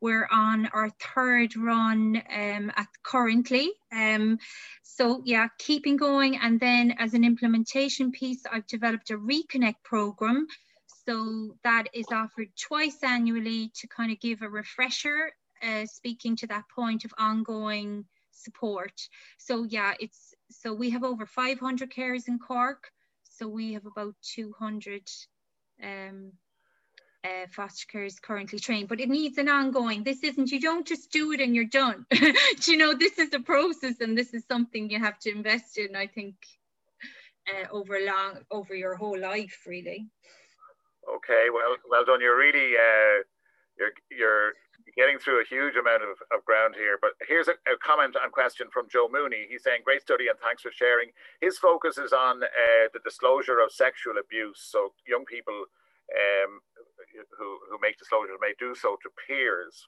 we're 0.01 0.27
on 0.31 0.67
our 0.67 0.89
third 0.89 1.55
run 1.55 2.21
um, 2.29 2.71
at 2.75 2.87
currently. 3.03 3.71
Um, 3.91 4.39
so 4.81 5.21
yeah, 5.25 5.47
keeping 5.57 5.97
going. 5.97 6.37
And 6.37 6.59
then 6.59 6.95
as 6.99 7.13
an 7.13 7.23
implementation 7.23 8.11
piece, 8.11 8.43
I've 8.51 8.67
developed 8.67 9.11
a 9.11 9.17
Reconnect 9.17 9.81
program. 9.83 10.47
So 11.07 11.55
that 11.63 11.87
is 11.93 12.05
offered 12.11 12.49
twice 12.55 13.03
annually 13.03 13.71
to 13.75 13.87
kind 13.87 14.11
of 14.11 14.19
give 14.19 14.41
a 14.41 14.49
refresher, 14.49 15.31
uh, 15.61 15.85
speaking 15.85 16.35
to 16.37 16.47
that 16.47 16.63
point 16.73 17.03
of 17.05 17.13
ongoing 17.17 18.05
support. 18.31 18.93
So 19.37 19.63
yeah, 19.63 19.93
it's 19.99 20.33
so 20.49 20.73
we 20.73 20.89
have 20.91 21.03
over 21.03 21.25
500 21.25 21.91
carers 21.91 22.27
in 22.27 22.39
Cork. 22.39 22.91
So 23.23 23.47
we 23.47 23.73
have 23.73 23.85
about 23.85 24.15
200 24.21 25.09
um, 25.83 26.31
uh, 27.23 27.47
foster 27.49 27.85
carers 27.91 28.21
currently 28.21 28.59
trained, 28.59 28.89
but 28.89 28.99
it 28.99 29.09
needs 29.09 29.37
an 29.37 29.49
ongoing. 29.49 30.03
This 30.03 30.23
isn't, 30.23 30.51
you 30.51 30.59
don't 30.59 30.85
just 30.85 31.11
do 31.11 31.31
it 31.31 31.41
and 31.41 31.55
you're 31.55 31.65
done. 31.65 32.05
you 32.67 32.77
know, 32.77 32.93
this 32.93 33.17
is 33.17 33.33
a 33.33 33.39
process 33.39 34.01
and 34.01 34.17
this 34.17 34.33
is 34.33 34.43
something 34.45 34.89
you 34.89 34.99
have 34.99 35.19
to 35.19 35.31
invest 35.31 35.77
in, 35.77 35.95
I 35.95 36.07
think, 36.07 36.35
uh, 37.49 37.67
over 37.71 37.99
long, 38.05 38.39
over 38.51 38.75
your 38.75 38.95
whole 38.95 39.19
life, 39.19 39.63
really. 39.65 40.07
Okay, 41.03 41.47
well, 41.51 41.75
well 41.89 42.05
done. 42.05 42.21
You're 42.21 42.37
really, 42.37 42.75
uh, 42.75 43.27
you're, 43.77 43.93
you're 44.11 44.53
getting 44.95 45.17
through 45.17 45.41
a 45.41 45.47
huge 45.47 45.75
amount 45.75 46.03
of, 46.03 46.15
of 46.31 46.45
ground 46.45 46.75
here. 46.77 46.97
But 47.01 47.17
here's 47.27 47.47
a, 47.47 47.57
a, 47.67 47.77
comment 47.81 48.15
and 48.21 48.31
question 48.31 48.67
from 48.71 48.87
Joe 48.91 49.09
Mooney. 49.11 49.47
He's 49.49 49.63
saying, 49.63 49.81
Great 49.83 50.01
study 50.01 50.27
and 50.27 50.37
thanks 50.39 50.61
for 50.61 50.71
sharing. 50.71 51.09
His 51.41 51.57
focus 51.57 51.97
is 51.97 52.13
on 52.13 52.43
uh, 52.43 52.85
the 52.93 53.03
disclosure 53.03 53.59
of 53.59 53.71
sexual 53.71 54.15
abuse. 54.19 54.59
So 54.63 54.93
young 55.07 55.25
people 55.25 55.65
um, 56.13 56.61
who, 57.37 57.59
who 57.69 57.77
make 57.81 57.97
disclosures 57.97 58.37
may 58.41 58.53
do 58.59 58.75
so 58.75 58.97
to 59.01 59.09
peers. 59.27 59.87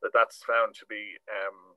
That 0.00 0.12
that's 0.14 0.40
found 0.44 0.72
to 0.80 0.86
be 0.88 1.20
um, 1.28 1.76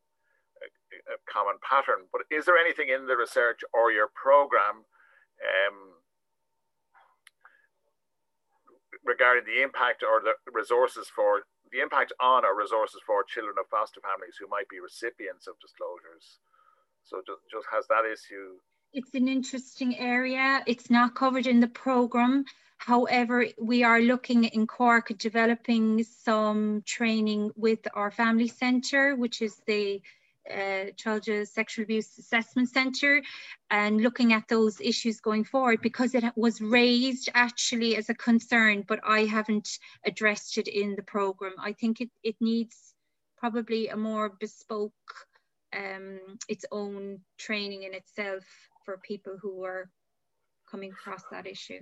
a, 0.64 0.68
a, 1.16 1.18
common 1.28 1.60
pattern. 1.60 2.07
But 2.16 2.24
is 2.32 2.47
there 2.47 2.55
anything 2.55 2.88
in 2.88 3.07
the 3.07 3.20
research 3.20 3.60
or 3.74 3.91
your 3.91 4.07
program? 4.16 4.88
Um, 5.43 5.99
regarding 9.04 9.45
the 9.45 9.62
impact 9.62 10.04
or 10.04 10.22
the 10.22 10.34
resources 10.52 11.08
for 11.14 11.43
the 11.72 11.80
impact 11.80 12.14
on 12.20 12.45
our 12.45 12.58
resources 12.58 13.02
for 13.06 13.24
children 13.24 13.56
of 13.60 13.68
foster 13.70 14.02
families 14.02 14.36
who 14.39 14.47
might 14.47 14.68
be 14.70 14.80
recipients 14.80 15.47
of 15.47 15.56
disclosures. 15.62 16.39
So 17.04 17.22
just, 17.26 17.41
just 17.52 17.68
has 17.72 17.86
that 17.88 18.06
issue. 18.06 18.58
It's 18.91 19.14
an 19.14 19.28
interesting 19.28 19.97
area. 19.97 20.64
It's 20.66 20.89
not 20.89 21.16
covered 21.16 21.47
in 21.47 21.60
the 21.60 21.68
program. 21.68 22.45
However, 22.78 23.45
we 23.62 23.84
are 23.84 24.02
looking 24.02 24.45
in 24.45 24.66
Cork 24.66 25.12
developing 25.18 26.04
some 26.04 26.82
training 26.86 27.52
with 27.56 27.80
our 27.93 28.10
family 28.10 28.47
centre, 28.47 29.16
which 29.16 29.41
is 29.41 29.62
the 29.68 30.02
uh, 30.50 30.86
Child 30.98 31.26
Sexual 31.48 31.84
Abuse 31.84 32.18
Assessment 32.18 32.70
Centre 32.70 33.22
and 33.70 34.02
looking 34.02 34.34
at 34.34 34.48
those 34.48 34.82
issues 34.82 35.20
going 35.20 35.44
forward 35.44 35.82
because 35.82 36.16
it 36.16 36.24
was 36.36 36.62
raised 36.62 37.30
actually 37.34 37.96
as 37.96 38.10
a 38.10 38.16
concern, 38.16 38.84
but 38.88 39.00
I 39.06 39.26
haven't 39.26 39.80
addressed 40.06 40.58
it 40.58 40.68
in 40.68 40.96
the 40.96 41.04
programme. 41.04 41.54
I 41.60 41.74
think 41.74 42.02
it, 42.02 42.10
it 42.24 42.36
needs 42.42 42.94
probably 43.38 43.88
a 43.88 43.98
more 43.98 44.30
bespoke, 44.40 44.94
um, 45.76 46.20
its 46.48 46.66
own 46.72 47.20
training 47.38 47.84
in 47.84 47.94
itself 47.94 48.44
for 48.86 48.98
people 48.98 49.38
who 49.42 49.64
are 49.64 49.90
coming 50.70 50.92
across 50.92 51.24
that 51.32 51.48
issue. 51.48 51.80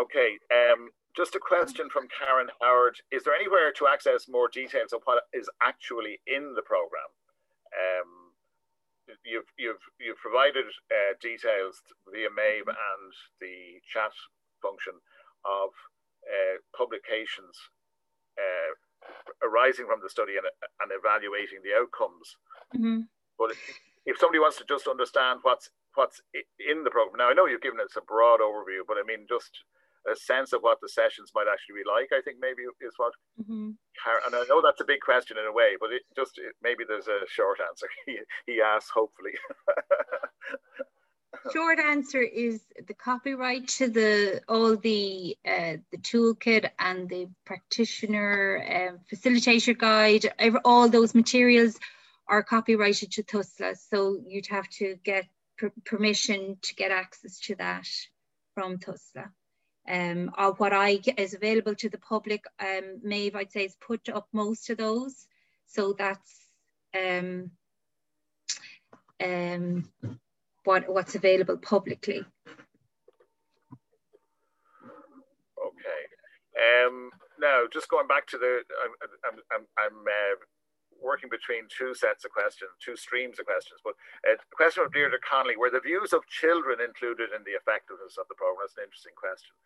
Okay, 0.00 0.38
um, 0.52 0.88
just 1.16 1.34
a 1.34 1.40
question 1.40 1.90
from 1.90 2.06
Karen 2.08 2.48
Howard. 2.60 2.96
Is 3.10 3.24
there 3.24 3.34
anywhere 3.34 3.72
to 3.72 3.88
access 3.88 4.28
more 4.28 4.48
details 4.48 4.92
of 4.92 5.00
what 5.04 5.24
is 5.32 5.50
actually 5.60 6.20
in 6.26 6.54
the 6.54 6.62
program? 6.62 7.10
Um, 7.74 8.34
you've, 9.24 9.50
you've, 9.58 9.84
you've 9.98 10.22
provided 10.22 10.66
uh, 10.90 11.14
details 11.20 11.82
via 12.10 12.30
Maeve 12.30 12.68
and 12.68 13.10
the 13.40 13.80
chat 13.86 14.12
function 14.62 14.98
of 15.44 15.72
uh, 16.26 16.60
publications 16.76 17.56
uh, 18.36 18.72
arising 19.42 19.86
from 19.88 20.00
the 20.02 20.12
study 20.12 20.36
and, 20.36 20.46
and 20.80 20.90
evaluating 20.92 21.64
the 21.64 21.76
outcomes. 21.76 22.36
Mm-hmm. 22.76 23.08
But 23.40 23.56
if 24.04 24.20
somebody 24.20 24.38
wants 24.38 24.58
to 24.58 24.68
just 24.68 24.86
understand 24.86 25.40
what's 25.42 25.70
what's 25.94 26.20
in 26.60 26.84
the 26.84 26.92
program, 26.92 27.18
now 27.18 27.30
I 27.30 27.34
know 27.34 27.46
you've 27.46 27.64
given 27.64 27.80
us 27.80 27.96
a 27.96 28.04
broad 28.04 28.40
overview, 28.40 28.86
but 28.86 29.00
I 29.00 29.04
mean 29.04 29.26
just 29.28 29.64
a 30.10 30.16
sense 30.16 30.52
of 30.52 30.62
what 30.62 30.78
the 30.80 30.88
sessions 30.88 31.32
might 31.34 31.46
actually 31.50 31.82
be 31.82 31.88
like. 31.88 32.10
I 32.12 32.22
think 32.22 32.38
maybe 32.40 32.62
is 32.80 32.94
what, 32.96 33.12
mm-hmm. 33.40 33.70
and 34.26 34.34
I 34.34 34.44
know 34.48 34.62
that's 34.62 34.80
a 34.80 34.84
big 34.84 35.00
question 35.00 35.36
in 35.38 35.46
a 35.46 35.52
way, 35.52 35.76
but 35.80 35.92
it 35.92 36.02
just 36.16 36.38
it, 36.38 36.54
maybe 36.62 36.84
there's 36.86 37.08
a 37.08 37.20
short 37.28 37.58
answer. 37.60 37.88
He 38.06 38.18
he 38.46 38.62
asks, 38.62 38.90
hopefully. 38.90 39.32
short 41.52 41.78
answer 41.78 42.22
is 42.22 42.62
the 42.86 42.94
copyright 42.94 43.68
to 43.68 43.88
the 43.88 44.40
all 44.48 44.76
the 44.76 45.36
uh, 45.46 45.76
the 45.90 45.98
toolkit 45.98 46.70
and 46.78 47.08
the 47.08 47.28
practitioner 47.44 48.64
um, 48.68 48.98
facilitator 49.10 49.76
guide 49.76 50.32
all 50.64 50.88
those 50.88 51.14
materials 51.14 51.78
are 52.28 52.42
copyrighted 52.42 53.12
to 53.12 53.22
TUSLA 53.22 53.76
so 53.76 54.18
you'd 54.26 54.48
have 54.48 54.68
to 54.70 54.96
get 55.04 55.26
per 55.56 55.70
permission 55.84 56.56
to 56.62 56.74
get 56.74 56.90
access 56.90 57.38
to 57.40 57.54
that 57.56 57.86
from 58.54 58.78
TUSLA 58.78 59.30
um, 59.90 60.30
what 60.58 60.72
I 60.72 61.00
is 61.16 61.34
available 61.34 61.74
to 61.74 61.88
the 61.88 61.98
public 61.98 62.44
um, 62.60 63.00
Maeve 63.02 63.34
I'd 63.34 63.52
say 63.52 63.64
is 63.64 63.76
put 63.80 64.08
up 64.08 64.28
most 64.32 64.70
of 64.70 64.78
those 64.78 65.26
so 65.70 65.94
that's 65.96 66.50
um, 66.98 67.52
um, 69.22 69.88
what, 70.64 70.88
what's 70.88 71.14
available 71.14 71.56
publicly. 71.56 72.24
Okay. 75.54 76.02
Um, 76.58 77.10
now, 77.38 77.62
just 77.72 77.88
going 77.88 78.08
back 78.08 78.26
to 78.28 78.38
the, 78.38 78.62
I'm, 78.82 79.38
I'm, 79.52 79.64
I'm, 79.78 79.98
uh, 80.06 80.36
working 81.00 81.30
between 81.32 81.64
two 81.72 81.94
sets 81.94 82.26
of 82.26 82.30
questions, 82.30 82.68
two 82.76 82.92
streams 82.92 83.40
of 83.40 83.46
questions. 83.46 83.80
But 83.80 83.96
uh, 84.28 84.36
the 84.36 84.56
question 84.58 84.84
of 84.84 84.92
Deirdre 84.92 85.16
Connolly, 85.24 85.56
were 85.56 85.72
the 85.72 85.80
views 85.80 86.12
of 86.12 86.28
children 86.28 86.76
included 86.76 87.32
in 87.32 87.40
the 87.48 87.56
effectiveness 87.56 88.20
of 88.20 88.28
the 88.28 88.36
program? 88.36 88.68
That's 88.68 88.76
an 88.76 88.84
interesting 88.84 89.16
question. 89.16 89.56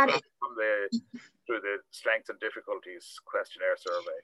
Uh, 0.00 0.06
from 0.06 0.54
the, 0.56 1.00
through 1.46 1.60
the 1.60 1.76
strengths 1.90 2.28
and 2.28 2.40
difficulties 2.40 3.20
questionnaire 3.26 3.76
survey. 3.76 4.18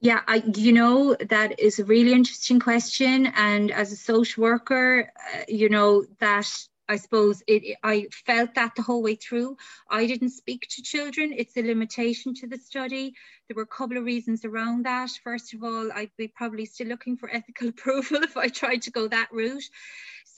Yeah, 0.00 0.20
I, 0.26 0.42
you 0.54 0.72
know, 0.72 1.14
that 1.28 1.60
is 1.60 1.78
a 1.78 1.84
really 1.84 2.12
interesting 2.12 2.58
question. 2.58 3.26
And 3.26 3.70
as 3.70 3.92
a 3.92 3.96
social 3.96 4.42
worker, 4.42 5.12
uh, 5.34 5.42
you 5.46 5.68
know, 5.68 6.04
that 6.20 6.50
I 6.90 6.96
suppose 6.96 7.40
it, 7.46 7.76
I 7.84 8.08
felt 8.26 8.54
that 8.56 8.74
the 8.74 8.82
whole 8.82 9.00
way 9.00 9.14
through. 9.14 9.56
I 9.88 10.06
didn't 10.06 10.30
speak 10.30 10.66
to 10.70 10.82
children. 10.82 11.32
It's 11.32 11.56
a 11.56 11.62
limitation 11.62 12.34
to 12.34 12.48
the 12.48 12.58
study. 12.58 13.14
There 13.46 13.54
were 13.54 13.62
a 13.62 13.76
couple 13.78 13.96
of 13.96 14.04
reasons 14.04 14.44
around 14.44 14.86
that. 14.86 15.10
First 15.22 15.54
of 15.54 15.62
all, 15.62 15.92
I'd 15.92 16.10
be 16.18 16.26
probably 16.26 16.64
still 16.64 16.88
looking 16.88 17.16
for 17.16 17.30
ethical 17.30 17.68
approval 17.74 18.24
if 18.24 18.36
I 18.36 18.48
tried 18.48 18.82
to 18.82 18.90
go 18.90 19.06
that 19.06 19.28
route. 19.30 19.62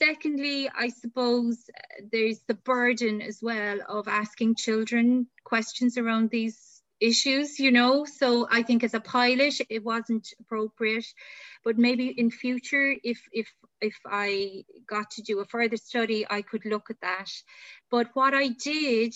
Secondly, 0.01 0.69
I 0.75 0.89
suppose 0.89 1.69
uh, 1.69 2.03
there's 2.11 2.41
the 2.47 2.55
burden 2.55 3.21
as 3.21 3.39
well 3.41 3.79
of 3.87 4.07
asking 4.07 4.55
children 4.55 5.27
questions 5.43 5.97
around 5.97 6.29
these 6.29 6.81
issues, 6.99 7.59
you 7.59 7.71
know. 7.71 8.05
So 8.05 8.47
I 8.49 8.63
think 8.63 8.83
as 8.83 8.93
a 8.93 8.99
pilot, 8.99 9.55
it 9.69 9.83
wasn't 9.83 10.27
appropriate. 10.39 11.05
But 11.63 11.77
maybe 11.77 12.07
in 12.07 12.31
future, 12.31 12.95
if 13.03 13.21
if 13.31 13.47
if 13.81 13.95
I 14.05 14.63
got 14.87 15.11
to 15.11 15.21
do 15.21 15.39
a 15.41 15.45
further 15.45 15.77
study, 15.77 16.25
I 16.29 16.41
could 16.41 16.65
look 16.65 16.89
at 16.89 17.01
that. 17.01 17.29
But 17.91 18.07
what 18.13 18.33
I 18.33 18.47
did 18.47 19.13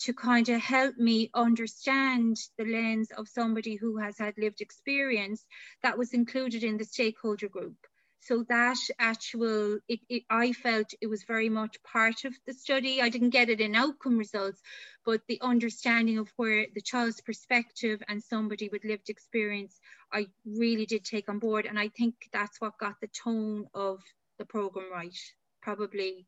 to 0.00 0.12
kind 0.12 0.48
of 0.48 0.60
help 0.60 0.96
me 0.96 1.30
understand 1.34 2.36
the 2.58 2.64
lens 2.64 3.08
of 3.16 3.28
somebody 3.28 3.76
who 3.76 3.98
has 3.98 4.18
had 4.18 4.34
lived 4.38 4.60
experience, 4.60 5.44
that 5.82 5.98
was 5.98 6.12
included 6.12 6.62
in 6.62 6.76
the 6.76 6.84
stakeholder 6.84 7.48
group. 7.48 7.76
So 8.22 8.44
that 8.48 8.76
actual, 8.98 9.78
it, 9.88 10.00
it, 10.08 10.22
I 10.28 10.52
felt 10.52 10.92
it 11.00 11.06
was 11.06 11.24
very 11.24 11.48
much 11.48 11.82
part 11.82 12.24
of 12.24 12.34
the 12.46 12.52
study. 12.52 13.00
I 13.00 13.08
didn't 13.08 13.30
get 13.30 13.48
it 13.48 13.60
in 13.60 13.74
outcome 13.74 14.18
results, 14.18 14.60
but 15.06 15.22
the 15.26 15.40
understanding 15.40 16.18
of 16.18 16.28
where 16.36 16.66
the 16.74 16.82
child's 16.82 17.20
perspective 17.22 18.02
and 18.08 18.22
somebody 18.22 18.68
with 18.70 18.84
lived 18.84 19.08
experience, 19.08 19.80
I 20.12 20.26
really 20.44 20.86
did 20.86 21.04
take 21.04 21.28
on 21.30 21.38
board. 21.38 21.64
And 21.66 21.78
I 21.78 21.88
think 21.88 22.14
that's 22.32 22.60
what 22.60 22.78
got 22.78 23.00
the 23.00 23.08
tone 23.08 23.66
of 23.74 24.00
the 24.38 24.44
program 24.44 24.92
right. 24.92 25.18
Probably 25.62 26.26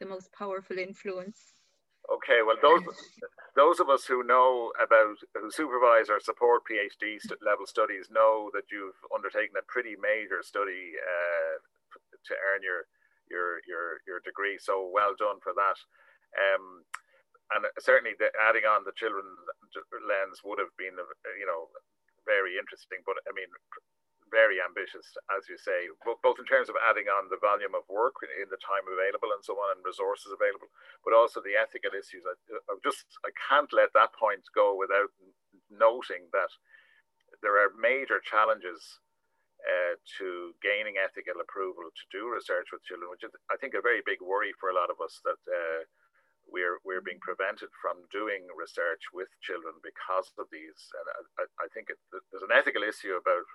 the 0.00 0.06
most 0.06 0.32
powerful 0.32 0.78
influence. 0.78 1.38
Okay, 2.12 2.38
well, 2.46 2.56
those 2.62 2.82
those 3.56 3.80
of 3.80 3.88
us 3.88 4.04
who 4.04 4.22
know 4.22 4.70
about 4.76 5.16
who 5.34 5.50
supervise 5.50 6.12
or 6.12 6.20
support 6.20 6.68
PhD 6.68 7.16
st 7.18 7.40
level 7.40 7.66
studies 7.66 8.12
know 8.12 8.52
that 8.52 8.68
you've 8.70 9.00
undertaken 9.10 9.56
a 9.56 9.64
pretty 9.64 9.96
major 9.96 10.44
study 10.44 10.94
uh, 11.00 11.56
to 12.28 12.34
earn 12.36 12.60
your 12.62 12.84
your 13.32 13.64
your 13.66 14.04
your 14.06 14.20
degree. 14.20 14.60
So 14.60 14.86
well 14.92 15.16
done 15.18 15.40
for 15.42 15.56
that. 15.56 15.78
Um, 16.36 16.84
and 17.54 17.62
certainly, 17.78 18.18
the, 18.18 18.28
adding 18.36 18.66
on 18.66 18.82
the 18.82 18.96
children 18.98 19.24
lens 20.02 20.42
would 20.42 20.58
have 20.58 20.74
been, 20.74 20.98
you 21.38 21.46
know, 21.46 21.70
very 22.26 22.58
interesting. 22.58 23.06
But 23.06 23.22
I 23.22 23.32
mean, 23.32 23.48
very 24.36 24.60
ambitious, 24.60 25.08
as 25.32 25.48
you 25.48 25.56
say, 25.56 25.88
both 26.04 26.36
in 26.36 26.44
terms 26.44 26.68
of 26.68 26.76
adding 26.84 27.08
on 27.08 27.32
the 27.32 27.40
volume 27.40 27.72
of 27.72 27.88
work 27.88 28.20
in 28.20 28.48
the 28.52 28.60
time 28.60 28.84
available 28.84 29.32
and 29.32 29.40
so 29.40 29.56
on, 29.56 29.72
and 29.72 29.80
resources 29.80 30.28
available, 30.28 30.68
but 31.00 31.16
also 31.16 31.40
the 31.40 31.56
ethical 31.56 31.96
issues. 31.96 32.28
I, 32.28 32.36
I 32.68 32.76
just 32.84 33.08
I 33.24 33.32
can't 33.48 33.72
let 33.72 33.96
that 33.96 34.12
point 34.12 34.44
go 34.52 34.76
without 34.76 35.08
noting 35.72 36.28
that 36.36 36.52
there 37.40 37.56
are 37.56 37.72
major 37.80 38.20
challenges 38.20 39.00
uh, 39.64 39.96
to 40.20 40.52
gaining 40.60 41.00
ethical 41.00 41.40
approval 41.40 41.88
to 41.88 42.04
do 42.12 42.28
research 42.28 42.68
with 42.70 42.84
children, 42.84 43.08
which 43.08 43.24
is, 43.24 43.32
I 43.48 43.56
think, 43.56 43.72
a 43.74 43.82
very 43.82 44.04
big 44.04 44.20
worry 44.20 44.52
for 44.60 44.68
a 44.68 44.76
lot 44.76 44.92
of 44.92 45.00
us 45.00 45.18
that 45.24 45.40
uh, 45.48 45.80
we're 46.46 46.78
we're 46.86 47.02
being 47.02 47.18
prevented 47.24 47.72
from 47.82 48.06
doing 48.12 48.46
research 48.54 49.10
with 49.10 49.26
children 49.42 49.74
because 49.82 50.30
of 50.38 50.46
these. 50.52 50.80
And 50.94 51.06
I, 51.40 51.44
I 51.64 51.66
think 51.74 51.90
it, 51.90 51.98
there's 52.12 52.46
an 52.46 52.54
ethical 52.54 52.86
issue 52.86 53.18
about 53.18 53.48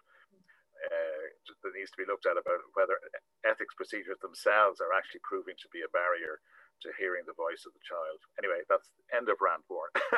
uh, 0.89 1.23
that 1.61 1.73
needs 1.77 1.91
to 1.93 2.01
be 2.01 2.09
looked 2.09 2.25
at 2.25 2.39
about 2.39 2.61
whether 2.73 2.97
ethics 3.45 3.75
procedures 3.77 4.17
themselves 4.21 4.81
are 4.81 4.93
actually 4.95 5.21
proving 5.21 5.55
to 5.61 5.69
be 5.69 5.85
a 5.85 5.91
barrier 5.93 6.41
to 6.81 6.89
hearing 6.97 7.23
the 7.29 7.37
voice 7.37 7.63
of 7.69 7.73
the 7.77 7.85
child. 7.85 8.17
Anyway, 8.41 8.65
that's 8.65 8.89
the 8.97 9.05
end 9.13 9.29
of 9.29 9.37
rant 9.41 9.61
born. 9.69 9.89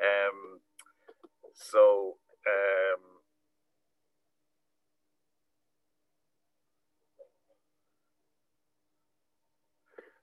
um, 0.00 0.60
so 1.52 2.16
um, 2.48 3.02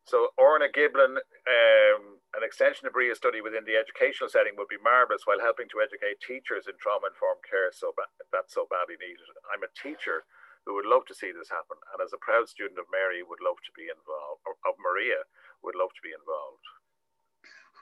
so 0.03 0.33
Orna 0.37 0.73
Giblin 0.73 1.21
um, 1.21 2.08
an 2.39 2.47
extension 2.47 2.87
of 2.87 2.95
BRIA 2.95 3.19
study 3.19 3.43
within 3.43 3.67
the 3.67 3.75
educational 3.75 4.31
setting 4.31 4.55
would 4.55 4.71
be 4.71 4.79
marvellous 4.79 5.27
while 5.27 5.43
helping 5.43 5.67
to 5.75 5.83
educate 5.83 6.23
teachers 6.23 6.71
in 6.71 6.79
trauma-informed 6.79 7.43
care 7.43 7.67
so 7.75 7.91
that's 8.31 8.55
so 8.55 8.63
badly 8.71 8.95
needed. 8.95 9.27
I'm 9.51 9.67
a 9.67 9.75
teacher 9.75 10.23
who 10.63 10.79
would 10.79 10.87
love 10.87 11.03
to 11.11 11.17
see 11.19 11.35
this 11.35 11.51
happen 11.51 11.75
and 11.91 11.99
as 11.99 12.15
a 12.15 12.23
proud 12.23 12.47
student 12.47 12.79
of 12.79 12.87
Mary 12.87 13.19
would 13.27 13.43
love 13.43 13.59
to 13.67 13.75
be 13.75 13.91
involved, 13.91 14.39
of 14.47 14.75
Maria 14.79 15.19
would 15.67 15.75
love 15.75 15.91
to 15.91 16.03
be 16.03 16.15
involved. 16.15 16.63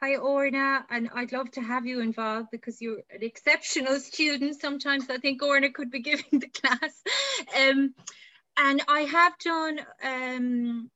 Hi 0.01 0.17
Orna, 0.17 0.85
and 0.89 1.09
I'd 1.13 1.33
love 1.33 1.49
to 1.51 1.61
have 1.61 1.85
you 1.85 2.01
involved 2.01 2.49
because 2.49 2.81
you're 2.81 3.05
an 3.13 3.21
exceptional 3.21 4.01
student. 4.01 4.57
Sometimes 4.57 5.09
I 5.09 5.17
think 5.17 5.41
Orna 5.45 5.69
could 5.69 5.93
be 5.93 6.01
giving 6.01 6.41
the 6.41 6.49
class. 6.49 6.97
Um, 7.53 7.93
and 8.57 8.81
I 8.87 9.01
have 9.01 9.33
done 9.37 9.79
um, 10.03 10.89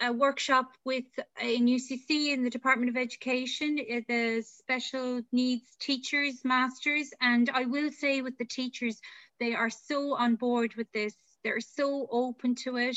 a 0.00 0.12
workshop 0.12 0.72
with 0.84 1.04
in 1.40 1.66
UCC 1.66 2.32
in 2.32 2.44
the 2.44 2.50
Department 2.50 2.90
of 2.90 2.96
Education, 2.96 3.78
uh, 3.78 4.00
the 4.08 4.42
special 4.42 5.22
needs 5.32 5.64
teachers, 5.80 6.44
masters, 6.44 7.10
and 7.20 7.50
I 7.50 7.64
will 7.64 7.90
say 7.90 8.22
with 8.22 8.38
the 8.38 8.44
teachers, 8.44 9.00
they 9.40 9.54
are 9.54 9.70
so 9.70 10.14
on 10.14 10.36
board 10.36 10.74
with 10.76 10.90
this. 10.92 11.14
They're 11.44 11.60
so 11.60 12.06
open 12.10 12.54
to 12.64 12.76
it. 12.76 12.96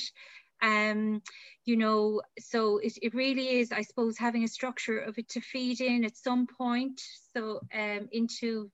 Um, 0.61 1.21
you 1.65 1.77
know, 1.77 2.21
so 2.39 2.79
it, 2.79 2.93
it 3.01 3.13
really 3.13 3.59
is, 3.59 3.71
I 3.71 3.83
suppose, 3.83 4.17
having 4.17 4.43
a 4.43 4.47
structure 4.47 4.99
of 4.99 5.17
it 5.17 5.29
to 5.29 5.41
feed 5.41 5.81
in 5.81 6.03
at 6.03 6.17
some 6.17 6.47
point. 6.47 7.01
So 7.33 7.61
um, 7.73 8.09
into 8.11 8.71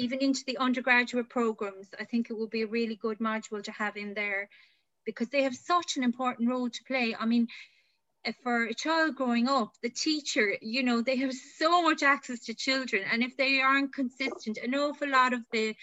even 0.00 0.20
into 0.20 0.44
the 0.46 0.58
undergraduate 0.58 1.28
programs, 1.28 1.88
I 1.98 2.04
think 2.04 2.30
it 2.30 2.38
will 2.38 2.48
be 2.48 2.62
a 2.62 2.68
really 2.68 2.94
good 2.94 3.18
module 3.18 3.62
to 3.64 3.72
have 3.72 3.96
in 3.96 4.14
there 4.14 4.48
because 5.08 5.30
they 5.30 5.42
have 5.44 5.54
such 5.54 5.96
an 5.96 6.04
important 6.04 6.50
role 6.50 6.68
to 6.68 6.84
play. 6.86 7.16
I 7.18 7.24
mean, 7.24 7.48
for 8.42 8.64
a 8.64 8.74
child 8.74 9.16
growing 9.16 9.48
up, 9.48 9.70
the 9.82 9.88
teacher, 9.88 10.54
you 10.60 10.82
know, 10.82 11.00
they 11.00 11.16
have 11.16 11.32
so 11.32 11.80
much 11.80 12.02
access 12.02 12.40
to 12.40 12.52
children. 12.52 13.04
And 13.10 13.22
if 13.22 13.34
they 13.38 13.62
aren't 13.62 13.94
consistent, 13.94 14.58
an 14.58 14.74
awful 14.74 15.08
lot 15.08 15.32
of 15.32 15.40
the, 15.50 15.74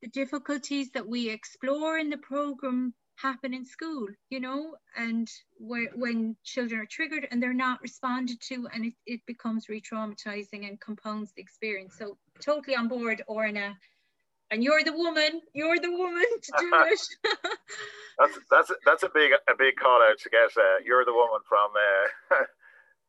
the 0.00 0.08
difficulties 0.08 0.90
that 0.92 1.06
we 1.06 1.28
explore 1.28 1.98
in 1.98 2.08
the 2.08 2.16
program 2.16 2.94
happen 3.16 3.52
in 3.52 3.66
school, 3.66 4.06
you 4.30 4.40
know, 4.40 4.74
and 4.96 5.28
where, 5.58 5.90
when 5.94 6.34
children 6.42 6.80
are 6.80 6.86
triggered 6.86 7.28
and 7.30 7.42
they're 7.42 7.52
not 7.52 7.82
responded 7.82 8.40
to 8.48 8.66
and 8.72 8.86
it, 8.86 8.94
it 9.04 9.20
becomes 9.26 9.68
re-traumatizing 9.68 10.66
and 10.66 10.80
compounds 10.80 11.30
the 11.36 11.42
experience. 11.42 11.94
So 11.98 12.16
totally 12.40 12.74
on 12.74 12.88
board, 12.88 13.22
Orna. 13.26 13.76
And 14.52 14.62
you're 14.62 14.84
the 14.84 14.92
woman, 14.92 15.40
you're 15.54 15.80
the 15.80 15.90
woman 15.90 16.28
to 16.28 16.52
do 16.60 16.70
it. 16.92 17.00
that's 18.18 18.38
that's 18.50 18.70
that's 18.84 19.02
a 19.02 19.08
big 19.08 19.32
a 19.48 19.56
big 19.58 19.76
call 19.80 20.02
out 20.02 20.18
to 20.20 20.28
get. 20.28 20.52
Uh, 20.52 20.84
you're 20.84 21.06
the 21.06 21.16
woman 21.16 21.40
from 21.48 21.72
uh, 21.72 22.44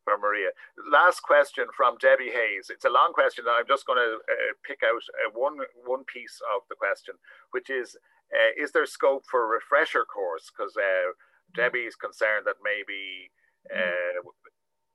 from 0.06 0.22
Maria. 0.22 0.56
Last 0.90 1.20
question 1.20 1.66
from 1.76 1.98
Debbie 2.00 2.32
Hayes. 2.32 2.72
It's 2.72 2.86
a 2.86 2.90
long 2.90 3.12
question. 3.12 3.44
I'm 3.44 3.68
just 3.68 3.86
going 3.86 4.00
to 4.00 4.24
uh, 4.24 4.54
pick 4.64 4.88
out 4.88 5.04
uh, 5.20 5.36
one 5.36 5.60
one 5.84 6.08
piece 6.08 6.40
of 6.56 6.64
the 6.70 6.80
question, 6.80 7.16
which 7.52 7.70
is 7.70 8.00
uh, 8.32 8.56
is 8.56 8.72
there 8.72 8.86
scope 8.86 9.28
for 9.30 9.44
a 9.44 9.52
refresher 9.60 10.08
course? 10.08 10.48
Because 10.48 10.76
uh, 10.80 11.12
Debbie 11.56 11.92
is 11.92 12.00
concerned 12.00 12.48
that 12.48 12.64
maybe 12.64 13.28
uh, 13.68 14.24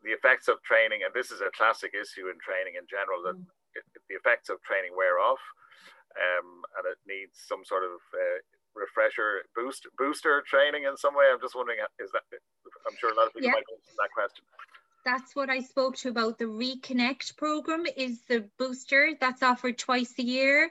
the 0.00 0.16
effects 0.16 0.48
of 0.48 0.62
training, 0.64 1.04
and 1.04 1.12
this 1.12 1.30
is 1.30 1.44
a 1.44 1.52
classic 1.52 1.92
issue 1.92 2.32
in 2.32 2.40
training 2.40 2.80
in 2.80 2.88
general, 2.88 3.20
that 3.28 3.36
it, 3.76 3.84
the 4.08 4.16
effects 4.16 4.48
of 4.48 4.62
training 4.64 4.96
wear 4.96 5.20
off, 5.20 5.40
um, 6.18 6.66
and 6.76 6.84
it 6.90 6.98
needs 7.06 7.38
some 7.38 7.64
sort 7.64 7.86
of 7.86 8.02
uh, 8.12 8.38
refresher 8.74 9.46
boost 9.54 9.86
booster 9.96 10.42
training 10.46 10.84
in 10.84 10.96
some 10.98 11.14
way. 11.14 11.30
I'm 11.30 11.40
just 11.40 11.54
wondering, 11.54 11.78
is 11.98 12.10
that? 12.12 12.26
I'm 12.86 12.96
sure 12.98 13.12
a 13.12 13.16
lot 13.16 13.30
of 13.30 13.34
people 13.34 13.48
yeah. 13.48 13.58
might 13.58 13.70
answer 13.70 13.94
that 13.96 14.10
question 14.12 14.44
that's 15.04 15.34
what 15.34 15.48
I 15.48 15.60
spoke 15.60 15.96
to 15.98 16.10
about 16.10 16.38
the 16.38 16.44
Reconnect 16.44 17.36
program 17.38 17.84
is 17.96 18.20
the 18.28 18.48
booster 18.58 19.12
that's 19.18 19.42
offered 19.42 19.78
twice 19.78 20.12
a 20.18 20.22
year. 20.22 20.70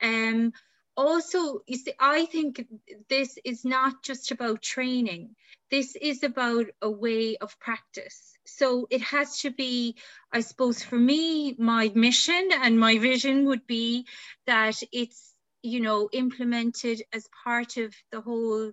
Um, 0.00 0.52
also, 0.96 1.60
you 1.66 1.76
see, 1.76 1.92
I 1.98 2.26
think 2.26 2.66
this 3.08 3.36
is 3.44 3.64
not 3.64 4.02
just 4.02 4.30
about 4.30 4.62
training. 4.62 5.34
This 5.70 5.96
is 5.96 6.22
about 6.22 6.66
a 6.80 6.90
way 6.90 7.36
of 7.36 7.58
practice. 7.58 8.33
So 8.46 8.86
it 8.90 9.02
has 9.02 9.40
to 9.40 9.50
be, 9.50 9.96
I 10.32 10.40
suppose, 10.40 10.82
for 10.82 10.98
me, 10.98 11.54
my 11.58 11.90
mission 11.94 12.50
and 12.52 12.78
my 12.78 12.98
vision 12.98 13.46
would 13.46 13.66
be 13.66 14.06
that 14.46 14.82
it's, 14.92 15.34
you 15.62 15.80
know, 15.80 16.08
implemented 16.12 17.02
as 17.12 17.28
part 17.44 17.76
of 17.76 17.94
the 18.12 18.20
whole 18.20 18.72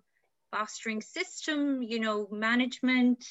fostering 0.51 1.01
system, 1.01 1.81
you 1.81 1.99
know, 1.99 2.27
management, 2.31 3.25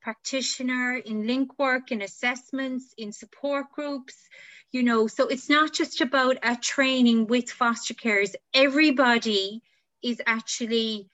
practitioner, 0.00 0.96
in 0.96 1.26
link 1.26 1.58
work, 1.58 1.90
in 1.90 2.02
assessments, 2.02 2.94
in 2.96 3.12
support 3.12 3.66
groups 3.72 4.14
you 4.72 4.82
know. 4.82 5.06
So 5.06 5.28
it's 5.28 5.48
not 5.48 5.72
just 5.72 6.00
about 6.00 6.36
a 6.42 6.56
training 6.56 7.26
with 7.26 7.50
foster 7.50 7.94
carers. 7.94 8.34
Everybody 8.54 9.62
is 10.02 10.20
actually 10.26 11.08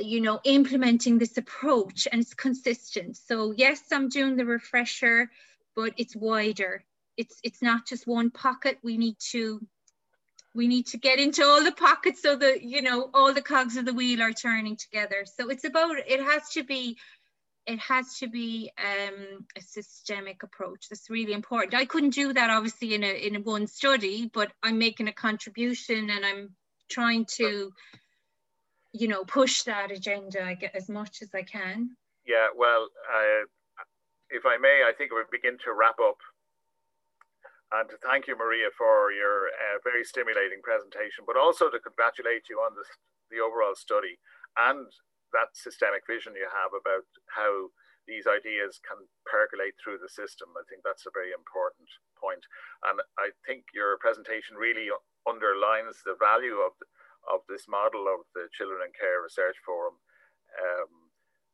you 0.00 0.20
know 0.20 0.40
implementing 0.44 1.18
this 1.18 1.36
approach 1.38 2.06
and 2.10 2.20
it's 2.20 2.34
consistent 2.34 3.16
so 3.16 3.52
yes 3.56 3.82
i'm 3.92 4.08
doing 4.08 4.36
the 4.36 4.44
refresher 4.44 5.30
but 5.74 5.92
it's 5.96 6.14
wider 6.14 6.84
it's 7.16 7.38
it's 7.42 7.62
not 7.62 7.86
just 7.86 8.06
one 8.06 8.30
pocket 8.30 8.78
we 8.82 8.96
need 8.96 9.16
to 9.18 9.60
we 10.54 10.68
need 10.68 10.86
to 10.86 10.98
get 10.98 11.18
into 11.18 11.44
all 11.44 11.62
the 11.62 11.72
pockets 11.72 12.20
so 12.22 12.36
that 12.36 12.62
you 12.62 12.82
know 12.82 13.10
all 13.14 13.32
the 13.32 13.42
cogs 13.42 13.76
of 13.76 13.84
the 13.84 13.94
wheel 13.94 14.22
are 14.22 14.32
turning 14.32 14.76
together 14.76 15.24
so 15.24 15.48
it's 15.48 15.64
about 15.64 15.96
it 16.06 16.20
has 16.20 16.48
to 16.50 16.62
be 16.64 16.96
it 17.68 17.78
has 17.80 18.16
to 18.16 18.28
be 18.28 18.70
um, 18.78 19.44
a 19.54 19.60
systemic 19.60 20.42
approach. 20.42 20.88
That's 20.88 21.10
really 21.10 21.34
important. 21.34 21.74
I 21.74 21.84
couldn't 21.84 22.14
do 22.14 22.32
that 22.32 22.48
obviously 22.48 22.94
in 22.94 23.04
a 23.04 23.26
in 23.26 23.44
one 23.44 23.66
study, 23.66 24.30
but 24.32 24.50
I'm 24.62 24.78
making 24.78 25.08
a 25.08 25.12
contribution 25.12 26.08
and 26.08 26.24
I'm 26.24 26.54
trying 26.88 27.26
to, 27.36 27.70
you 28.92 29.08
know, 29.08 29.24
push 29.24 29.62
that 29.62 29.90
agenda 29.90 30.56
as 30.74 30.88
much 30.88 31.22
as 31.22 31.30
I 31.34 31.42
can. 31.42 31.96
Yeah, 32.26 32.48
well, 32.56 32.88
uh, 33.08 33.44
if 34.30 34.44
I 34.44 34.56
may, 34.58 34.84
I 34.86 34.92
think 34.96 35.12
we 35.12 35.22
begin 35.30 35.56
to 35.64 35.72
wrap 35.72 35.96
up. 36.00 36.18
And 37.72 37.88
to 37.90 37.96
thank 38.00 38.26
you, 38.26 38.36
Maria, 38.36 38.72
for 38.76 39.12
your 39.12 39.52
uh, 39.52 39.76
very 39.84 40.04
stimulating 40.04 40.64
presentation, 40.64 41.28
but 41.28 41.36
also 41.36 41.68
to 41.68 41.78
congratulate 41.80 42.48
you 42.48 42.56
on 42.64 42.72
this, 42.72 42.88
the 43.28 43.44
overall 43.44 43.76
study 43.76 44.16
and 44.56 44.88
that 45.36 45.52
systemic 45.52 46.08
vision 46.08 46.32
you 46.32 46.48
have 46.48 46.72
about 46.72 47.04
how 47.28 47.68
these 48.08 48.24
ideas 48.24 48.80
can 48.80 48.96
percolate 49.28 49.76
through 49.76 50.00
the 50.00 50.08
system. 50.08 50.48
I 50.56 50.64
think 50.64 50.80
that's 50.80 51.04
a 51.04 51.12
very 51.12 51.36
important 51.36 51.88
point. 52.16 52.40
And 52.88 52.96
I 53.20 53.28
think 53.44 53.68
your 53.76 54.00
presentation 54.00 54.56
really 54.56 54.88
underlines 55.28 56.00
the 56.08 56.16
value 56.16 56.56
of, 56.64 56.72
of 57.28 57.44
this 57.48 57.68
model 57.68 58.08
of 58.08 58.24
the 58.34 58.48
Children 58.52 58.88
in 58.88 58.92
Care 58.96 59.22
Research 59.22 59.56
Forum 59.64 59.96
um, 60.56 61.08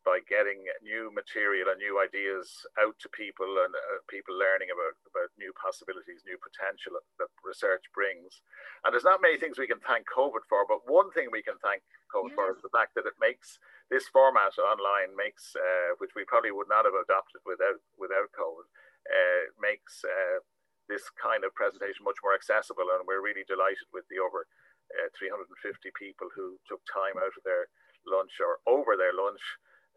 by 0.05 0.21
getting 0.29 0.61
new 0.85 1.09
material 1.17 1.73
and 1.73 1.81
new 1.81 1.97
ideas 1.97 2.53
out 2.77 2.93
to 3.01 3.09
people 3.17 3.49
and 3.65 3.73
uh, 3.73 4.05
people 4.07 4.37
learning 4.37 4.69
about, 4.69 4.95
about 5.09 5.33
new 5.41 5.49
possibilities, 5.57 6.23
new 6.29 6.37
potential 6.37 7.01
that 7.17 7.33
research 7.41 7.89
brings. 7.97 8.45
And 8.85 8.93
there's 8.93 9.09
not 9.09 9.25
many 9.25 9.41
things 9.41 9.57
we 9.57 9.71
can 9.71 9.81
thank 9.81 10.05
COVID 10.13 10.45
for, 10.45 10.69
but 10.69 10.85
one 10.85 11.09
thing 11.17 11.33
we 11.33 11.41
can 11.41 11.57
thank 11.65 11.81
COVID 12.13 12.37
for 12.37 12.53
is 12.53 12.61
the 12.61 12.73
fact 12.77 12.93
that 12.95 13.09
it 13.09 13.17
makes 13.17 13.57
this 13.89 14.07
format 14.13 14.55
online 14.61 15.17
makes, 15.17 15.57
uh, 15.57 15.97
which 15.99 16.13
we 16.13 16.29
probably 16.29 16.53
would 16.53 16.69
not 16.69 16.85
have 16.85 16.97
adopted 16.97 17.41
without 17.49 17.81
without 17.97 18.29
COVID, 18.37 18.69
uh, 19.09 19.43
makes 19.57 20.05
uh, 20.05 20.45
this 20.89 21.09
kind 21.17 21.49
of 21.49 21.57
presentation 21.57 22.05
much 22.05 22.21
more 22.21 22.37
accessible, 22.37 22.93
and 22.93 23.09
we're 23.09 23.25
really 23.25 23.45
delighted 23.49 23.89
with 23.93 24.05
the 24.13 24.21
over 24.21 24.45
uh, 24.93 25.09
350 25.17 25.49
people 25.97 26.29
who 26.35 26.59
took 26.69 26.81
time 26.91 27.17
out 27.17 27.35
of 27.35 27.45
their 27.45 27.69
lunch 28.07 28.37
or 28.41 28.61
over 28.69 28.97
their 28.97 29.17
lunch 29.17 29.41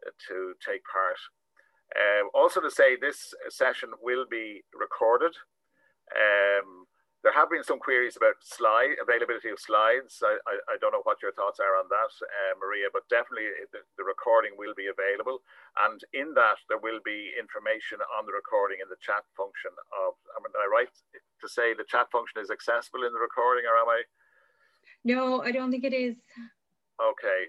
uh, 0.06 0.12
to 0.28 0.54
take 0.64 0.82
part. 0.88 1.20
Uh, 1.96 2.28
also 2.36 2.60
to 2.60 2.70
say 2.70 2.96
this 2.96 3.32
session 3.48 3.90
will 4.02 4.24
be 4.28 4.64
recorded. 4.76 5.32
Um, 6.12 6.88
there 7.26 7.34
have 7.34 7.50
been 7.50 7.66
some 7.66 7.82
queries 7.82 8.14
about 8.14 8.38
slide 8.40 8.94
availability 9.02 9.50
of 9.50 9.58
slides. 9.58 10.22
I, 10.22 10.38
I, 10.46 10.54
I 10.70 10.76
don't 10.78 10.94
know 10.94 11.02
what 11.02 11.18
your 11.18 11.34
thoughts 11.34 11.58
are 11.58 11.74
on 11.74 11.90
that, 11.90 12.12
uh, 12.22 12.54
Maria, 12.62 12.94
but 12.94 13.10
definitely 13.10 13.50
the, 13.74 13.82
the, 13.98 14.06
recording 14.06 14.54
will 14.54 14.70
be 14.78 14.86
available. 14.86 15.42
And 15.82 15.98
in 16.14 16.30
that, 16.38 16.62
there 16.70 16.78
will 16.78 17.02
be 17.02 17.34
information 17.34 17.98
on 18.14 18.22
the 18.22 18.36
recording 18.38 18.78
in 18.78 18.86
the 18.86 19.02
chat 19.02 19.26
function 19.34 19.74
of, 19.98 20.14
I 20.30 20.38
am 20.38 20.46
I 20.46 20.70
right 20.70 20.92
to 21.42 21.48
say 21.50 21.74
the 21.74 21.90
chat 21.90 22.06
function 22.14 22.38
is 22.38 22.54
accessible 22.54 23.02
in 23.02 23.10
the 23.10 23.18
recording 23.18 23.66
or 23.66 23.74
am 23.74 23.90
I? 23.90 24.06
No, 25.08 25.40
I 25.40 25.52
don't 25.52 25.70
think 25.72 25.84
it 25.84 25.96
is. 25.96 26.16
Okay. 27.00 27.40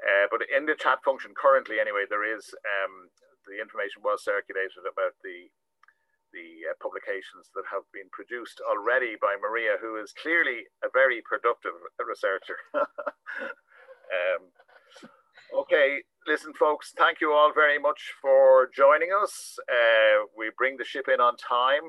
Uh, 0.00 0.26
but 0.32 0.40
in 0.48 0.64
the 0.64 0.74
chat 0.80 1.04
function 1.04 1.36
currently 1.36 1.76
anyway, 1.76 2.08
there 2.08 2.24
is, 2.24 2.48
um, 2.64 3.12
the 3.44 3.60
information 3.60 4.00
was 4.00 4.24
circulated 4.24 4.88
about 4.88 5.12
the 5.20 5.52
the 6.34 6.68
uh, 6.68 6.74
publications 6.82 7.48
that 7.54 7.64
have 7.70 7.86
been 7.96 8.10
produced 8.12 8.60
already 8.68 9.16
by 9.22 9.36
Maria, 9.40 9.78
who 9.80 9.96
is 9.96 10.12
clearly 10.20 10.68
a 10.84 10.88
very 10.92 11.22
productive 11.24 11.72
researcher. 11.96 12.58
um, 12.76 14.42
okay, 15.56 16.02
listen, 16.26 16.52
folks, 16.52 16.92
thank 16.98 17.22
you 17.22 17.32
all 17.32 17.54
very 17.54 17.78
much 17.78 18.12
for 18.20 18.68
joining 18.74 19.16
us. 19.16 19.56
Uh, 19.64 20.28
we 20.36 20.50
bring 20.58 20.76
the 20.76 20.84
ship 20.84 21.06
in 21.08 21.20
on 21.20 21.38
time. 21.38 21.88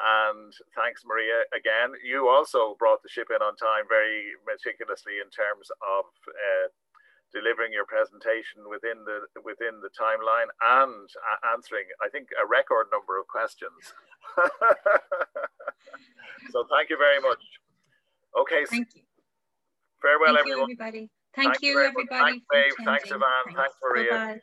And 0.00 0.52
thanks, 0.72 1.04
Maria, 1.04 1.44
again. 1.52 1.92
You 2.00 2.28
also 2.28 2.76
brought 2.78 3.02
the 3.02 3.12
ship 3.12 3.28
in 3.28 3.44
on 3.44 3.56
time 3.56 3.84
very 3.88 4.32
meticulously 4.48 5.20
in 5.20 5.28
terms 5.28 5.68
of 5.84 6.08
uh, 6.26 6.72
delivering 7.32 7.72
your 7.72 7.84
presentation 7.84 8.68
within 8.68 9.04
the 9.04 9.28
within 9.44 9.80
the 9.84 9.92
timeline 9.92 10.48
and 10.80 11.08
answering, 11.52 11.84
I 12.00 12.08
think, 12.08 12.28
a 12.36 12.46
record 12.46 12.88
number 12.92 13.20
of 13.20 13.28
questions. 13.28 13.92
so 16.52 16.64
thank 16.72 16.88
you 16.88 16.96
very 16.96 17.20
much. 17.20 17.42
Okay. 18.36 18.64
Thank 18.68 18.88
you. 18.94 19.02
Farewell, 20.00 20.34
thank 20.34 20.40
everyone. 20.40 20.68
You, 20.68 20.76
everybody. 20.76 21.10
Thank, 21.34 21.56
thank 21.56 21.62
you, 21.62 21.80
everybody. 21.80 22.42
Thanks, 22.42 22.46
Dave. 22.52 22.72
Thanks, 22.84 23.08
Eavan. 23.08 23.22
Thanks, 23.46 23.56
Thanks 23.56 23.74
Maria. 23.82 24.10
Bye 24.10 24.16
-bye. 24.16 24.40